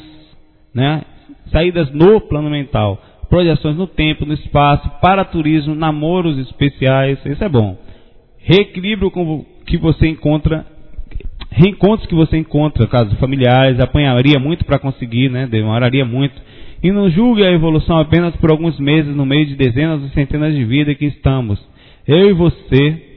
né? 0.74 1.04
Saídas 1.52 1.92
no 1.92 2.22
plano 2.22 2.50
mental, 2.50 3.02
projeções 3.30 3.76
no 3.78 3.88
tempo, 3.88 4.26
no 4.26 4.34
espaço, 4.34 4.90
para 5.02 5.26
turismo, 5.26 5.76
namoros 5.76 6.38
especiais, 6.38 7.20
isso 7.26 7.44
é 7.44 7.50
bom. 7.50 7.78
Reequilíbrio 8.40 9.12
que 9.66 9.78
você 9.78 10.08
encontra 10.08 10.66
reencontros 11.52 12.08
que 12.08 12.16
você 12.16 12.38
encontra, 12.38 12.88
casos 12.88 13.20
familiares, 13.20 13.80
apanharia 13.80 14.40
muito 14.40 14.64
para 14.64 14.80
conseguir, 14.80 15.30
né? 15.30 15.46
Demoraria 15.46 16.06
muito. 16.06 16.34
E 16.82 16.92
não 16.92 17.10
julgue 17.10 17.44
a 17.44 17.52
evolução 17.52 18.00
apenas 18.00 18.36
por 18.38 18.50
alguns 18.50 18.80
meses 18.80 19.16
no 19.16 19.26
meio 19.26 19.46
de 19.46 19.56
dezenas 19.56 20.02
ou 20.02 20.10
centenas 20.10 20.56
de 20.56 20.64
vidas 20.64 20.98
que 20.98 21.06
estamos. 21.06 21.60
Eu 22.08 22.30
e 22.30 22.34
você 22.34 23.12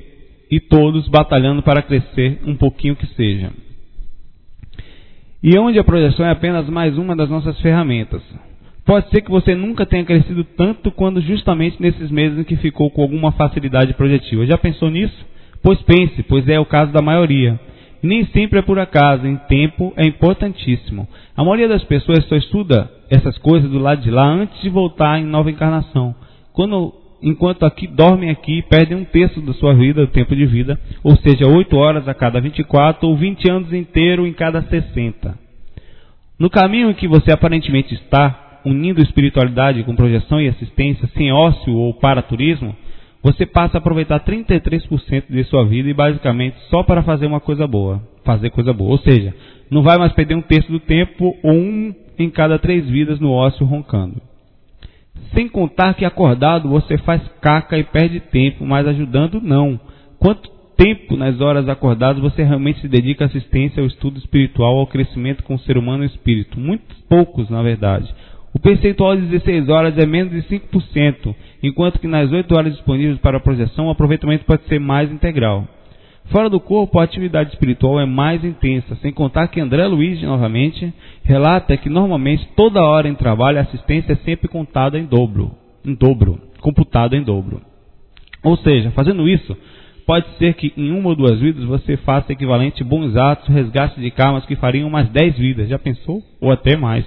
e 0.51 0.61
todos 0.61 1.09
batalhando 1.09 1.62
para 1.62 1.80
crescer 1.80 2.41
um 2.45 2.57
pouquinho 2.57 2.97
que 2.97 3.07
seja. 3.14 3.51
E 5.45 5.59
onde 5.59 5.79
a 5.79 5.85
projeção 5.85 6.25
é 6.25 6.31
apenas 6.31 6.67
mais 6.71 6.97
uma 6.97 7.15
das 7.15 7.29
nossas 7.29 7.61
ferramentas. 7.61 8.23
Pode 8.87 9.11
ser 9.11 9.21
que 9.21 9.31
você 9.31 9.55
nunca 9.55 9.85
tenha 9.85 10.05
crescido 10.05 10.43
tanto 10.43 10.91
quando 10.91 11.21
justamente 11.21 11.81
nesses 11.81 12.11
meses 12.11 12.39
em 12.39 12.45
que 12.45 12.57
ficou 12.57 12.91
com 12.91 13.03
alguma 13.03 13.31
facilidade 13.33 13.93
projetiva. 13.93 14.47
Já 14.47 14.57
pensou 14.57 14.91
nisso? 14.91 15.27
Pois 15.63 15.81
pense, 15.83 16.23
pois 16.23 16.49
é 16.49 16.59
o 16.59 16.65
caso 16.65 16.93
da 16.93 17.03
maioria 17.03 17.61
nem 18.05 18.27
sempre 18.27 18.59
é 18.59 18.63
por 18.63 18.79
acaso, 18.79 19.27
em 19.27 19.37
tempo 19.49 19.93
é 19.97 20.07
importantíssimo. 20.07 21.09
A 21.35 21.43
maioria 21.43 21.67
das 21.67 21.83
pessoas 21.85 22.25
só 22.27 22.37
estuda 22.37 22.91
essas 23.11 23.39
coisas 23.39 23.71
do 23.71 23.79
lado 23.79 24.03
de 24.03 24.11
lá 24.11 24.27
antes 24.27 24.61
de 24.61 24.69
voltar 24.69 25.19
em 25.19 25.25
nova 25.25 25.51
encarnação. 25.51 26.15
Quando, 26.53 26.93
enquanto 27.25 27.64
aqui 27.64 27.87
dormem 27.87 28.31
aqui, 28.31 28.62
perdem 28.68 28.99
um 28.99 29.05
terço 29.05 29.41
da 29.41 29.55
sua 29.55 29.75
vida, 29.75 30.05
do 30.05 30.12
tempo 30.12 30.37
de 30.37 30.45
vida, 30.45 30.79
ou 31.03 31.16
seja, 31.16 31.49
8 31.49 31.75
horas 31.75 32.07
a 32.07 32.12
cada 32.12 32.39
24 32.41 33.09
ou 33.09 33.16
20 33.16 33.51
anos 33.51 33.72
inteiro 33.72 34.27
em 34.27 34.33
cada 34.33 34.62
60. 34.62 35.37
No 36.39 36.51
caminho 36.51 36.91
em 36.91 36.95
que 36.95 37.09
você 37.09 37.33
aparentemente 37.33 37.95
está, 37.95 38.61
unindo 38.66 39.03
espiritualidade 39.03 39.83
com 39.85 39.97
projeção 39.97 40.41
e 40.41 40.49
assistência, 40.49 41.09
sem 41.16 41.33
ócio 41.33 41.75
ou 41.75 41.95
para 41.95 42.22
turismo, 42.22 42.77
você 43.22 43.47
passa 43.47 43.79
a 43.79 43.81
aproveitar 43.81 44.20
33% 44.20 45.25
de 45.31 45.45
sua 45.45 45.64
vida 45.64 45.89
e 45.89 45.95
basicamente 45.95 46.57
só 46.68 46.83
para 46.83 47.03
fazer 47.03 47.27
uma 47.27 47.41
coisa 47.41 47.66
boa. 47.66 48.03
Fazer 48.22 48.51
coisa 48.51 48.72
boa. 48.72 48.91
Ou 48.91 48.99
seja, 48.99 49.35
não 49.70 49.83
vai 49.83 49.97
mais 49.97 50.12
perder 50.12 50.35
um 50.35 50.43
terço 50.43 50.70
do 50.70 50.81
tempo 50.81 51.35
ou 51.43 51.53
um 51.53 51.95
em 52.18 52.29
cada 52.29 52.59
três 52.59 52.87
vidas 52.87 53.18
no 53.18 53.33
ócio 53.33 53.64
roncando. 53.64 54.20
Sem 55.35 55.49
contar 55.49 55.95
que 55.95 56.05
acordado 56.05 56.69
você 56.69 56.97
faz 56.99 57.23
caca 57.41 57.77
e 57.79 57.85
perde 57.85 58.21
tempo, 58.21 58.65
mas 58.65 58.87
ajudando 58.87 59.41
não. 59.41 59.79
Quanto 60.19 60.49
tempo 60.77 61.17
nas 61.17 61.41
horas 61.41 61.69
acordadas 61.69 62.23
você 62.23 62.43
realmente 62.43 62.81
se 62.81 62.89
dedica 62.89 63.25
à 63.25 63.27
assistência 63.27 63.81
ao 63.81 63.87
estudo 63.87 64.19
espiritual, 64.19 64.77
ao 64.77 64.87
crescimento 64.87 65.43
com 65.43 65.55
o 65.55 65.59
ser 65.61 65.77
humano 65.77 66.05
e 66.05 66.07
o 66.07 66.11
espírito? 66.11 66.59
Muitos 66.59 66.97
poucos, 67.09 67.49
na 67.51 67.62
verdade. 67.62 68.12
O 68.55 68.61
percentual 68.61 69.17
de 69.17 69.23
16 69.23 69.69
horas 69.69 69.99
é 69.99 70.07
menos 70.07 70.33
de 70.33 70.43
5%, 70.43 71.35
enquanto 71.61 71.99
que 71.99 72.07
nas 72.07 72.31
8 72.31 72.55
horas 72.55 72.73
disponíveis 72.73 73.19
para 73.19 73.39
a 73.39 73.41
projeção 73.41 73.89
o 73.89 73.91
aproveitamento 73.91 74.45
pode 74.45 74.62
ser 74.69 74.79
mais 74.79 75.11
integral. 75.11 75.67
Fora 76.31 76.49
do 76.49 76.59
corpo, 76.59 76.99
a 76.99 77.05
atividade 77.05 77.51
espiritual 77.51 78.01
é 78.01 78.07
mais 78.07 78.43
intensa, 78.45 78.97
sem 78.97 79.12
contar 79.12 79.49
que 79.49 79.61
André 79.61 79.87
Luiz, 79.87 80.20
novamente, 80.22 80.93
relata 81.22 81.77
que 81.77 81.89
normalmente 81.89 82.49
toda 82.57 82.83
hora 82.83 83.09
em 83.09 83.14
trabalho 83.14 83.59
a 83.59 83.62
assistência 83.62 84.14
é 84.14 84.16
sempre 84.16 84.49
contada 84.49 84.99
em 84.99 85.05
dobro, 85.05 85.53
em 85.85 85.95
dobro, 85.95 86.41
computada 86.61 87.16
em 87.16 87.22
dobro. 87.22 87.61
Ou 88.43 88.57
seja, 88.57 88.91
fazendo 88.91 89.29
isso, 89.29 89.57
pode 90.07 90.27
ser 90.39 90.55
que 90.55 90.72
em 90.77 90.91
uma 90.91 91.11
ou 91.11 91.16
duas 91.16 91.39
vidas 91.39 91.64
você 91.64 91.97
faça 91.99 92.33
equivalente 92.33 92.83
bons 92.83 93.14
atos, 93.16 93.49
resgate 93.49 94.01
de 94.01 94.11
karmas 94.11 94.47
que 94.47 94.57
fariam 94.57 94.89
umas 94.89 95.09
10 95.11 95.37
vidas, 95.37 95.68
já 95.68 95.79
pensou? 95.79 96.22
Ou 96.41 96.51
até 96.51 96.77
mais. 96.77 97.05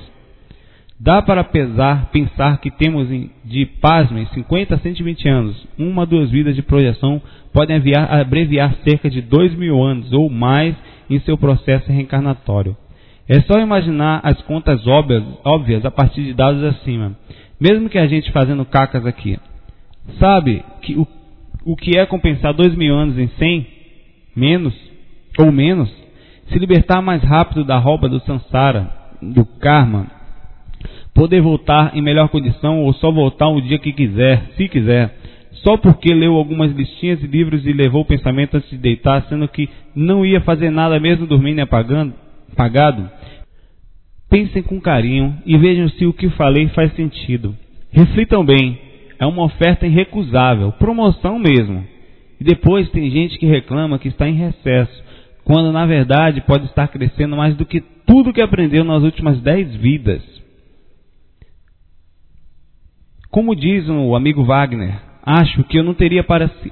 Dá 0.99 1.21
para 1.21 1.43
pesar, 1.43 2.09
pensar 2.11 2.57
que 2.59 2.71
temos 2.71 3.07
de, 3.45 3.65
pasmem, 3.79 4.25
50 4.33 4.73
a 4.73 4.79
120 4.79 5.29
anos, 5.29 5.67
uma 5.77 6.07
duas 6.07 6.31
vidas 6.31 6.55
de 6.55 6.63
projeção 6.63 7.21
podem 7.53 7.75
aviar, 7.75 8.11
abreviar 8.11 8.75
cerca 8.83 9.07
de 9.07 9.21
2 9.21 9.53
mil 9.55 9.81
anos 9.83 10.11
ou 10.11 10.27
mais 10.27 10.75
em 11.07 11.19
seu 11.19 11.37
processo 11.37 11.91
reencarnatório. 11.91 12.75
É 13.29 13.41
só 13.41 13.59
imaginar 13.59 14.21
as 14.23 14.41
contas 14.41 14.87
óbvias, 14.87 15.23
óbvias 15.43 15.85
a 15.85 15.91
partir 15.91 16.23
de 16.23 16.33
dados 16.33 16.63
acima. 16.63 17.15
Mesmo 17.59 17.89
que 17.89 17.99
a 17.99 18.07
gente 18.07 18.31
fazendo 18.31 18.65
cacas 18.65 19.05
aqui. 19.05 19.37
Sabe 20.17 20.63
que 20.81 20.95
o, 20.95 21.07
o 21.63 21.75
que 21.75 21.97
é 21.97 22.05
compensar 22.07 22.53
2 22.53 22.73
mil 22.75 22.95
anos 22.95 23.19
em 23.19 23.27
100? 23.27 23.67
Menos? 24.35 24.73
Ou 25.37 25.51
menos? 25.51 25.91
Se 26.49 26.57
libertar 26.57 27.01
mais 27.03 27.21
rápido 27.21 27.63
da 27.63 27.77
roupa 27.77 28.07
do 28.09 28.19
samsara, 28.21 28.89
do 29.21 29.45
karma, 29.59 30.16
poder 31.17 31.41
voltar 31.41 31.97
em 31.97 32.01
melhor 32.01 32.29
condição 32.29 32.83
ou 32.83 32.93
só 32.93 33.11
voltar 33.11 33.49
um 33.49 33.59
dia 33.59 33.79
que 33.79 33.91
quiser, 33.91 34.51
se 34.55 34.69
quiser, 34.69 35.15
só 35.63 35.75
porque 35.75 36.13
leu 36.13 36.35
algumas 36.35 36.71
listinhas 36.71 37.19
de 37.19 37.25
livros 37.25 37.65
e 37.65 37.73
levou 37.73 38.01
o 38.01 38.05
pensamento 38.05 38.55
antes 38.55 38.69
de 38.69 38.77
deitar, 38.77 39.23
sendo 39.23 39.47
que 39.47 39.67
não 39.95 40.23
ia 40.23 40.39
fazer 40.41 40.69
nada 40.69 40.99
mesmo 40.99 41.25
dormindo 41.25 41.57
e 41.57 41.61
apagando, 41.61 42.13
apagado. 42.53 43.09
Pensem 44.29 44.61
com 44.61 44.79
carinho 44.79 45.35
e 45.43 45.57
vejam 45.57 45.89
se 45.89 46.05
o 46.05 46.13
que 46.13 46.29
falei 46.29 46.67
faz 46.67 46.93
sentido. 46.93 47.55
Reflitam 47.91 48.45
bem, 48.45 48.77
é 49.17 49.25
uma 49.25 49.43
oferta 49.43 49.87
irrecusável, 49.87 50.71
promoção 50.73 51.39
mesmo. 51.39 51.83
E 52.39 52.43
depois 52.43 52.91
tem 52.91 53.09
gente 53.09 53.39
que 53.39 53.47
reclama 53.47 53.97
que 53.97 54.09
está 54.09 54.29
em 54.29 54.35
recesso, 54.35 55.03
quando 55.43 55.71
na 55.71 55.87
verdade 55.87 56.41
pode 56.41 56.65
estar 56.65 56.87
crescendo 56.89 57.35
mais 57.35 57.55
do 57.55 57.65
que 57.65 57.81
tudo 58.05 58.31
que 58.31 58.41
aprendeu 58.41 58.83
nas 58.83 59.01
últimas 59.01 59.41
dez 59.41 59.75
vidas. 59.77 60.36
Como 63.37 63.55
diz 63.55 63.87
o 63.87 64.15
amigo 64.15 64.43
Wagner, 64.43 64.95
acho 65.23 65.63
que 65.65 65.77
eu 65.77 65.83
não 65.83 65.93
teria 65.93 66.25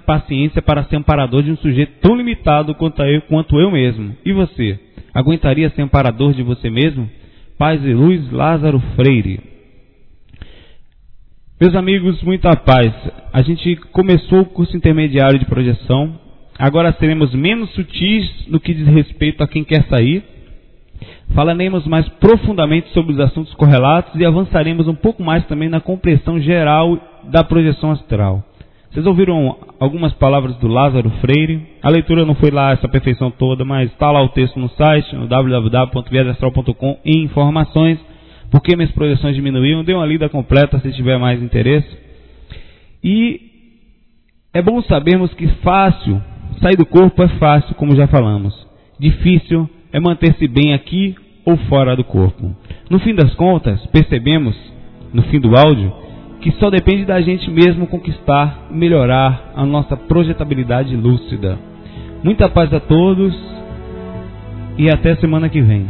paciência 0.03 0.63
para 0.63 0.83
ser 0.85 0.95
amparador 0.95 1.43
de 1.43 1.51
um 1.51 1.57
sujeito 1.57 1.99
tão 2.01 2.15
limitado 2.15 2.73
quanto 2.73 3.03
eu, 3.03 3.21
quanto 3.21 3.59
eu 3.59 3.69
mesmo. 3.69 4.17
E 4.25 4.33
você? 4.33 4.79
Aguentaria 5.13 5.69
ser 5.69 5.83
amparador 5.83 6.33
de 6.33 6.41
você 6.41 6.71
mesmo? 6.71 7.07
Paz 7.55 7.85
e 7.85 7.93
luz, 7.93 8.31
Lázaro 8.31 8.79
Freire. 8.95 9.41
Meus 11.61 11.75
amigos, 11.75 12.23
muita 12.23 12.55
paz. 12.55 12.91
A 13.31 13.43
gente 13.43 13.75
começou 13.91 14.39
o 14.39 14.45
curso 14.45 14.75
intermediário 14.75 15.37
de 15.37 15.45
projeção 15.45 16.19
Agora 16.57 16.93
seremos 16.93 17.33
menos 17.33 17.69
sutis 17.71 18.47
no 18.47 18.61
que 18.61 18.73
diz 18.73 18.87
respeito 18.87 19.43
a 19.43 19.47
quem 19.47 19.63
quer 19.63 19.83
sair. 19.89 20.23
Falaremos 21.33 21.85
mais 21.85 22.07
profundamente 22.09 22.89
sobre 22.89 23.13
os 23.13 23.19
assuntos 23.19 23.53
correlatos 23.55 24.15
e 24.15 24.25
avançaremos 24.25 24.87
um 24.87 24.95
pouco 24.95 25.21
mais 25.23 25.45
também 25.47 25.69
na 25.69 25.81
compreensão 25.81 26.39
geral 26.39 26.97
da 27.25 27.43
projeção 27.43 27.91
astral. 27.91 28.43
Vocês 28.89 29.05
ouviram 29.05 29.57
algumas 29.77 30.13
palavras 30.13 30.55
do 30.55 30.69
Lázaro 30.69 31.09
Freire? 31.19 31.61
A 31.83 31.89
leitura 31.89 32.25
não 32.25 32.35
foi 32.35 32.49
lá 32.49 32.71
essa 32.71 32.87
perfeição 32.87 33.29
toda, 33.29 33.65
mas 33.65 33.91
está 33.91 34.09
lá 34.09 34.23
o 34.23 34.29
texto 34.29 34.57
no 34.57 34.69
site, 34.69 35.13
no 35.13 35.27
www.viadastral.com 35.27 36.99
em 37.03 37.23
informações. 37.23 37.99
Por 38.49 38.61
que 38.61 38.73
minhas 38.73 38.91
projeções 38.91 39.35
diminuíram? 39.35 39.83
Dê 39.83 39.93
uma 39.93 40.05
lida 40.05 40.29
completa 40.29 40.79
se 40.79 40.93
tiver 40.93 41.17
mais 41.17 41.43
interesse. 41.43 41.89
E 43.03 43.41
é 44.53 44.61
bom 44.61 44.81
sabermos 44.83 45.33
que 45.33 45.47
fácil, 45.61 46.21
sair 46.61 46.77
do 46.77 46.85
corpo 46.85 47.21
é 47.21 47.27
fácil, 47.37 47.75
como 47.75 47.97
já 47.97 48.07
falamos. 48.07 48.55
Difícil 48.97 49.69
é 49.95 49.99
manter-se 50.01 50.45
bem 50.45 50.73
aqui 50.73 51.15
ou 51.45 51.55
fora 51.69 51.95
do 51.95 52.03
corpo. 52.03 52.53
No 52.89 52.99
fim 52.99 53.15
das 53.15 53.33
contas, 53.35 53.79
percebemos, 53.93 54.53
no 55.13 55.21
fim 55.23 55.39
do 55.39 55.55
áudio, 55.55 55.89
que 56.41 56.51
só 56.59 56.69
depende 56.69 57.05
da 57.05 57.21
gente 57.21 57.49
mesmo 57.49 57.87
conquistar, 57.87 58.67
melhorar 58.69 59.53
a 59.55 59.65
nossa 59.65 59.95
projetabilidade 59.95 60.93
lúcida. 60.97 61.57
Muita 62.21 62.49
paz 62.49 62.73
a 62.73 62.79
todos 62.81 63.33
e 64.77 64.89
até 64.89 65.15
semana 65.15 65.47
que 65.47 65.61
vem. 65.61 65.87